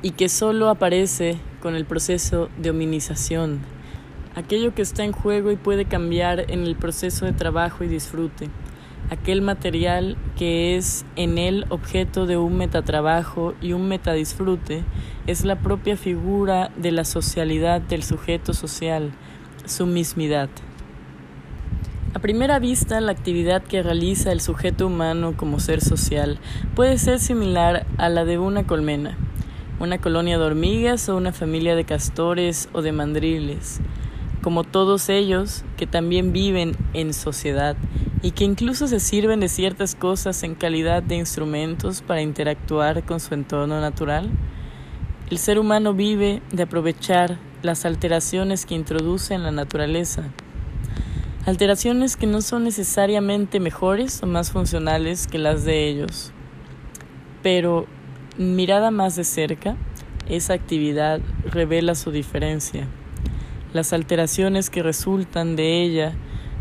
y 0.00 0.12
que 0.12 0.28
solo 0.28 0.68
aparece 0.68 1.40
con 1.60 1.74
el 1.74 1.84
proceso 1.84 2.50
de 2.56 2.70
hominización, 2.70 3.62
aquello 4.36 4.76
que 4.76 4.82
está 4.82 5.02
en 5.02 5.10
juego 5.10 5.50
y 5.50 5.56
puede 5.56 5.84
cambiar 5.84 6.52
en 6.52 6.60
el 6.60 6.76
proceso 6.76 7.24
de 7.24 7.32
trabajo 7.32 7.82
y 7.82 7.88
disfrute, 7.88 8.48
aquel 9.10 9.42
material 9.42 10.16
que 10.38 10.76
es 10.76 11.04
en 11.16 11.36
él 11.36 11.66
objeto 11.68 12.26
de 12.26 12.36
un 12.36 12.58
metatrabajo 12.58 13.54
y 13.60 13.72
un 13.72 13.88
metadisfrute, 13.88 14.84
es 15.26 15.44
la 15.44 15.58
propia 15.58 15.96
figura 15.96 16.70
de 16.76 16.92
la 16.92 17.04
socialidad 17.04 17.80
del 17.80 18.04
sujeto 18.04 18.54
social, 18.54 19.10
su 19.66 19.86
mismidad. 19.86 20.48
A 22.14 22.18
primera 22.18 22.58
vista, 22.58 23.00
la 23.00 23.10
actividad 23.10 23.62
que 23.62 23.82
realiza 23.82 24.32
el 24.32 24.42
sujeto 24.42 24.86
humano 24.86 25.34
como 25.34 25.60
ser 25.60 25.80
social 25.80 26.38
puede 26.74 26.98
ser 26.98 27.18
similar 27.18 27.86
a 27.96 28.10
la 28.10 28.26
de 28.26 28.36
una 28.36 28.66
colmena, 28.66 29.16
una 29.80 29.96
colonia 29.96 30.36
de 30.36 30.44
hormigas 30.44 31.08
o 31.08 31.16
una 31.16 31.32
familia 31.32 31.74
de 31.74 31.86
castores 31.86 32.68
o 32.74 32.82
de 32.82 32.92
mandriles, 32.92 33.80
como 34.42 34.62
todos 34.62 35.08
ellos 35.08 35.64
que 35.78 35.86
también 35.86 36.34
viven 36.34 36.76
en 36.92 37.14
sociedad 37.14 37.76
y 38.20 38.32
que 38.32 38.44
incluso 38.44 38.88
se 38.88 39.00
sirven 39.00 39.40
de 39.40 39.48
ciertas 39.48 39.94
cosas 39.94 40.42
en 40.42 40.54
calidad 40.54 41.02
de 41.02 41.16
instrumentos 41.16 42.02
para 42.02 42.20
interactuar 42.20 43.04
con 43.04 43.20
su 43.20 43.32
entorno 43.32 43.80
natural. 43.80 44.28
El 45.30 45.38
ser 45.38 45.58
humano 45.58 45.94
vive 45.94 46.42
de 46.52 46.64
aprovechar 46.64 47.38
las 47.62 47.86
alteraciones 47.86 48.66
que 48.66 48.74
introduce 48.74 49.32
en 49.32 49.44
la 49.44 49.50
naturaleza 49.50 50.24
alteraciones 51.44 52.16
que 52.16 52.26
no 52.26 52.40
son 52.40 52.64
necesariamente 52.64 53.58
mejores 53.58 54.22
o 54.22 54.26
más 54.26 54.52
funcionales 54.52 55.26
que 55.26 55.38
las 55.38 55.64
de 55.64 55.88
ellos. 55.88 56.32
Pero 57.42 57.86
mirada 58.38 58.90
más 58.90 59.16
de 59.16 59.24
cerca, 59.24 59.76
esa 60.28 60.54
actividad 60.54 61.20
revela 61.44 61.94
su 61.94 62.12
diferencia. 62.12 62.86
Las 63.72 63.92
alteraciones 63.92 64.70
que 64.70 64.82
resultan 64.82 65.56
de 65.56 65.82
ella 65.82 66.12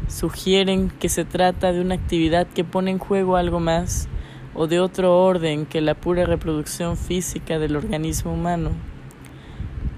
sugieren 0.07 0.89
que 0.89 1.09
se 1.09 1.25
trata 1.25 1.71
de 1.71 1.81
una 1.81 1.95
actividad 1.95 2.47
que 2.47 2.63
pone 2.63 2.91
en 2.91 2.97
juego 2.97 3.35
algo 3.35 3.59
más 3.59 4.07
o 4.53 4.67
de 4.67 4.79
otro 4.79 5.17
orden 5.23 5.65
que 5.65 5.81
la 5.81 5.93
pura 5.93 6.25
reproducción 6.25 6.97
física 6.97 7.59
del 7.59 7.75
organismo 7.75 8.33
humano. 8.33 8.71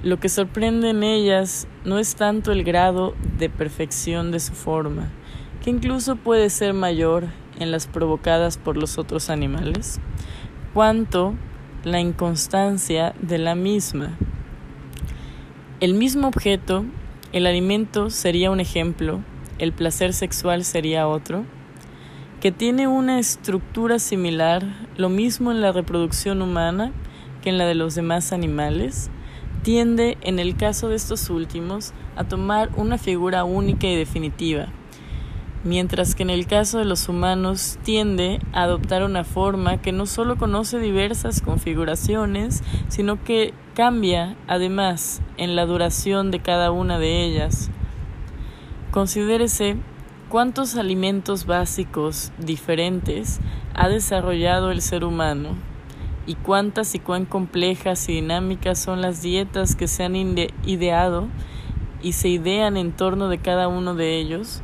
Lo 0.04 0.20
que 0.20 0.28
sorprende 0.28 0.89
en 0.89 1.02
ellas 1.02 1.66
no 1.86 1.98
es 1.98 2.16
tanto 2.16 2.52
el 2.52 2.66
grado 2.66 3.16
de 3.38 3.50
perfección 3.50 4.32
de 4.32 4.42
su 4.42 4.52
forma, 4.52 5.08
que 5.63 5.70
incluso 5.70 6.18
puede 6.18 6.50
ser 6.50 6.74
mayor 6.74 7.28
en 7.58 7.72
las 7.72 7.88
provocadas 7.88 8.58
por 8.58 8.76
los 8.76 8.98
otros 8.98 9.30
animales, 9.30 10.02
cuanto 10.74 11.36
la 11.86 12.02
inconstancia 12.02 13.16
de 13.22 13.38
la 13.38 13.56
misma. 13.56 14.18
El 15.80 15.94
mismo 15.94 16.28
objeto, 16.28 16.84
el 17.32 17.48
alimento 17.48 18.10
sería 18.10 18.52
un 18.52 18.60
ejemplo, 18.60 19.22
el 19.58 19.72
placer 19.72 20.12
sexual 20.12 20.66
sería 20.66 21.08
otro, 21.08 21.46
que 22.42 22.52
tiene 22.52 22.89
una 22.89 23.20
estructura 23.20 24.00
similar, 24.00 24.66
lo 24.98 25.08
mismo 25.08 25.50
en 25.54 25.62
la 25.62 25.72
reproducción 25.72 26.42
humana 26.42 26.92
que 27.42 27.52
en 27.52 27.58
la 27.58 27.66
de 27.66 27.76
los 27.76 27.96
demás 27.96 28.34
animales, 28.34 29.10
tiende, 29.63 30.17
en 30.21 30.39
el 30.39 30.56
caso 30.56 30.89
de 30.89 30.95
estos 30.95 31.30
últimos, 31.30 31.93
a 32.15 32.26
tomar 32.26 32.69
una 32.76 32.97
figura 32.97 33.45
única 33.45 33.88
y 33.88 33.95
definitiva, 33.95 34.67
mientras 35.63 36.13
que 36.13 36.23
en 36.23 36.30
el 36.30 36.45
caso 36.45 36.78
de 36.78 36.86
los 36.86 37.10
humanos 37.10 37.80
tiende 37.84 38.39
a 38.52 38.63
adoptar 38.63 39.04
una 39.04 39.23
forma 39.23 39.82
que 39.82 39.93
no 39.93 40.06
solo 40.06 40.38
conoce 40.38 40.80
diversas 40.80 41.41
configuraciones, 41.41 42.62
sino 42.89 43.23
que 43.23 43.54
cambia 43.73 44.36
además 44.47 45.21
en 45.38 45.56
la 45.56 45.65
duración 45.65 46.30
de 46.30 46.39
cada 46.39 46.69
una 46.71 46.99
de 46.99 47.23
ellas. 47.23 47.71
Considérese 48.91 49.78
cuántos 50.30 50.76
alimentos 50.76 51.45
básicos 51.45 52.32
diferentes 52.38 53.39
ha 53.73 53.88
desarrollado 53.88 54.71
el 54.71 54.82
ser 54.82 55.04
humano 55.04 55.72
y 56.25 56.36
cuántas 56.36 56.95
y 56.95 56.99
cuán 56.99 57.25
complejas 57.25 58.07
y 58.09 58.13
dinámicas 58.13 58.79
son 58.79 59.01
las 59.01 59.21
dietas 59.21 59.75
que 59.75 59.88
se 59.88 60.03
han 60.03 60.15
ideado 60.15 61.27
y 62.01 62.13
se 62.13 62.29
idean 62.29 62.77
en 62.77 62.91
torno 62.91 63.29
de 63.29 63.38
cada 63.38 63.67
uno 63.67 63.95
de 63.95 64.17
ellos, 64.19 64.62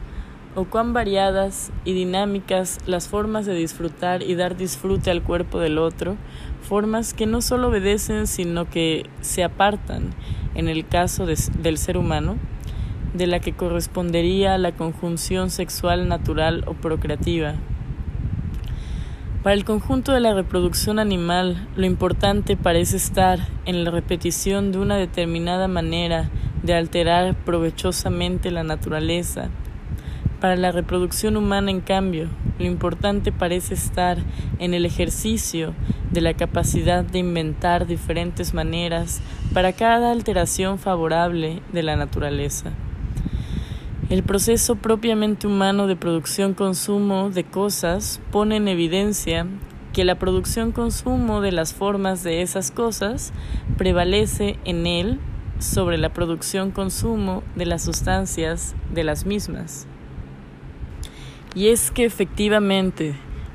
o 0.55 0.65
cuán 0.65 0.93
variadas 0.93 1.71
y 1.85 1.93
dinámicas 1.93 2.79
las 2.85 3.07
formas 3.07 3.45
de 3.45 3.53
disfrutar 3.53 4.23
y 4.23 4.35
dar 4.35 4.57
disfrute 4.57 5.11
al 5.11 5.23
cuerpo 5.23 5.59
del 5.59 5.77
otro, 5.77 6.17
formas 6.61 7.13
que 7.13 7.25
no 7.25 7.41
solo 7.41 7.69
obedecen, 7.69 8.27
sino 8.27 8.69
que 8.69 9.05
se 9.21 9.43
apartan, 9.43 10.09
en 10.55 10.67
el 10.67 10.85
caso 10.87 11.25
del 11.25 11.77
ser 11.77 11.97
humano, 11.97 12.35
de 13.13 13.27
la 13.27 13.39
que 13.39 13.53
correspondería 13.53 14.57
la 14.57 14.73
conjunción 14.73 15.49
sexual 15.49 16.07
natural 16.07 16.63
o 16.67 16.73
procreativa. 16.73 17.55
Para 19.43 19.55
el 19.55 19.63
conjunto 19.63 20.11
de 20.11 20.19
la 20.19 20.33
reproducción 20.33 20.99
animal, 20.99 21.65
lo 21.77 21.85
importante 21.85 22.57
parece 22.57 22.97
estar 22.97 23.39
en 23.65 23.85
la 23.85 23.91
repetición 23.91 24.73
de 24.73 24.79
una 24.79 24.97
determinada 24.97 25.69
manera 25.69 26.29
de 26.61 26.73
alterar 26.73 27.35
provechosamente 27.45 28.51
la 28.51 28.63
naturaleza. 28.63 29.47
Para 30.41 30.57
la 30.57 30.73
reproducción 30.73 31.37
humana, 31.37 31.71
en 31.71 31.79
cambio, 31.79 32.27
lo 32.59 32.65
importante 32.65 33.31
parece 33.31 33.75
estar 33.75 34.17
en 34.59 34.73
el 34.73 34.85
ejercicio 34.85 35.73
de 36.11 36.19
la 36.19 36.33
capacidad 36.33 37.05
de 37.05 37.19
inventar 37.19 37.87
diferentes 37.87 38.53
maneras 38.53 39.21
para 39.53 39.71
cada 39.71 40.11
alteración 40.11 40.79
favorable 40.79 41.61
de 41.71 41.83
la 41.83 41.95
naturaleza. 41.95 42.73
El 44.09 44.23
proceso 44.23 44.75
propiamente 44.75 45.45
humano 45.45 45.85
de 45.85 45.95
producción-consumo 45.95 47.29
de 47.29 47.43
cosas 47.43 48.19
pone 48.31 48.55
en 48.55 48.67
evidencia 48.67 49.45
que 49.93 50.03
la 50.03 50.17
producción-consumo 50.17 51.41
de 51.41 51.51
las 51.51 51.75
formas 51.75 52.23
de 52.23 52.41
esas 52.41 52.71
cosas 52.71 53.33
prevalece 53.77 54.57
en 54.65 54.87
él 54.87 55.19
sobre 55.59 55.99
la 55.99 56.11
producción-consumo 56.11 57.43
de 57.55 57.67
las 57.67 57.83
sustancias 57.83 58.73
de 58.91 59.03
las 59.03 59.27
mismas. 59.27 59.85
Y 61.53 61.67
es 61.67 61.91
que 61.91 62.05
efectivamente, 62.05 63.13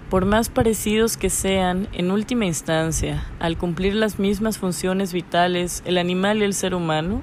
por 0.08 0.24
más 0.24 0.50
parecidos 0.50 1.16
que 1.16 1.30
sean, 1.30 1.88
en 1.94 2.12
última 2.12 2.46
instancia, 2.46 3.26
al 3.40 3.58
cumplir 3.58 3.96
las 3.96 4.20
mismas 4.20 4.58
funciones 4.58 5.12
vitales 5.12 5.82
el 5.84 5.98
animal 5.98 6.38
y 6.38 6.44
el 6.44 6.54
ser 6.54 6.76
humano, 6.76 7.22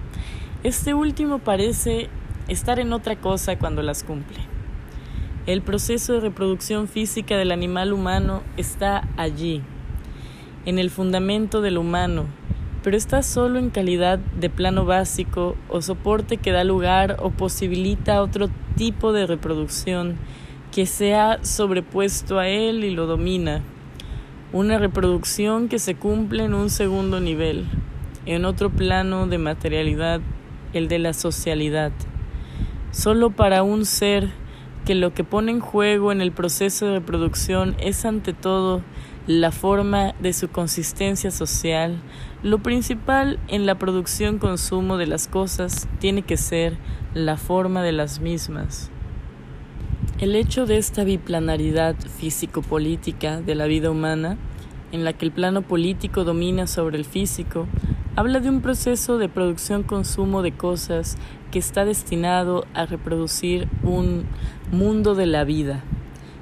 este 0.63 0.93
último 0.93 1.39
parece 1.39 2.09
estar 2.51 2.79
en 2.79 2.91
otra 2.91 3.15
cosa 3.15 3.57
cuando 3.57 3.81
las 3.81 4.03
cumple. 4.03 4.39
El 5.47 5.61
proceso 5.61 6.13
de 6.13 6.19
reproducción 6.19 6.87
física 6.87 7.37
del 7.37 7.51
animal 7.51 7.93
humano 7.93 8.43
está 8.57 9.07
allí, 9.15 9.61
en 10.65 10.77
el 10.77 10.89
fundamento 10.89 11.61
del 11.61 11.77
humano, 11.77 12.25
pero 12.83 12.97
está 12.97 13.23
solo 13.23 13.57
en 13.57 13.69
calidad 13.69 14.19
de 14.19 14.49
plano 14.49 14.85
básico 14.85 15.55
o 15.69 15.81
soporte 15.81 16.37
que 16.37 16.51
da 16.51 16.63
lugar 16.63 17.17
o 17.19 17.31
posibilita 17.31 18.21
otro 18.21 18.49
tipo 18.75 19.13
de 19.13 19.27
reproducción 19.27 20.17
que 20.71 20.85
se 20.85 21.15
ha 21.15 21.43
sobrepuesto 21.43 22.37
a 22.37 22.47
él 22.49 22.83
y 22.83 22.91
lo 22.91 23.07
domina. 23.07 23.61
Una 24.51 24.77
reproducción 24.77 25.69
que 25.69 25.79
se 25.79 25.95
cumple 25.95 26.43
en 26.43 26.53
un 26.53 26.69
segundo 26.69 27.21
nivel, 27.21 27.65
en 28.25 28.43
otro 28.43 28.69
plano 28.69 29.25
de 29.25 29.37
materialidad, 29.37 30.19
el 30.73 30.89
de 30.89 30.99
la 30.99 31.13
socialidad 31.13 31.91
solo 32.91 33.31
para 33.31 33.63
un 33.63 33.85
ser 33.85 34.29
que 34.85 34.95
lo 34.95 35.13
que 35.13 35.23
pone 35.23 35.51
en 35.51 35.59
juego 35.59 36.11
en 36.11 36.21
el 36.21 36.31
proceso 36.31 36.85
de 36.87 36.99
reproducción 36.99 37.75
es 37.79 38.05
ante 38.05 38.33
todo 38.33 38.81
la 39.27 39.51
forma 39.51 40.13
de 40.19 40.33
su 40.33 40.49
consistencia 40.49 41.29
social, 41.29 42.01
lo 42.43 42.59
principal 42.59 43.39
en 43.47 43.65
la 43.65 43.75
producción-consumo 43.75 44.97
de 44.97 45.05
las 45.05 45.27
cosas 45.27 45.87
tiene 45.99 46.23
que 46.23 46.37
ser 46.37 46.77
la 47.13 47.37
forma 47.37 47.83
de 47.83 47.91
las 47.91 48.19
mismas. 48.19 48.89
El 50.19 50.35
hecho 50.35 50.65
de 50.65 50.77
esta 50.77 51.03
biplanaridad 51.03 51.95
físico-política 51.95 53.41
de 53.41 53.55
la 53.55 53.65
vida 53.65 53.91
humana, 53.91 54.37
en 54.91 55.03
la 55.03 55.13
que 55.13 55.25
el 55.25 55.31
plano 55.31 55.61
político 55.61 56.23
domina 56.23 56.67
sobre 56.67 56.97
el 56.97 57.05
físico, 57.05 57.67
habla 58.15 58.39
de 58.41 58.49
un 58.49 58.61
proceso 58.61 59.17
de 59.17 59.29
producción-consumo 59.29 60.41
de 60.41 60.51
cosas 60.51 61.17
que 61.51 61.59
está 61.59 61.85
destinado 61.85 62.65
a 62.73 62.85
reproducir 62.85 63.69
un 63.83 64.25
mundo 64.71 65.15
de 65.15 65.25
la 65.25 65.43
vida, 65.43 65.83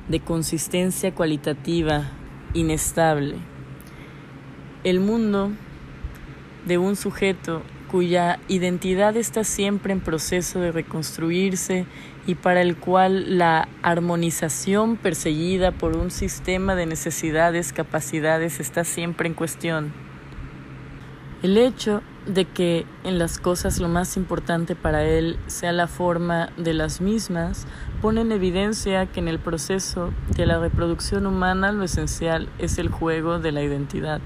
de 0.08 0.20
consistencia 0.20 1.14
cualitativa 1.14 2.10
inestable. 2.54 3.36
El 4.84 5.00
mundo 5.00 5.52
de 6.66 6.78
un 6.78 6.96
sujeto 6.96 7.62
cuya 7.92 8.40
identidad 8.48 9.18
está 9.18 9.44
siempre 9.44 9.94
en 9.94 10.00
proceso 10.00 10.60
de 10.60 10.72
reconstruirse 10.72 11.86
y 12.28 12.36
para 12.36 12.62
el 12.62 12.78
cual 12.78 13.38
la 13.38 13.68
armonización 13.82 14.96
perseguida 14.96 15.72
por 15.72 15.98
un 15.98 16.12
sistema 16.12 16.76
de 16.76 16.86
necesidades, 16.86 17.74
capacidades 17.74 18.60
está 18.60 18.84
siempre 18.84 19.28
en 19.28 19.34
cuestión. 19.34 20.09
El 21.42 21.58
hecho 21.58 22.02
de 22.26 22.44
que 22.44 22.86
en 23.06 23.18
las 23.18 23.40
cosas 23.40 23.80
lo 23.80 23.88
más 23.88 24.18
importante 24.18 24.76
para 24.76 25.06
él 25.06 25.40
sea 25.48 25.72
la 25.72 25.88
forma 25.88 26.50
de 26.58 26.74
las 26.74 27.00
mismas 27.00 27.66
pone 28.02 28.22
en 28.22 28.34
evidencia 28.34 29.06
que 29.06 29.22
en 29.22 29.30
el 29.30 29.40
proceso 29.40 30.12
de 30.36 30.46
la 30.46 30.60
reproducción 30.60 31.26
humana 31.26 31.72
lo 31.72 31.86
esencial 31.86 32.50
es 32.60 32.78
el 32.78 32.90
juego 32.90 33.40
de 33.40 33.54
la 33.54 33.64
identidad. 33.64 34.20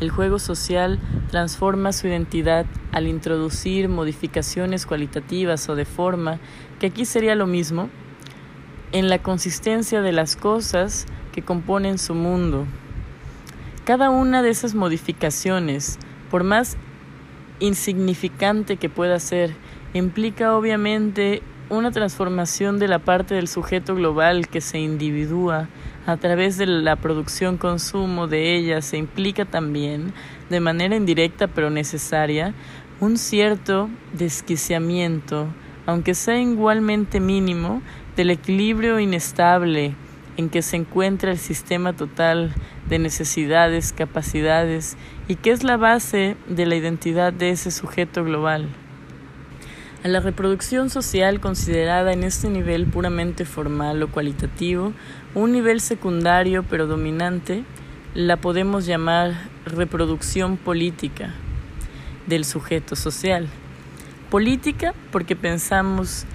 El 0.00 0.10
juego 0.10 0.38
social 0.38 1.00
transforma 1.32 1.92
su 1.92 2.06
identidad 2.06 2.64
al 2.92 3.08
introducir 3.08 3.88
modificaciones 3.88 4.86
cualitativas 4.86 5.68
o 5.68 5.74
de 5.74 5.84
forma, 5.84 6.38
que 6.78 6.86
aquí 6.86 7.06
sería 7.06 7.34
lo 7.34 7.48
mismo, 7.48 7.90
en 8.92 9.08
la 9.08 9.20
consistencia 9.20 10.00
de 10.00 10.12
las 10.12 10.36
cosas 10.36 11.06
que 11.32 11.42
componen 11.42 11.98
su 11.98 12.14
mundo. 12.14 12.66
Cada 13.84 14.08
una 14.08 14.40
de 14.40 14.48
esas 14.48 14.74
modificaciones, 14.74 15.98
por 16.30 16.42
más 16.42 16.78
insignificante 17.60 18.78
que 18.78 18.88
pueda 18.88 19.20
ser, 19.20 19.54
implica 19.92 20.56
obviamente 20.56 21.42
una 21.68 21.90
transformación 21.90 22.78
de 22.78 22.88
la 22.88 22.98
parte 22.98 23.34
del 23.34 23.46
sujeto 23.46 23.94
global 23.94 24.48
que 24.48 24.62
se 24.62 24.78
individúa 24.78 25.68
a 26.06 26.16
través 26.16 26.56
de 26.56 26.64
la 26.64 26.96
producción-consumo 26.96 28.26
de 28.26 28.56
ella, 28.56 28.80
se 28.80 28.96
implica 28.96 29.44
también, 29.44 30.14
de 30.48 30.60
manera 30.60 30.96
indirecta 30.96 31.46
pero 31.46 31.68
necesaria, 31.68 32.54
un 33.00 33.18
cierto 33.18 33.90
desquiciamiento, 34.14 35.48
aunque 35.84 36.14
sea 36.14 36.40
igualmente 36.40 37.20
mínimo, 37.20 37.82
del 38.16 38.30
equilibrio 38.30 38.98
inestable 38.98 39.94
en 40.36 40.48
que 40.48 40.62
se 40.62 40.76
encuentra 40.76 41.30
el 41.30 41.38
sistema 41.38 41.92
total 41.92 42.52
de 42.88 42.98
necesidades, 42.98 43.92
capacidades 43.92 44.96
y 45.28 45.36
que 45.36 45.50
es 45.50 45.64
la 45.64 45.76
base 45.76 46.36
de 46.48 46.66
la 46.66 46.76
identidad 46.76 47.32
de 47.32 47.50
ese 47.50 47.70
sujeto 47.70 48.24
global. 48.24 48.68
A 50.02 50.08
la 50.08 50.20
reproducción 50.20 50.90
social 50.90 51.40
considerada 51.40 52.12
en 52.12 52.24
este 52.24 52.50
nivel 52.50 52.86
puramente 52.86 53.46
formal 53.46 54.02
o 54.02 54.08
cualitativo, 54.08 54.92
un 55.34 55.52
nivel 55.52 55.80
secundario 55.80 56.62
pero 56.62 56.86
dominante, 56.86 57.64
la 58.12 58.36
podemos 58.36 58.86
llamar 58.86 59.32
reproducción 59.64 60.56
política 60.56 61.32
del 62.26 62.44
sujeto 62.44 62.96
social. 62.96 63.48
Política 64.30 64.94
porque 65.10 65.36
pensamos 65.36 66.26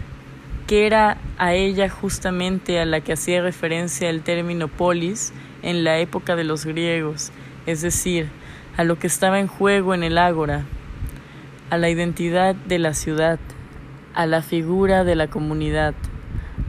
que 0.70 0.86
era 0.86 1.18
a 1.40 1.56
ella 1.56 1.90
justamente 1.90 2.80
a 2.80 2.86
la 2.86 3.02
que 3.02 3.14
hacía 3.14 3.42
referencia 3.42 4.08
el 4.08 4.22
término 4.22 4.68
polis 4.68 5.34
en 5.64 5.84
la 5.84 5.98
época 5.98 6.36
de 6.36 6.44
los 6.44 6.64
griegos, 6.64 7.32
es 7.66 7.82
decir, 7.82 8.30
a 8.78 8.84
lo 8.84 9.00
que 9.00 9.08
estaba 9.08 9.40
en 9.40 9.48
juego 9.48 9.96
en 9.96 10.04
el 10.04 10.20
ágora, 10.20 10.66
a 11.72 11.78
la 11.80 11.90
identidad 11.90 12.54
de 12.54 12.78
la 12.78 12.94
ciudad, 12.94 13.40
a 14.14 14.28
la 14.28 14.44
figura 14.44 15.04
de 15.04 15.16
la 15.16 15.28
comunidad, 15.28 15.96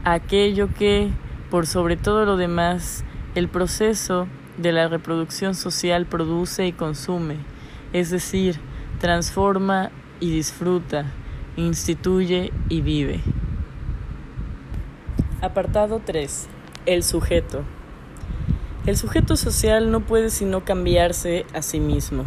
a 0.04 0.14
aquello 0.14 0.70
que, 0.72 1.10
por 1.50 1.66
sobre 1.66 1.98
todo 1.98 2.24
lo 2.24 2.38
demás, 2.38 3.04
el 3.34 3.48
proceso 3.48 4.28
de 4.56 4.72
la 4.72 4.88
reproducción 4.88 5.54
social 5.54 6.06
produce 6.06 6.66
y 6.66 6.72
consume, 6.72 7.36
es 7.92 8.08
decir, 8.08 8.60
transforma 8.98 9.90
y 10.20 10.30
disfruta, 10.32 11.04
instituye 11.58 12.50
y 12.70 12.80
vive. 12.80 13.20
Apartado 15.42 16.02
3. 16.04 16.48
El 16.84 17.02
sujeto. 17.02 17.62
El 18.84 18.98
sujeto 18.98 19.36
social 19.36 19.90
no 19.90 20.00
puede 20.00 20.28
sino 20.28 20.66
cambiarse 20.66 21.46
a 21.54 21.62
sí 21.62 21.80
mismo. 21.80 22.26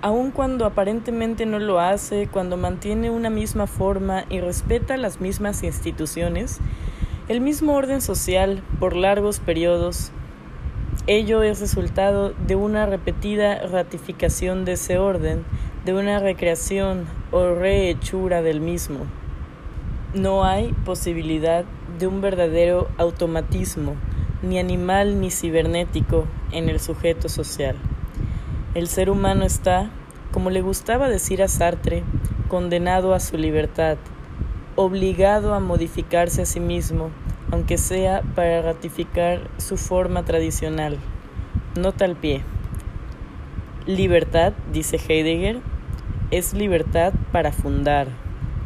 Aun 0.00 0.30
cuando 0.30 0.64
aparentemente 0.64 1.44
no 1.44 1.58
lo 1.58 1.80
hace, 1.80 2.28
cuando 2.28 2.56
mantiene 2.56 3.10
una 3.10 3.30
misma 3.30 3.66
forma 3.66 4.26
y 4.30 4.38
respeta 4.38 4.96
las 4.96 5.20
mismas 5.20 5.64
instituciones, 5.64 6.60
el 7.26 7.40
mismo 7.40 7.74
orden 7.74 8.00
social 8.00 8.62
por 8.78 8.94
largos 8.94 9.40
periodos, 9.40 10.12
ello 11.08 11.42
es 11.42 11.58
resultado 11.58 12.32
de 12.46 12.54
una 12.54 12.86
repetida 12.86 13.66
ratificación 13.66 14.64
de 14.64 14.74
ese 14.74 14.98
orden, 14.98 15.44
de 15.84 15.94
una 15.94 16.20
recreación 16.20 17.06
o 17.32 17.56
rehechura 17.56 18.40
del 18.40 18.60
mismo. 18.60 19.00
No 20.14 20.44
hay 20.44 20.72
posibilidad 20.84 21.64
de 21.98 22.06
un 22.06 22.20
verdadero 22.20 22.88
automatismo, 22.98 23.94
ni 24.42 24.58
animal 24.58 25.20
ni 25.20 25.30
cibernético, 25.30 26.26
en 26.52 26.68
el 26.68 26.80
sujeto 26.80 27.28
social. 27.28 27.76
El 28.74 28.88
ser 28.88 29.10
humano 29.10 29.44
está, 29.44 29.90
como 30.32 30.50
le 30.50 30.60
gustaba 30.60 31.08
decir 31.08 31.42
a 31.42 31.48
Sartre, 31.48 32.04
condenado 32.48 33.14
a 33.14 33.20
su 33.20 33.36
libertad, 33.36 33.96
obligado 34.76 35.54
a 35.54 35.60
modificarse 35.60 36.42
a 36.42 36.46
sí 36.46 36.60
mismo, 36.60 37.10
aunque 37.50 37.78
sea 37.78 38.22
para 38.34 38.62
ratificar 38.62 39.48
su 39.56 39.76
forma 39.76 40.24
tradicional. 40.24 40.98
Nota 41.74 42.04
al 42.04 42.16
pie. 42.16 42.42
Libertad, 43.86 44.52
dice 44.72 44.98
Heidegger, 44.98 45.60
es 46.30 46.54
libertad 46.54 47.12
para 47.32 47.52
fundar, 47.52 48.08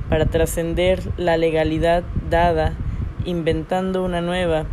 para 0.09 0.26
trascender 0.26 1.12
la 1.18 1.37
legalidad 1.37 2.03
dada, 2.28 2.74
inventando 3.25 4.05
una 4.05 4.21
nueva, 4.21 4.66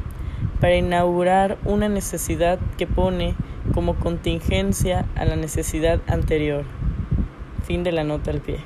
para 0.60 0.76
inaugurar 0.76 1.58
una 1.66 1.90
necesidad 1.90 2.60
que 2.78 2.88
pone 2.88 3.36
como 3.74 3.96
contingencia 3.96 5.06
a 5.16 5.26
la 5.26 5.36
necesidad 5.36 6.02
anterior. 6.08 6.64
Fin 7.64 7.84
de 7.84 7.92
la 7.92 8.04
nota 8.04 8.32
al 8.32 8.42
pie. 8.42 8.60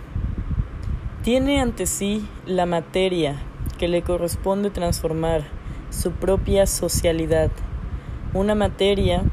Tiene 1.23 1.61
ante 1.61 1.85
sí 1.85 2.27
la 2.45 2.65
materia 2.65 3.35
que 3.77 3.87
le 3.87 4.01
corresponde 4.01 4.69
transformar, 4.69 5.43
su 5.89 6.11
propia 6.11 6.65
socialidad, 6.67 7.51
una 8.33 8.55
materia 8.55 9.23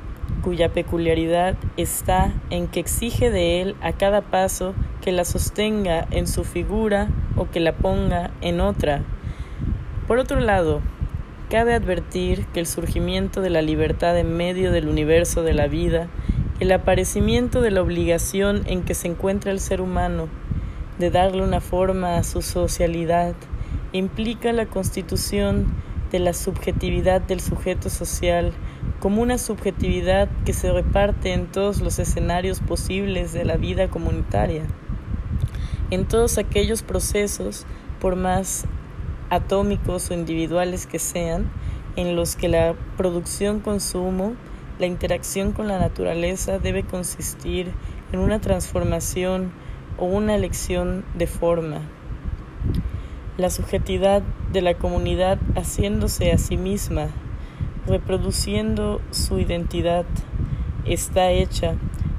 cuya 0.42 0.72
peculiaridad 0.72 1.56
está 1.76 2.32
en 2.50 2.68
que 2.68 2.80
exige 2.80 3.30
de 3.30 3.60
él 3.60 3.76
a 3.80 3.92
cada 3.92 4.22
paso 4.22 4.74
que 5.00 5.12
la 5.12 5.24
sostenga 5.24 6.06
en 6.10 6.26
su 6.26 6.44
figura 6.44 7.08
o 7.36 7.48
que 7.48 7.60
la 7.60 7.76
ponga 7.76 8.30
en 8.40 8.60
otra. 8.60 9.02
Por 10.08 10.18
otro 10.18 10.40
lado, 10.40 10.80
cabe 11.50 11.74
advertir 11.74 12.46
que 12.46 12.60
el 12.60 12.66
surgimiento 12.66 13.42
de 13.42 13.50
la 13.50 13.60
libertad 13.60 14.18
en 14.18 14.38
medio 14.38 14.72
del 14.72 14.88
universo 14.88 15.42
de 15.42 15.52
la 15.52 15.66
vida, 15.66 16.08
el 16.60 16.72
aparecimiento 16.72 17.60
de 17.60 17.70
la 17.70 17.82
obligación 17.82 18.62
en 18.64 18.84
que 18.84 18.94
se 18.94 19.06
encuentra 19.06 19.52
el 19.52 19.60
ser 19.60 19.82
humano, 19.82 20.28
de 20.98 21.10
darle 21.10 21.42
una 21.42 21.60
forma 21.60 22.16
a 22.16 22.24
su 22.24 22.40
socialidad, 22.40 23.34
implica 23.92 24.50
la 24.54 24.64
constitución 24.64 25.74
de 26.10 26.20
la 26.20 26.32
subjetividad 26.32 27.20
del 27.20 27.40
sujeto 27.40 27.90
social 27.90 28.54
como 29.00 29.20
una 29.20 29.36
subjetividad 29.36 30.30
que 30.46 30.54
se 30.54 30.72
reparte 30.72 31.34
en 31.34 31.48
todos 31.48 31.82
los 31.82 31.98
escenarios 31.98 32.60
posibles 32.60 33.34
de 33.34 33.44
la 33.44 33.58
vida 33.58 33.88
comunitaria, 33.88 34.62
en 35.90 36.06
todos 36.06 36.38
aquellos 36.38 36.82
procesos, 36.82 37.66
por 38.00 38.16
más 38.16 38.64
atómicos 39.30 40.10
o 40.10 40.14
individuales 40.14 40.86
que 40.86 40.98
sean, 40.98 41.50
en 41.96 42.16
los 42.16 42.36
que 42.36 42.48
la 42.48 42.74
producción-consumo, 42.96 44.34
la 44.78 44.86
interacción 44.86 45.52
con 45.52 45.66
la 45.68 45.78
naturaleza 45.78 46.58
debe 46.58 46.84
consistir 46.84 47.72
en 48.12 48.20
una 48.20 48.40
transformación 48.40 49.50
o 49.98 50.06
una 50.06 50.34
elección 50.34 51.04
de 51.16 51.26
forma. 51.26 51.80
La 53.36 53.50
subjetividad 53.50 54.22
de 54.52 54.62
la 54.62 54.74
comunidad 54.74 55.38
haciéndose 55.56 56.32
a 56.32 56.38
sí 56.38 56.56
misma, 56.56 57.08
reproduciendo 57.86 59.00
su 59.10 59.38
identidad, 59.38 60.04
está 60.84 61.30
hecha 61.30 61.74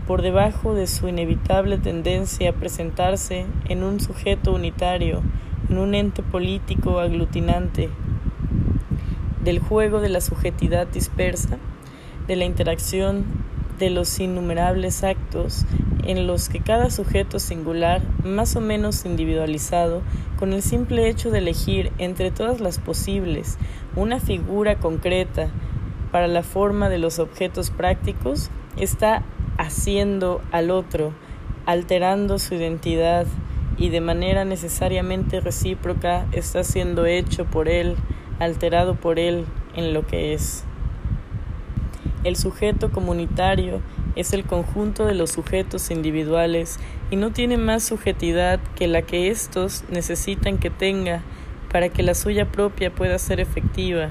por 0.08 0.22
debajo 0.22 0.74
de 0.74 0.88
su 0.88 1.08
inevitable 1.08 1.78
tendencia 1.78 2.50
a 2.50 2.54
presentarse 2.54 3.46
en 3.68 3.84
un 3.84 4.00
sujeto 4.00 4.54
unitario, 4.54 5.22
en 5.70 5.78
un 5.78 5.96
ente 5.96 6.24
político 6.24 7.00
aglutinante, 7.00 7.90
del 9.44 9.60
juego 9.60 10.02
de 10.02 10.10
la 10.10 10.22
subjetividad 10.22 10.88
dispersa, 10.88 11.58
de 12.28 12.36
la 12.36 12.46
interacción 12.46 13.26
de 13.80 13.90
los 13.90 14.20
innumerables 14.20 15.04
actos 15.04 15.66
en 16.04 16.28
los 16.28 16.50
que 16.50 16.60
cada 16.60 16.90
sujeto 16.90 17.40
singular, 17.40 18.02
más 18.24 18.56
o 18.56 18.62
menos 18.62 19.06
individualizado, 19.06 20.02
con 20.38 20.54
el 20.54 20.62
simple 20.62 21.08
hecho 21.08 21.32
de 21.32 21.40
elegir 21.40 21.92
entre 21.98 22.32
todas 22.32 22.60
las 22.62 22.80
posibles 22.80 23.58
una 23.96 24.20
figura 24.20 24.80
concreta 24.80 25.50
para 26.12 26.28
la 26.28 26.44
forma 26.44 26.90
de 26.90 26.98
los 26.98 27.20
objetos 27.20 27.70
prácticos, 27.70 28.50
está 28.78 29.24
haciendo 29.58 30.42
al 30.52 30.72
otro, 30.72 31.14
alterando 31.66 32.40
su 32.40 32.56
identidad 32.56 33.28
y 33.80 33.90
de 33.90 34.02
manera 34.02 34.46
necesariamente 34.46 35.40
recíproca 35.40 36.28
está 36.34 36.64
siendo 36.64 37.06
hecho 37.06 37.46
por 37.46 37.70
él, 37.70 37.96
alterado 38.40 38.96
por 38.96 39.20
él 39.20 39.46
en 39.76 39.94
lo 39.94 40.06
que 40.06 40.34
es. 40.34 40.66
El 42.26 42.36
sujeto 42.36 42.92
comunitario 42.92 43.82
es 44.18 44.34
el 44.34 44.44
conjunto 44.44 45.06
de 45.06 45.14
los 45.14 45.32
sujetos 45.32 45.90
individuales 45.90 46.78
y 47.10 47.16
no 47.16 47.32
tiene 47.32 47.58
más 47.58 47.84
subjetividad 47.84 48.60
que 48.76 48.90
la 48.90 49.02
que 49.02 49.30
éstos 49.30 49.86
necesitan 49.90 50.58
que 50.58 50.70
tenga 50.70 51.24
para 51.72 51.88
que 51.88 52.04
la 52.04 52.16
suya 52.16 52.52
propia 52.52 52.94
pueda 52.94 53.18
ser 53.18 53.40
efectiva. 53.40 54.10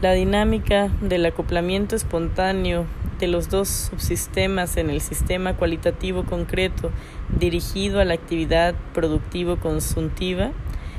La 0.00 0.12
dinámica 0.12 0.88
del 1.02 1.26
acoplamiento 1.26 1.96
espontáneo 1.96 2.86
de 3.18 3.28
los 3.28 3.48
dos 3.48 3.68
subsistemas 3.68 4.76
en 4.76 4.90
el 4.90 5.00
sistema 5.00 5.54
cualitativo 5.54 6.24
concreto 6.24 6.90
dirigido 7.38 8.00
a 8.00 8.04
la 8.04 8.14
actividad 8.14 8.74
productivo-consuntiva, 8.94 10.52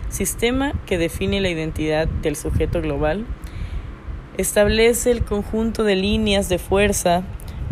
sistema 0.10 0.74
que 0.86 0.98
define 0.98 1.42
la 1.42 1.50
identidad 1.50 2.08
del 2.08 2.36
sujeto 2.36 2.82
global, 2.82 3.26
establece 4.38 5.12
el 5.12 5.24
conjunto 5.24 5.84
de 5.84 5.96
líneas 5.96 6.50
de 6.50 6.60
fuerza 6.60 7.24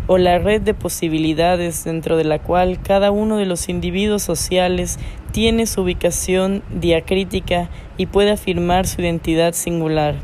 o 0.06 0.16
la 0.16 0.38
red 0.38 0.62
de 0.62 0.74
posibilidades 0.74 1.84
dentro 1.84 2.16
de 2.16 2.24
la 2.24 2.38
cual 2.38 2.80
cada 2.82 3.10
uno 3.10 3.36
de 3.36 3.46
los 3.46 3.68
individuos 3.68 4.22
sociales 4.22 4.98
tiene 5.32 5.66
su 5.66 5.82
ubicación 5.82 6.62
diacrítica 6.70 7.68
y 7.96 8.06
puede 8.06 8.30
afirmar 8.30 8.86
su 8.86 9.02
identidad 9.02 9.52
singular. 9.52 10.16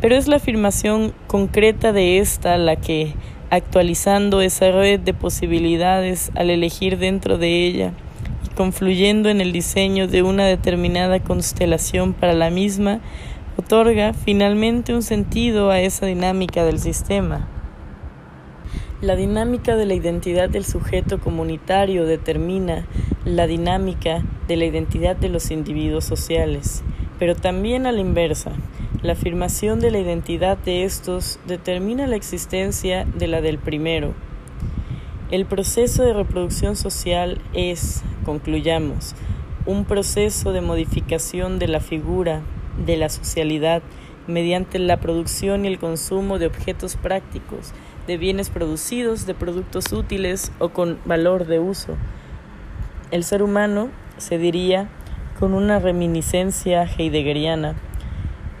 Pero 0.00 0.14
es 0.14 0.28
la 0.28 0.36
afirmación 0.36 1.12
concreta 1.26 1.92
de 1.92 2.18
ésta 2.18 2.56
la 2.56 2.76
que, 2.76 3.14
actualizando 3.50 4.40
esa 4.40 4.70
red 4.70 5.00
de 5.00 5.12
posibilidades 5.12 6.30
al 6.36 6.50
elegir 6.50 6.98
dentro 6.98 7.36
de 7.36 7.66
ella 7.66 7.92
y 8.46 8.54
confluyendo 8.54 9.28
en 9.28 9.40
el 9.40 9.52
diseño 9.52 10.06
de 10.06 10.22
una 10.22 10.46
determinada 10.46 11.18
constelación 11.18 12.12
para 12.12 12.32
la 12.32 12.48
misma, 12.50 13.00
otorga 13.56 14.12
finalmente 14.12 14.94
un 14.94 15.02
sentido 15.02 15.70
a 15.70 15.80
esa 15.80 16.06
dinámica 16.06 16.64
del 16.64 16.78
sistema. 16.78 17.48
La 19.00 19.16
dinámica 19.16 19.74
de 19.74 19.86
la 19.86 19.94
identidad 19.94 20.48
del 20.48 20.64
sujeto 20.64 21.18
comunitario 21.18 22.04
determina 22.04 22.86
la 23.24 23.48
dinámica 23.48 24.22
de 24.46 24.56
la 24.56 24.64
identidad 24.64 25.16
de 25.16 25.28
los 25.28 25.50
individuos 25.50 26.04
sociales, 26.04 26.84
pero 27.18 27.34
también 27.34 27.86
a 27.86 27.92
la 27.92 28.00
inversa. 28.00 28.52
La 29.02 29.12
afirmación 29.12 29.80
de 29.80 29.90
la 29.90 29.98
identidad 29.98 30.58
de 30.58 30.84
estos 30.84 31.38
determina 31.46 32.06
la 32.06 32.16
existencia 32.16 33.04
de 33.04 33.28
la 33.28 33.40
del 33.40 33.58
primero. 33.58 34.14
El 35.30 35.46
proceso 35.46 36.02
de 36.02 36.14
reproducción 36.14 36.74
social 36.74 37.40
es, 37.52 38.02
concluyamos, 38.24 39.14
un 39.66 39.84
proceso 39.84 40.52
de 40.52 40.62
modificación 40.62 41.58
de 41.58 41.68
la 41.68 41.80
figura, 41.80 42.40
de 42.84 42.96
la 42.96 43.08
socialidad, 43.08 43.82
mediante 44.26 44.78
la 44.78 44.98
producción 44.98 45.64
y 45.64 45.68
el 45.68 45.78
consumo 45.78 46.38
de 46.38 46.46
objetos 46.46 46.96
prácticos, 46.96 47.72
de 48.06 48.16
bienes 48.16 48.48
producidos, 48.50 49.26
de 49.26 49.34
productos 49.34 49.92
útiles 49.92 50.50
o 50.58 50.70
con 50.70 50.98
valor 51.04 51.46
de 51.46 51.58
uso. 51.58 51.96
El 53.10 53.24
ser 53.24 53.42
humano, 53.42 53.90
se 54.16 54.38
diría, 54.38 54.88
con 55.38 55.54
una 55.54 55.78
reminiscencia 55.78 56.82
heideggeriana, 56.82 57.76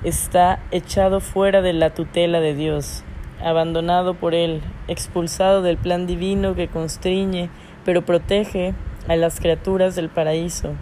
está 0.04 0.60
echado 0.70 1.20
fuera 1.20 1.60
de 1.60 1.72
la 1.72 1.92
tutela 1.92 2.38
de 2.40 2.54
Dios, 2.54 3.02
abandonado 3.42 4.14
por 4.14 4.32
Él, 4.32 4.62
expulsado 4.86 5.62
del 5.62 5.76
plan 5.76 6.06
divino 6.06 6.54
que 6.54 6.68
constriñe, 6.68 7.50
pero 7.84 8.04
protege 8.04 8.74
a 9.08 9.16
las 9.16 9.40
criaturas 9.40 9.96
del 9.96 10.08
paraíso. 10.08 10.74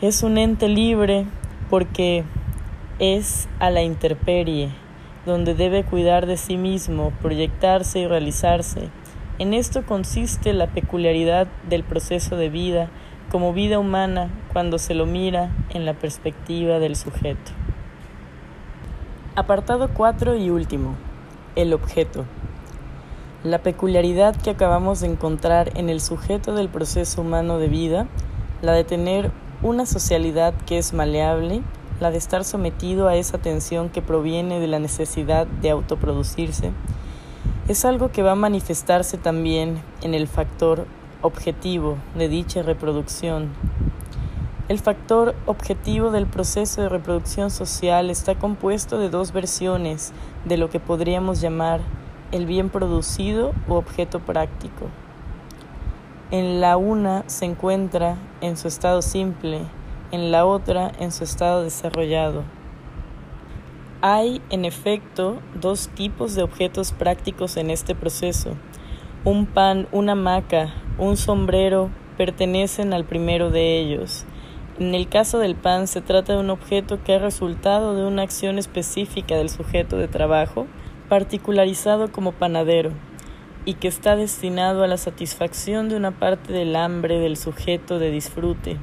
Es 0.00 0.24
un 0.24 0.36
ente 0.36 0.68
libre 0.68 1.26
porque 1.70 2.24
es 2.98 3.48
a 3.60 3.70
la 3.70 3.82
intemperie, 3.82 4.70
donde 5.26 5.54
debe 5.54 5.84
cuidar 5.84 6.26
de 6.26 6.36
sí 6.36 6.56
mismo, 6.56 7.12
proyectarse 7.22 8.00
y 8.00 8.06
realizarse. 8.08 8.88
En 9.38 9.54
esto 9.54 9.86
consiste 9.86 10.52
la 10.52 10.66
peculiaridad 10.66 11.46
del 11.68 11.84
proceso 11.84 12.36
de 12.36 12.48
vida 12.48 12.90
como 13.30 13.52
vida 13.52 13.78
humana 13.78 14.30
cuando 14.52 14.78
se 14.78 14.94
lo 14.94 15.04
mira 15.04 15.50
en 15.70 15.84
la 15.84 15.94
perspectiva 15.94 16.78
del 16.78 16.96
sujeto. 16.96 17.52
Apartado 19.34 19.90
4 19.92 20.36
y 20.36 20.50
último. 20.50 20.94
El 21.56 21.72
objeto. 21.72 22.24
La 23.42 23.58
peculiaridad 23.58 24.36
que 24.36 24.50
acabamos 24.50 25.00
de 25.00 25.08
encontrar 25.08 25.76
en 25.76 25.90
el 25.90 26.00
sujeto 26.00 26.54
del 26.54 26.68
proceso 26.68 27.20
humano 27.20 27.58
de 27.58 27.68
vida, 27.68 28.06
la 28.62 28.72
de 28.72 28.84
tener 28.84 29.30
una 29.62 29.86
socialidad 29.86 30.54
que 30.66 30.78
es 30.78 30.92
maleable, 30.92 31.62
la 32.00 32.10
de 32.10 32.18
estar 32.18 32.44
sometido 32.44 33.08
a 33.08 33.16
esa 33.16 33.38
tensión 33.38 33.88
que 33.88 34.02
proviene 34.02 34.60
de 34.60 34.66
la 34.68 34.78
necesidad 34.78 35.46
de 35.46 35.70
autoproducirse, 35.70 36.72
es 37.68 37.84
algo 37.84 38.12
que 38.12 38.22
va 38.22 38.32
a 38.32 38.36
manifestarse 38.36 39.18
también 39.18 39.82
en 40.02 40.14
el 40.14 40.28
factor 40.28 40.86
objetivo 41.22 41.96
de 42.14 42.28
dicha 42.28 42.62
reproducción. 42.62 43.50
El 44.68 44.78
factor 44.80 45.34
objetivo 45.46 46.10
del 46.10 46.26
proceso 46.26 46.82
de 46.82 46.88
reproducción 46.88 47.50
social 47.50 48.10
está 48.10 48.34
compuesto 48.34 48.98
de 48.98 49.08
dos 49.08 49.32
versiones 49.32 50.12
de 50.44 50.56
lo 50.56 50.70
que 50.70 50.80
podríamos 50.80 51.40
llamar 51.40 51.80
el 52.32 52.46
bien 52.46 52.68
producido 52.68 53.52
u 53.68 53.74
objeto 53.74 54.18
práctico. 54.18 54.86
En 56.32 56.60
la 56.60 56.76
una 56.76 57.22
se 57.28 57.44
encuentra 57.44 58.16
en 58.40 58.56
su 58.56 58.66
estado 58.66 59.02
simple, 59.02 59.60
en 60.10 60.32
la 60.32 60.44
otra 60.44 60.90
en 60.98 61.12
su 61.12 61.22
estado 61.22 61.62
desarrollado. 61.62 62.42
Hay, 64.00 64.42
en 64.50 64.64
efecto, 64.64 65.38
dos 65.60 65.88
tipos 65.88 66.34
de 66.34 66.42
objetos 66.42 66.92
prácticos 66.92 67.56
en 67.56 67.70
este 67.70 67.94
proceso. 67.94 68.50
Un 69.26 69.46
pan, 69.46 69.88
una 69.90 70.12
hamaca, 70.12 70.72
un 70.98 71.16
sombrero 71.16 71.90
pertenecen 72.16 72.92
al 72.92 73.04
primero 73.04 73.50
de 73.50 73.80
ellos. 73.80 74.24
En 74.78 74.94
el 74.94 75.08
caso 75.08 75.40
del 75.40 75.56
pan 75.56 75.88
se 75.88 76.00
trata 76.00 76.34
de 76.34 76.38
un 76.38 76.48
objeto 76.48 77.02
que 77.02 77.14
ha 77.14 77.18
resultado 77.18 77.96
de 77.96 78.04
una 78.04 78.22
acción 78.22 78.56
específica 78.56 79.34
del 79.34 79.50
sujeto 79.50 79.96
de 79.96 80.06
trabajo, 80.06 80.68
particularizado 81.08 82.12
como 82.12 82.30
panadero, 82.30 82.92
y 83.64 83.74
que 83.74 83.88
está 83.88 84.14
destinado 84.14 84.84
a 84.84 84.86
la 84.86 84.96
satisfacción 84.96 85.88
de 85.88 85.96
una 85.96 86.12
parte 86.12 86.52
del 86.52 86.76
hambre 86.76 87.18
del 87.18 87.36
sujeto 87.36 87.98
de 87.98 88.12
disfrute, 88.12 88.76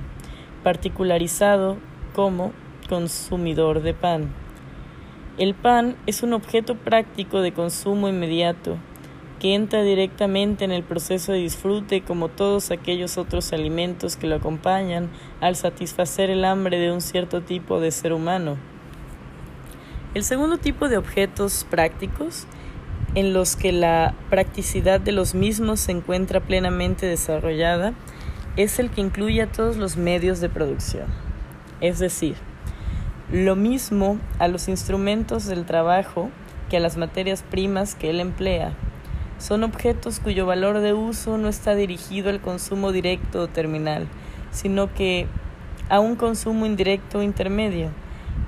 particularizado 0.61 1.77
como 2.13 2.51
consumidor 2.89 3.81
de 3.81 3.93
pan. 3.93 4.33
El 5.37 5.53
pan 5.53 5.95
es 6.05 6.21
un 6.21 6.33
objeto 6.33 6.75
práctico 6.75 7.39
de 7.39 7.53
consumo 7.53 8.09
inmediato, 8.09 8.77
que 9.43 9.55
entra 9.55 9.83
directamente 9.83 10.63
en 10.63 10.71
el 10.71 10.83
proceso 10.83 11.33
de 11.33 11.39
disfrute 11.39 12.01
como 12.01 12.29
todos 12.29 12.71
aquellos 12.71 13.17
otros 13.17 13.51
alimentos 13.51 14.15
que 14.15 14.25
lo 14.25 14.37
acompañan 14.37 15.09
al 15.41 15.57
satisfacer 15.57 16.29
el 16.29 16.45
hambre 16.45 16.79
de 16.79 16.93
un 16.93 17.01
cierto 17.01 17.41
tipo 17.41 17.81
de 17.81 17.91
ser 17.91 18.13
humano. 18.13 18.55
El 20.13 20.23
segundo 20.23 20.59
tipo 20.59 20.87
de 20.87 20.95
objetos 20.95 21.67
prácticos, 21.69 22.47
en 23.15 23.33
los 23.33 23.57
que 23.57 23.73
la 23.73 24.15
practicidad 24.29 25.01
de 25.01 25.11
los 25.11 25.35
mismos 25.35 25.81
se 25.81 25.91
encuentra 25.91 26.39
plenamente 26.39 27.05
desarrollada, 27.05 27.91
es 28.55 28.79
el 28.79 28.91
que 28.91 29.01
incluye 29.01 29.41
a 29.41 29.51
todos 29.51 29.75
los 29.75 29.97
medios 29.97 30.39
de 30.39 30.47
producción, 30.47 31.07
es 31.81 31.99
decir, 31.99 32.37
lo 33.29 33.57
mismo 33.57 34.19
a 34.39 34.47
los 34.47 34.69
instrumentos 34.69 35.47
del 35.47 35.65
trabajo 35.65 36.29
que 36.69 36.77
a 36.77 36.79
las 36.79 36.95
materias 36.95 37.43
primas 37.43 37.93
que 37.93 38.09
él 38.09 38.21
emplea, 38.21 38.73
son 39.37 39.63
objetos 39.63 40.19
cuyo 40.19 40.45
valor 40.45 40.79
de 40.79 40.93
uso 40.93 41.37
no 41.37 41.47
está 41.47 41.75
dirigido 41.75 42.29
al 42.29 42.41
consumo 42.41 42.91
directo 42.91 43.41
o 43.41 43.47
terminal, 43.47 44.07
sino 44.51 44.93
que 44.93 45.27
a 45.89 45.99
un 45.99 46.15
consumo 46.15 46.65
indirecto 46.65 47.19
o 47.19 47.23
intermedio. 47.23 47.89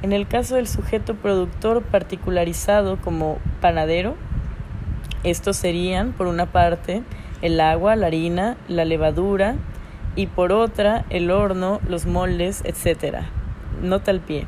En 0.01 0.13
el 0.13 0.27
caso 0.27 0.55
del 0.55 0.67
sujeto 0.67 1.15
productor 1.15 1.81
particularizado 1.83 2.97
como 2.97 3.39
panadero, 3.61 4.15
estos 5.23 5.57
serían, 5.57 6.11
por 6.11 6.27
una 6.27 6.45
parte, 6.45 7.01
el 7.41 7.59
agua, 7.59 7.95
la 7.95 8.07
harina, 8.07 8.57
la 8.67 8.86
levadura 8.86 9.55
y 10.15 10.27
por 10.27 10.51
otra, 10.51 11.05
el 11.09 11.31
horno, 11.31 11.81
los 11.88 12.05
moldes, 12.05 12.63
etc. 12.63 13.21
Nota 13.81 14.11
al 14.11 14.19
pie. 14.19 14.47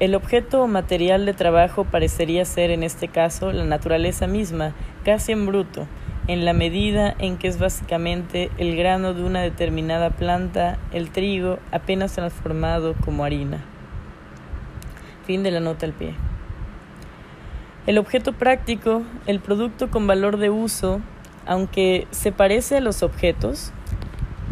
El 0.00 0.14
objeto 0.14 0.62
o 0.62 0.66
material 0.66 1.24
de 1.24 1.34
trabajo 1.34 1.84
parecería 1.84 2.44
ser 2.44 2.70
en 2.70 2.82
este 2.82 3.08
caso 3.08 3.52
la 3.52 3.64
naturaleza 3.64 4.26
misma, 4.26 4.72
casi 5.04 5.32
en 5.32 5.46
bruto, 5.46 5.86
en 6.26 6.44
la 6.44 6.52
medida 6.52 7.14
en 7.18 7.36
que 7.36 7.48
es 7.48 7.58
básicamente 7.58 8.50
el 8.58 8.76
grano 8.76 9.14
de 9.14 9.22
una 9.22 9.40
determinada 9.40 10.10
planta, 10.10 10.78
el 10.92 11.10
trigo, 11.10 11.58
apenas 11.70 12.14
transformado 12.14 12.94
como 13.04 13.24
harina. 13.24 13.62
Fin 15.26 15.42
de 15.42 15.50
la 15.50 15.60
nota 15.60 15.86
al 15.86 15.92
pie. 15.92 16.14
El 17.86 17.98
objeto 17.98 18.32
práctico, 18.32 19.02
el 19.26 19.40
producto 19.40 19.90
con 19.90 20.06
valor 20.06 20.38
de 20.38 20.48
uso, 20.48 21.00
aunque 21.46 22.06
se 22.10 22.32
parece 22.32 22.78
a 22.78 22.80
los 22.80 23.02
objetos 23.02 23.72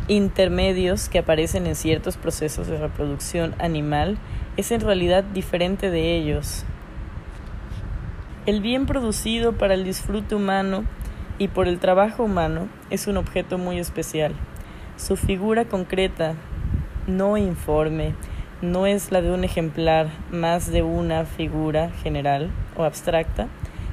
intermedios 0.08 1.08
que 1.08 1.18
aparecen 1.18 1.66
en 1.66 1.74
ciertos 1.74 2.18
procesos 2.18 2.66
de 2.66 2.76
reproducción 2.76 3.54
animal, 3.58 4.18
es 4.58 4.70
en 4.72 4.82
realidad 4.82 5.24
diferente 5.24 5.90
de 5.90 6.16
ellos. 6.16 6.66
El 8.44 8.60
bien 8.60 8.86
producido 8.86 9.52
para 9.52 9.74
el 9.74 9.84
disfrute 9.84 10.34
humano 10.34 10.82
y 11.38 11.46
por 11.46 11.68
el 11.68 11.78
trabajo 11.78 12.24
humano 12.24 12.66
es 12.90 13.06
un 13.06 13.16
objeto 13.16 13.56
muy 13.56 13.78
especial. 13.78 14.32
Su 14.96 15.16
figura 15.16 15.66
concreta, 15.66 16.34
no 17.06 17.36
informe, 17.36 18.16
no 18.60 18.86
es 18.86 19.12
la 19.12 19.22
de 19.22 19.30
un 19.30 19.44
ejemplar 19.44 20.08
más 20.32 20.72
de 20.72 20.82
una 20.82 21.24
figura 21.24 21.90
general 22.02 22.50
o 22.76 22.82
abstracta, 22.82 23.46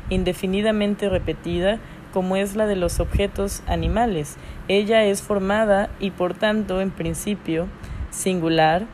indefinidamente 0.09 1.09
repetida 1.09 1.77
como 2.11 2.35
es 2.35 2.55
la 2.55 2.65
de 2.65 2.75
los 2.75 2.99
objetos 2.99 3.61
animales. 3.67 4.37
Ella 4.67 5.03
es 5.03 5.21
formada 5.21 5.91
y 5.99 6.09
por 6.09 6.33
tanto, 6.33 6.81
en 6.81 6.89
principio, 6.89 7.67
singular 8.09 8.87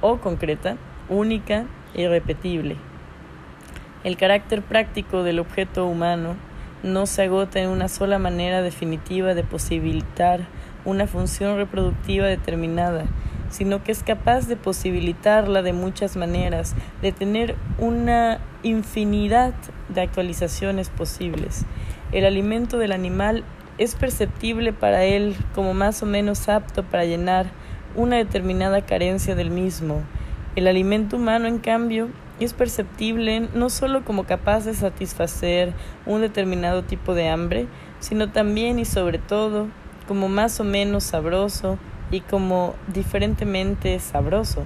o 0.00 0.18
concreta 0.18 0.76
única 1.08 1.64
y 1.92 2.06
repetible. 2.06 2.91
El 4.04 4.16
carácter 4.16 4.62
práctico 4.62 5.22
del 5.22 5.38
objeto 5.38 5.86
humano 5.86 6.34
no 6.82 7.06
se 7.06 7.22
agota 7.22 7.60
en 7.60 7.68
una 7.68 7.86
sola 7.88 8.18
manera 8.18 8.60
definitiva 8.60 9.34
de 9.34 9.44
posibilitar 9.44 10.40
una 10.84 11.06
función 11.06 11.56
reproductiva 11.56 12.26
determinada, 12.26 13.04
sino 13.50 13.84
que 13.84 13.92
es 13.92 14.02
capaz 14.02 14.48
de 14.48 14.56
posibilitarla 14.56 15.62
de 15.62 15.72
muchas 15.72 16.16
maneras, 16.16 16.74
de 17.00 17.12
tener 17.12 17.54
una 17.78 18.40
infinidad 18.64 19.54
de 19.88 20.00
actualizaciones 20.00 20.88
posibles. 20.88 21.64
El 22.10 22.24
alimento 22.24 22.78
del 22.78 22.90
animal 22.90 23.44
es 23.78 23.94
perceptible 23.94 24.72
para 24.72 25.04
él 25.04 25.36
como 25.54 25.74
más 25.74 26.02
o 26.02 26.06
menos 26.06 26.48
apto 26.48 26.82
para 26.82 27.04
llenar 27.04 27.46
una 27.94 28.16
determinada 28.16 28.84
carencia 28.84 29.36
del 29.36 29.50
mismo, 29.50 30.02
el 30.56 30.66
alimento 30.66 31.16
humano, 31.16 31.46
en 31.46 31.58
cambio, 31.58 32.08
es 32.44 32.54
perceptible 32.54 33.48
no 33.54 33.70
solo 33.70 34.04
como 34.04 34.24
capaz 34.24 34.64
de 34.64 34.74
satisfacer 34.74 35.72
un 36.06 36.20
determinado 36.20 36.82
tipo 36.82 37.14
de 37.14 37.28
hambre, 37.28 37.66
sino 38.00 38.30
también 38.30 38.78
y 38.78 38.84
sobre 38.84 39.18
todo 39.18 39.68
como 40.08 40.28
más 40.28 40.60
o 40.60 40.64
menos 40.64 41.04
sabroso 41.04 41.78
y 42.10 42.20
como 42.20 42.74
diferentemente 42.92 43.98
sabroso. 43.98 44.64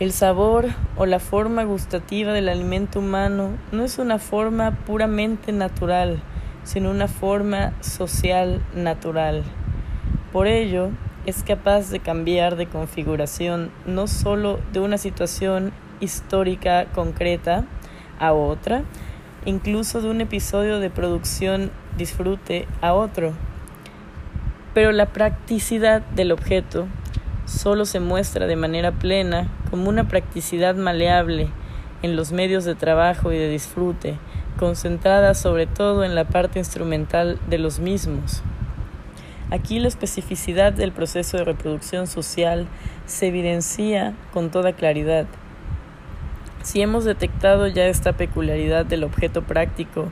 El 0.00 0.12
sabor 0.12 0.66
o 0.96 1.06
la 1.06 1.18
forma 1.18 1.64
gustativa 1.64 2.32
del 2.32 2.48
alimento 2.48 3.00
humano 3.00 3.50
no 3.72 3.82
es 3.82 3.98
una 3.98 4.18
forma 4.18 4.70
puramente 4.70 5.50
natural, 5.50 6.22
sino 6.62 6.90
una 6.90 7.08
forma 7.08 7.72
social 7.80 8.62
natural. 8.74 9.42
Por 10.32 10.46
ello, 10.46 10.90
es 11.26 11.42
capaz 11.42 11.90
de 11.90 12.00
cambiar 12.00 12.56
de 12.56 12.66
configuración 12.66 13.70
no 13.86 14.06
solo 14.06 14.60
de 14.72 14.80
una 14.80 14.98
situación 14.98 15.72
histórica 16.00 16.86
concreta 16.94 17.64
a 18.18 18.32
otra, 18.32 18.82
incluso 19.44 20.00
de 20.00 20.10
un 20.10 20.20
episodio 20.20 20.80
de 20.80 20.90
producción 20.90 21.70
disfrute 21.96 22.66
a 22.80 22.94
otro. 22.94 23.32
Pero 24.74 24.92
la 24.92 25.06
practicidad 25.06 26.02
del 26.02 26.32
objeto 26.32 26.86
solo 27.46 27.84
se 27.84 28.00
muestra 28.00 28.46
de 28.46 28.56
manera 28.56 28.92
plena 28.92 29.48
como 29.70 29.88
una 29.88 30.08
practicidad 30.08 30.74
maleable 30.74 31.48
en 32.02 32.14
los 32.14 32.32
medios 32.32 32.64
de 32.64 32.74
trabajo 32.74 33.32
y 33.32 33.38
de 33.38 33.48
disfrute, 33.48 34.18
concentrada 34.58 35.34
sobre 35.34 35.66
todo 35.66 36.04
en 36.04 36.14
la 36.14 36.24
parte 36.24 36.58
instrumental 36.58 37.38
de 37.48 37.58
los 37.58 37.80
mismos. 37.80 38.42
Aquí 39.50 39.78
la 39.78 39.88
especificidad 39.88 40.74
del 40.74 40.92
proceso 40.92 41.38
de 41.38 41.44
reproducción 41.44 42.06
social 42.06 42.66
se 43.06 43.28
evidencia 43.28 44.14
con 44.32 44.50
toda 44.50 44.74
claridad. 44.74 45.26
Si 46.62 46.80
hemos 46.80 47.04
detectado 47.04 47.66
ya 47.66 47.86
esta 47.86 48.12
peculiaridad 48.12 48.84
del 48.84 49.04
objeto 49.04 49.42
práctico 49.42 50.08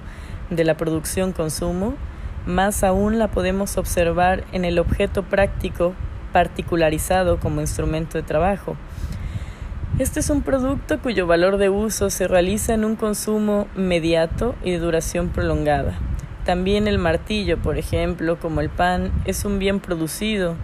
de 0.50 0.64
la 0.64 0.76
producción-consumo, 0.76 1.94
más 2.46 2.84
aún 2.84 3.18
la 3.18 3.28
podemos 3.28 3.76
observar 3.76 4.44
en 4.52 4.64
el 4.64 4.78
objeto 4.78 5.24
práctico 5.24 5.94
particularizado 6.32 7.40
como 7.40 7.60
instrumento 7.60 8.18
de 8.18 8.22
trabajo. 8.22 8.76
Este 9.98 10.20
es 10.20 10.30
un 10.30 10.42
producto 10.42 10.98
cuyo 11.00 11.26
valor 11.26 11.56
de 11.56 11.70
uso 11.70 12.10
se 12.10 12.28
realiza 12.28 12.74
en 12.74 12.84
un 12.84 12.96
consumo 12.96 13.66
mediato 13.74 14.54
y 14.62 14.72
de 14.72 14.78
duración 14.78 15.30
prolongada. 15.30 15.98
También 16.44 16.86
el 16.86 16.98
martillo, 16.98 17.58
por 17.58 17.78
ejemplo, 17.78 18.38
como 18.38 18.60
el 18.60 18.68
pan, 18.68 19.10
es 19.24 19.44
un 19.44 19.58
bien 19.58 19.80
producido, 19.80 20.54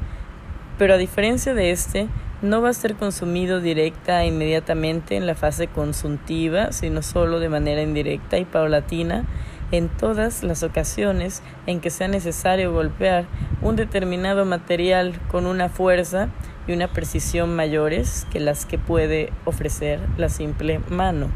pero 0.78 0.94
a 0.94 0.98
diferencia 0.98 1.54
de 1.54 1.70
este, 1.70 2.08
no 2.42 2.60
va 2.60 2.70
a 2.70 2.74
ser 2.74 2.96
consumido 2.96 3.60
directa 3.60 4.22
e 4.22 4.26
inmediatamente 4.26 5.16
en 5.16 5.26
la 5.26 5.36
fase 5.36 5.68
consuntiva, 5.68 6.72
sino 6.72 7.00
solo 7.02 7.38
de 7.38 7.48
manera 7.48 7.82
indirecta 7.82 8.36
y 8.38 8.44
paulatina 8.44 9.24
en 9.70 9.88
todas 9.88 10.42
las 10.42 10.64
ocasiones 10.64 11.42
en 11.66 11.80
que 11.80 11.90
sea 11.90 12.08
necesario 12.08 12.72
golpear 12.72 13.26
un 13.62 13.76
determinado 13.76 14.44
material 14.44 15.18
con 15.30 15.46
una 15.46 15.68
fuerza 15.68 16.28
y 16.66 16.72
una 16.72 16.88
precisión 16.88 17.54
mayores 17.54 18.26
que 18.32 18.40
las 18.40 18.66
que 18.66 18.76
puede 18.76 19.32
ofrecer 19.44 20.00
la 20.16 20.28
simple 20.28 20.80
mano. 20.90 21.28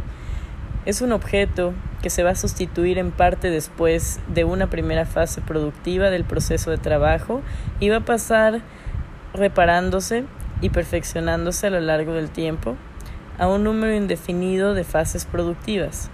Es 0.86 1.00
un 1.00 1.12
objeto 1.12 1.72
que 2.02 2.10
se 2.10 2.24
va 2.24 2.30
a 2.30 2.36
sustituir 2.36 2.98
en 2.98 3.10
parte 3.10 3.50
después 3.50 4.20
de 4.28 4.44
una 4.44 4.68
primera 4.68 5.06
fase 5.06 5.40
productiva 5.40 6.10
del 6.10 6.24
proceso 6.24 6.70
de 6.70 6.78
trabajo 6.78 7.42
y 7.80 7.88
va 7.88 7.98
a 7.98 8.04
pasar 8.04 8.60
reparándose 9.34 10.24
y 10.60 10.70
perfeccionándose 10.70 11.66
a 11.66 11.70
lo 11.70 11.80
largo 11.80 12.12
del 12.12 12.30
tiempo 12.30 12.76
a 13.38 13.48
un 13.48 13.64
número 13.64 13.94
indefinido 13.94 14.74
de 14.74 14.84
fases 14.84 15.24
productivas. 15.24 16.10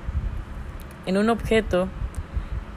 En 1.07 1.19
un 1.19 1.31
objeto 1.31 1.89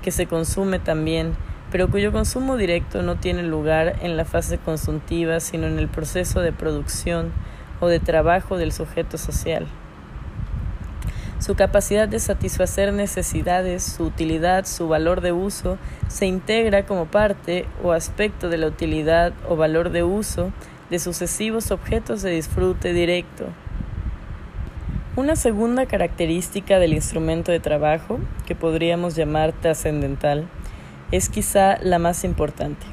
que 0.03 0.11
se 0.11 0.27
consume 0.27 0.79
también, 0.79 1.33
pero 1.71 1.89
cuyo 1.89 2.11
consumo 2.11 2.57
directo 2.57 3.01
no 3.01 3.15
tiene 3.15 3.43
lugar 3.43 3.97
en 4.01 4.17
la 4.17 4.25
fase 4.25 4.57
consultiva, 4.57 5.39
sino 5.39 5.67
en 5.67 5.79
el 5.79 5.87
proceso 5.87 6.41
de 6.41 6.51
producción 6.51 7.31
o 7.79 7.87
de 7.87 7.99
trabajo 7.99 8.57
del 8.57 8.71
sujeto 8.71 9.17
social. 9.17 9.67
Su 11.39 11.55
capacidad 11.55 12.07
de 12.07 12.19
satisfacer 12.19 12.93
necesidades, 12.93 13.83
su 13.83 14.05
utilidad, 14.05 14.65
su 14.65 14.87
valor 14.87 15.21
de 15.21 15.31
uso, 15.31 15.77
se 16.07 16.27
integra 16.27 16.85
como 16.85 17.05
parte 17.05 17.65
o 17.83 17.91
aspecto 17.91 18.47
de 18.49 18.57
la 18.57 18.67
utilidad 18.67 19.33
o 19.49 19.55
valor 19.55 19.89
de 19.89 20.03
uso 20.03 20.51
de 20.89 20.99
sucesivos 20.99 21.71
objetos 21.71 22.21
de 22.21 22.31
disfrute 22.31 22.93
directo. 22.93 23.47
Una 25.15 25.35
segunda 25.35 25.85
característica 25.85 26.77
del 26.77 26.93
instrumento 26.93 27.51
de 27.51 27.59
trabajo, 27.59 28.19
que 28.45 28.55
podríamos 28.55 29.15
llamar 29.15 29.53
trascendental, 29.53 30.47
es 31.11 31.29
quizá 31.29 31.77
la 31.81 31.99
más 31.99 32.23
importante. 32.23 32.85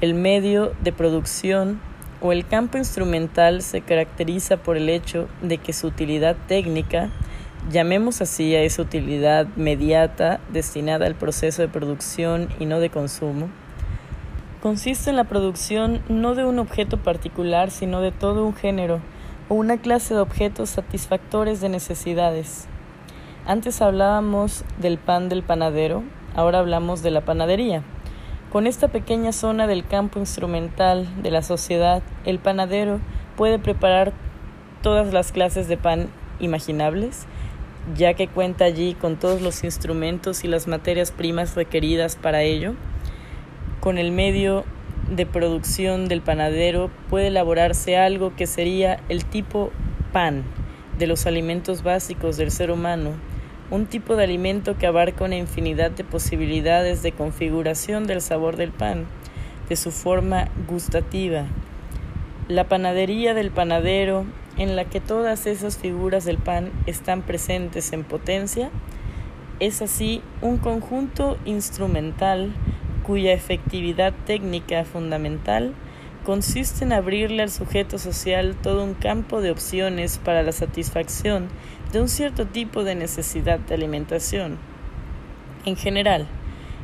El 0.00 0.14
medio 0.14 0.72
de 0.82 0.92
producción 0.92 1.80
o 2.20 2.32
el 2.32 2.46
campo 2.46 2.78
instrumental 2.78 3.60
se 3.60 3.82
caracteriza 3.82 4.56
por 4.56 4.78
el 4.78 4.88
hecho 4.88 5.28
de 5.42 5.58
que 5.58 5.74
su 5.74 5.88
utilidad 5.88 6.36
técnica, 6.48 7.10
llamemos 7.70 8.22
así 8.22 8.54
a 8.54 8.62
esa 8.62 8.82
utilidad 8.82 9.46
mediata 9.56 10.40
destinada 10.50 11.06
al 11.06 11.14
proceso 11.14 11.62
de 11.62 11.68
producción 11.68 12.48
y 12.58 12.66
no 12.66 12.80
de 12.80 12.90
consumo, 12.90 13.50
consiste 14.64 15.10
en 15.10 15.16
la 15.16 15.24
producción 15.24 16.00
no 16.08 16.34
de 16.34 16.46
un 16.46 16.58
objeto 16.58 16.96
particular, 16.96 17.70
sino 17.70 18.00
de 18.00 18.12
todo 18.12 18.46
un 18.46 18.54
género 18.54 19.00
o 19.50 19.56
una 19.56 19.76
clase 19.76 20.14
de 20.14 20.20
objetos 20.20 20.70
satisfactores 20.70 21.60
de 21.60 21.68
necesidades. 21.68 22.66
Antes 23.44 23.82
hablábamos 23.82 24.64
del 24.78 24.96
pan 24.96 25.28
del 25.28 25.42
panadero, 25.42 26.02
ahora 26.34 26.60
hablamos 26.60 27.02
de 27.02 27.10
la 27.10 27.20
panadería. 27.20 27.82
Con 28.50 28.66
esta 28.66 28.88
pequeña 28.88 29.32
zona 29.32 29.66
del 29.66 29.86
campo 29.86 30.18
instrumental 30.18 31.06
de 31.22 31.30
la 31.30 31.42
sociedad, 31.42 32.02
el 32.24 32.38
panadero 32.38 33.00
puede 33.36 33.58
preparar 33.58 34.14
todas 34.80 35.12
las 35.12 35.30
clases 35.30 35.68
de 35.68 35.76
pan 35.76 36.08
imaginables, 36.40 37.26
ya 37.94 38.14
que 38.14 38.28
cuenta 38.28 38.64
allí 38.64 38.94
con 38.94 39.16
todos 39.16 39.42
los 39.42 39.62
instrumentos 39.62 40.42
y 40.42 40.48
las 40.48 40.68
materias 40.68 41.10
primas 41.10 41.54
requeridas 41.54 42.16
para 42.16 42.40
ello 42.40 42.74
con 43.84 43.98
el 43.98 44.12
medio 44.12 44.64
de 45.14 45.26
producción 45.26 46.08
del 46.08 46.22
panadero 46.22 46.90
puede 47.10 47.26
elaborarse 47.26 47.98
algo 47.98 48.34
que 48.34 48.46
sería 48.46 48.98
el 49.10 49.26
tipo 49.26 49.72
pan 50.10 50.42
de 50.98 51.06
los 51.06 51.26
alimentos 51.26 51.82
básicos 51.82 52.38
del 52.38 52.50
ser 52.50 52.70
humano, 52.70 53.10
un 53.70 53.84
tipo 53.84 54.16
de 54.16 54.24
alimento 54.24 54.78
que 54.78 54.86
abarca 54.86 55.26
una 55.26 55.36
infinidad 55.36 55.90
de 55.90 56.02
posibilidades 56.02 57.02
de 57.02 57.12
configuración 57.12 58.06
del 58.06 58.22
sabor 58.22 58.56
del 58.56 58.70
pan, 58.70 59.04
de 59.68 59.76
su 59.76 59.90
forma 59.90 60.48
gustativa. 60.66 61.44
La 62.48 62.64
panadería 62.64 63.34
del 63.34 63.50
panadero, 63.50 64.24
en 64.56 64.76
la 64.76 64.86
que 64.86 65.00
todas 65.00 65.44
esas 65.44 65.76
figuras 65.76 66.24
del 66.24 66.38
pan 66.38 66.70
están 66.86 67.20
presentes 67.20 67.92
en 67.92 68.02
potencia, 68.04 68.70
es 69.60 69.82
así 69.82 70.22
un 70.40 70.56
conjunto 70.56 71.36
instrumental 71.44 72.50
cuya 73.04 73.32
efectividad 73.32 74.12
técnica 74.26 74.84
fundamental 74.84 75.74
consiste 76.24 76.84
en 76.84 76.92
abrirle 76.92 77.42
al 77.42 77.50
sujeto 77.50 77.98
social 77.98 78.56
todo 78.60 78.82
un 78.82 78.94
campo 78.94 79.40
de 79.40 79.50
opciones 79.50 80.18
para 80.18 80.42
la 80.42 80.52
satisfacción 80.52 81.48
de 81.92 82.00
un 82.00 82.08
cierto 82.08 82.46
tipo 82.46 82.82
de 82.82 82.94
necesidad 82.94 83.60
de 83.60 83.74
alimentación. 83.74 84.58
En 85.64 85.76
general, 85.76 86.26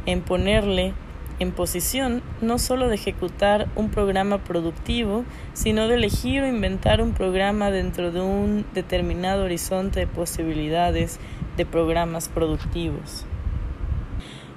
en 0.07 0.21
ponerle 0.21 0.93
en 1.41 1.53
posición 1.53 2.23
no 2.43 2.59
sólo 2.59 2.89
de 2.89 2.97
ejecutar 2.97 3.66
un 3.75 3.91
programa 3.91 4.45
productivo, 4.45 5.25
sino 5.55 5.89
de 5.89 5.95
elegir 5.95 6.43
o 6.43 6.47
inventar 6.47 7.01
un 7.01 7.12
programa 7.12 7.71
dentro 7.71 8.12
de 8.12 8.21
un 8.21 8.66
determinado 8.75 9.45
horizonte 9.45 10.01
de 10.01 10.07
posibilidades 10.07 11.18
de 11.57 11.64
programas 11.64 12.29
productivos. 12.29 13.25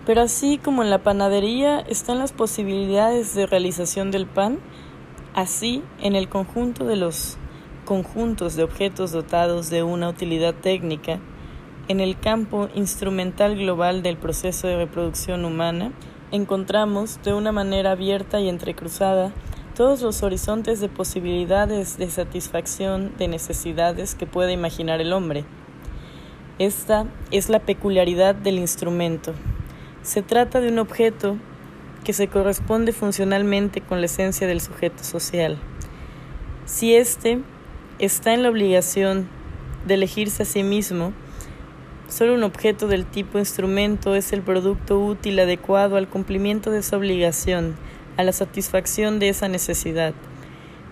Pero 0.06 0.22
así 0.22 0.58
como 0.58 0.84
en 0.84 0.90
la 0.90 1.02
panadería 1.02 1.80
están 1.80 2.20
las 2.20 2.34
posibilidades 2.34 3.34
de 3.36 3.46
realización 3.46 4.12
del 4.12 4.26
pan, 4.26 4.60
así 5.34 5.82
en 6.02 6.16
el 6.16 6.28
conjunto 6.28 6.86
de 6.86 6.98
los 6.98 7.38
conjuntos 7.86 8.56
de 8.56 8.64
objetos 8.64 9.12
dotados 9.12 9.70
de 9.70 9.84
una 9.84 10.10
utilidad 10.10 10.54
técnica, 10.56 11.20
en 11.88 12.00
el 12.00 12.18
campo 12.20 12.70
instrumental 12.76 13.58
global 13.58 14.04
del 14.04 14.18
proceso 14.18 14.68
de 14.68 14.78
reproducción 14.78 15.46
humana, 15.46 15.92
encontramos 16.32 17.22
de 17.24 17.34
una 17.34 17.52
manera 17.52 17.92
abierta 17.92 18.40
y 18.40 18.50
entrecruzada 18.50 19.32
todos 19.76 20.02
los 20.02 20.24
horizontes 20.24 20.80
de 20.80 20.88
posibilidades 20.88 21.98
de 21.98 22.10
satisfacción 22.10 23.12
de 23.18 23.28
necesidades 23.28 24.16
que 24.16 24.26
puede 24.26 24.54
imaginar 24.54 25.02
el 25.02 25.14
hombre. 25.14 25.46
Esta 26.60 27.06
es 27.32 27.50
la 27.50 27.60
peculiaridad 27.60 28.36
del 28.36 28.60
instrumento. 28.60 29.34
Se 30.04 30.22
trata 30.22 30.60
de 30.60 30.68
un 30.68 30.80
objeto 30.80 31.38
que 32.04 32.12
se 32.12 32.28
corresponde 32.28 32.92
funcionalmente 32.92 33.80
con 33.80 34.02
la 34.02 34.08
esencia 34.08 34.48
del 34.48 34.60
sujeto 34.60 35.02
social. 35.02 35.58
Si 36.66 36.94
éste 36.94 37.40
está 38.00 38.34
en 38.34 38.44
la 38.44 38.50
obligación 38.50 39.30
de 39.88 39.94
elegirse 39.94 40.44
a 40.44 40.46
sí 40.46 40.62
mismo, 40.62 41.14
solo 42.10 42.34
un 42.34 42.44
objeto 42.44 42.90
del 42.90 43.06
tipo 43.06 43.40
instrumento 43.40 44.14
es 44.14 44.34
el 44.34 44.42
producto 44.42 45.00
útil 45.00 45.40
adecuado 45.40 45.96
al 45.96 46.10
cumplimiento 46.10 46.70
de 46.70 46.80
esa 46.80 46.98
obligación, 46.98 47.76
a 48.18 48.24
la 48.24 48.34
satisfacción 48.34 49.20
de 49.20 49.30
esa 49.30 49.48
necesidad. 49.48 50.14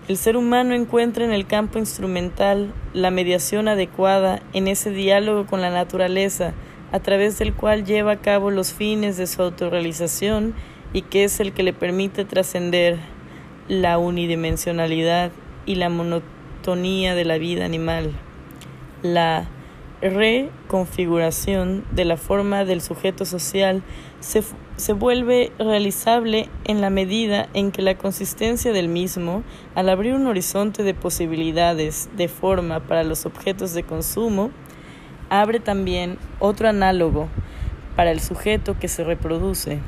El 0.08 0.16
ser 0.16 0.38
humano 0.38 0.74
encuentra 0.74 1.26
en 1.26 1.32
el 1.32 1.46
campo 1.46 1.78
instrumental 1.78 2.72
la 2.94 3.10
mediación 3.10 3.68
adecuada 3.68 4.40
en 4.54 4.68
ese 4.68 4.90
diálogo 4.90 5.46
con 5.46 5.60
la 5.60 5.70
naturaleza, 5.70 6.54
a 6.92 7.00
través 7.00 7.38
del 7.38 7.54
cual 7.54 7.84
lleva 7.84 8.12
a 8.12 8.20
cabo 8.20 8.50
los 8.50 8.72
fines 8.72 9.16
de 9.16 9.26
su 9.26 9.42
autorrealización 9.42 10.54
y 10.92 11.02
que 11.02 11.24
es 11.24 11.40
el 11.40 11.52
que 11.52 11.62
le 11.62 11.72
permite 11.72 12.24
trascender 12.24 12.98
la 13.68 13.98
unidimensionalidad 13.98 15.32
y 15.64 15.76
la 15.76 15.88
monotonía 15.88 17.14
de 17.14 17.24
la 17.24 17.38
vida 17.38 17.64
animal, 17.64 18.12
la 19.02 19.48
reconfiguración 20.02 21.84
de 21.92 22.04
la 22.04 22.16
forma 22.16 22.64
del 22.64 22.80
sujeto 22.80 23.24
social 23.24 23.82
se, 24.18 24.42
se, 24.76 24.92
vuelve 24.92 25.52
realizable 25.60 26.48
en 26.64 26.80
la 26.80 26.90
medida 26.90 27.48
en 27.54 27.70
que 27.70 27.82
la 27.82 27.96
consistencia 27.96 28.72
del 28.72 28.88
mismo, 28.88 29.44
al 29.76 29.88
abrir 29.88 30.14
un 30.14 30.26
horizonte 30.26 30.82
de 30.82 30.94
posibilidades 30.94 32.10
de 32.16 32.26
forma 32.26 32.80
para 32.80 33.04
los 33.04 33.26
objetos 33.26 33.74
de 33.74 33.84
consumo, 33.84 34.50
abre 35.32 35.60
también 35.60 36.18
otro 36.40 36.68
análogo 36.68 37.26
para 37.96 38.10
el 38.10 38.20
sujeto 38.20 38.78
que 38.78 38.86
se 38.86 39.02
reproduce, 39.02 39.78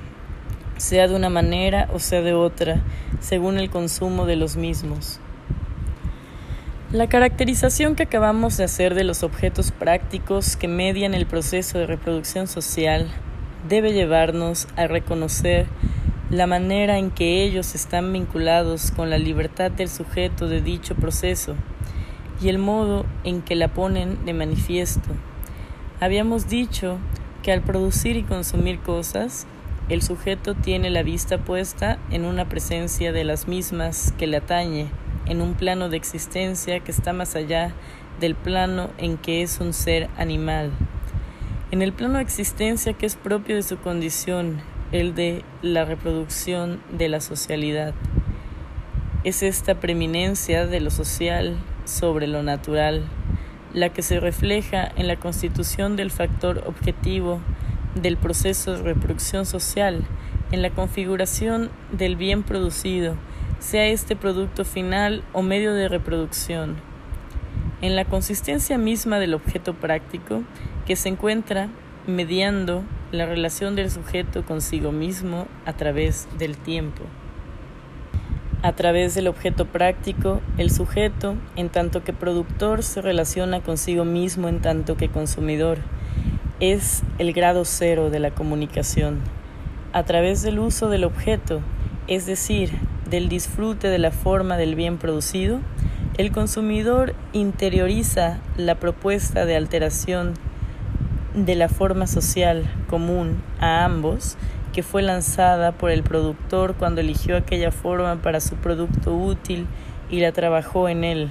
sea 0.79 1.07
de 1.07 1.15
una 1.15 1.29
manera 1.29 1.87
o 1.93 1.99
sea 1.99 2.23
de 2.23 2.33
otra, 2.33 2.81
según 3.21 3.59
el 3.59 3.69
consumo 3.69 4.25
de 4.25 4.37
los 4.37 4.57
mismos. 4.57 5.21
La 6.93 7.09
caracterización 7.09 7.95
que 7.95 8.05
acabamos 8.05 8.57
de 8.57 8.65
hacer 8.65 8.95
de 8.95 9.05
los 9.05 9.23
objetos 9.23 9.71
prácticos 9.71 10.57
que 10.57 10.67
median 10.67 11.13
el 11.13 11.27
proceso 11.27 11.79
de 11.79 11.87
reproducción 11.89 12.47
social 12.47 13.09
debe 13.69 13.93
llevarnos 13.93 14.67
a 14.77 14.87
reconocer 14.87 15.67
la 16.31 16.47
manera 16.47 16.97
en 16.97 17.11
que 17.11 17.43
ellos 17.43 17.75
están 17.75 18.11
vinculados 18.15 18.93
con 18.93 19.11
la 19.11 19.19
libertad 19.19 19.71
del 19.71 19.91
sujeto 19.91 20.49
de 20.49 20.63
dicho 20.63 20.95
proceso 20.95 21.55
y 22.41 22.49
el 22.49 22.59
modo 22.59 23.07
en 23.25 23.43
que 23.43 23.55
la 23.55 23.69
ponen 23.69 24.25
de 24.25 24.35
manifiesto. 24.35 25.11
Habíamos 26.05 26.49
dicho 26.51 26.99
que 27.43 27.51
al 27.51 27.63
producir 27.63 28.19
y 28.19 28.25
consumir 28.25 28.79
cosas, 28.81 29.47
el 29.89 30.03
sujeto 30.03 30.55
tiene 30.55 30.91
la 30.91 31.03
vista 31.03 31.39
puesta 31.39 31.99
en 32.11 32.27
una 32.27 32.47
presencia 32.47 33.11
de 33.11 33.25
las 33.25 33.49
mismas 33.49 34.13
que 34.19 34.27
le 34.27 34.37
atañe 34.37 34.89
en 35.25 35.41
un 35.41 35.55
plano 35.55 35.89
de 35.89 35.97
existencia 35.97 36.81
que 36.81 36.91
está 36.91 37.15
más 37.15 37.37
allá 37.37 37.73
del 38.21 38.35
plano 38.35 38.91
en 38.99 39.17
que 39.17 39.41
es 39.41 39.61
un 39.61 39.73
ser 39.73 40.11
animal. 40.19 40.73
En 41.71 41.81
el 41.81 41.95
plano 41.95 42.19
de 42.19 42.25
existencia 42.25 42.93
que 42.93 43.07
es 43.07 43.17
propio 43.17 43.57
de 43.57 43.63
su 43.63 43.79
condición, 43.79 44.61
el 44.93 45.15
de 45.15 45.43
la 45.63 45.87
reproducción 45.87 46.83
de 46.93 47.09
la 47.09 47.23
socialidad. 47.23 47.95
Es 49.25 49.43
esta 49.43 49.77
preeminencia 49.81 50.67
de 50.67 50.81
lo 50.81 50.91
social 50.91 51.57
sobre 51.87 52.27
lo 52.27 52.43
natural, 52.43 53.05
la 53.75 53.91
que 53.91 54.03
se 54.03 54.21
refleja 54.21 54.91
en 54.97 55.09
la 55.09 55.17
constitución 55.17 55.97
del 55.97 56.11
factor 56.11 56.63
objetivo 56.67 57.41
del 57.95 58.17
proceso 58.17 58.77
de 58.77 58.83
reproducción 58.83 59.45
social, 59.45 60.05
en 60.53 60.63
la 60.63 60.71
configuración 60.71 61.71
del 61.93 62.17
bien 62.17 62.45
producido, 62.45 63.17
sea 63.59 63.87
este 63.87 64.15
producto 64.15 64.65
final 64.65 65.23
o 65.33 65.43
medio 65.43 65.75
de 65.75 65.89
reproducción, 65.89 66.77
en 67.83 67.97
la 67.97 68.05
consistencia 68.05 68.79
misma 68.79 69.19
del 69.19 69.35
objeto 69.35 69.75
práctico 69.75 70.43
que 70.87 70.97
se 70.97 71.09
encuentra 71.09 71.69
mediando 72.07 72.85
la 73.11 73.27
relación 73.27 73.75
del 73.75 73.91
sujeto 73.91 74.45
consigo 74.45 74.93
mismo 74.93 75.47
a 75.67 75.73
través 75.73 76.29
del 76.39 76.57
tiempo. 76.57 77.03
A 78.65 78.73
través 78.73 79.15
del 79.15 79.29
objeto 79.29 79.67
práctico, 79.67 80.41
el 80.57 80.71
sujeto, 80.71 81.37
en 81.55 81.69
tanto 81.69 82.03
que 82.03 82.15
productor, 82.15 82.83
se 82.83 83.03
relaciona 83.03 83.61
consigo 83.61 84.07
mismo 84.07 84.49
en 84.49 84.63
tanto 84.63 84.97
que 84.97 85.11
consumidor. 85.11 85.77
Es 86.61 87.03
el 87.19 87.35
grado 87.35 87.67
cero 87.67 88.09
de 88.09 88.21
la 88.21 88.31
comunicación. 88.31 89.21
A 89.93 90.05
través 90.05 90.41
del 90.41 90.59
uso 90.61 90.89
del 90.89 91.05
objeto, 91.05 91.61
es 92.09 92.25
decir, 92.25 92.71
del 93.11 93.29
disfrute 93.29 93.89
de 93.89 93.99
la 93.99 94.13
forma 94.13 94.57
del 94.57 94.77
bien 94.77 94.97
producido, 94.97 95.61
el 96.17 96.33
consumidor 96.33 97.15
interioriza 97.35 98.39
la 98.57 98.77
propuesta 98.77 99.45
de 99.45 99.57
alteración 99.57 100.33
de 101.35 101.55
la 101.55 101.69
forma 101.69 102.07
social 102.07 102.65
común 102.89 103.43
a 103.61 103.85
ambos 103.85 104.39
que 104.75 104.83
fue 104.83 105.03
lanzada 105.03 105.71
por 105.71 105.91
el 105.93 106.03
productor 106.03 106.75
cuando 106.75 107.01
eligió 107.01 107.37
aquella 107.37 107.71
forma 107.71 108.17
para 108.17 108.41
su 108.41 108.57
producto 108.57 109.15
útil 109.15 109.69
y 110.11 110.19
la 110.21 110.33
trabajó 110.33 110.89
en 110.89 111.05
él. 111.05 111.31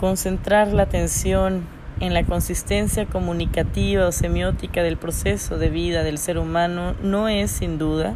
Concentrar 0.00 0.68
la 0.72 0.82
atención 0.82 1.66
en 2.00 2.12
la 2.12 2.24
consistencia 2.24 3.06
comunicativa 3.06 4.08
o 4.08 4.12
semiótica 4.12 4.82
del 4.82 4.96
proceso 4.96 5.56
de 5.56 5.70
vida 5.70 6.02
del 6.02 6.18
ser 6.18 6.38
humano 6.38 6.94
no 7.00 7.28
es, 7.28 7.52
sin 7.52 7.78
duda, 7.78 8.14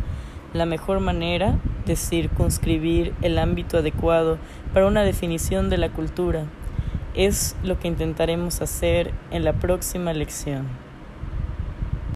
la 0.52 0.66
mejor 0.66 0.98
manera 0.98 1.58
de 1.86 1.94
circunscribir 1.94 3.14
el 3.22 3.38
ámbito 3.38 3.78
adecuado 3.78 4.38
para 4.72 4.86
una 4.86 5.02
definición 5.02 5.70
de 5.70 5.78
la 5.78 5.90
cultura. 5.90 6.46
Es 7.14 7.54
lo 7.62 7.78
que 7.78 7.86
intentaremos 7.86 8.60
hacer 8.60 9.12
en 9.30 9.44
la 9.44 9.52
próxima 9.52 10.12
lección. 10.12 10.83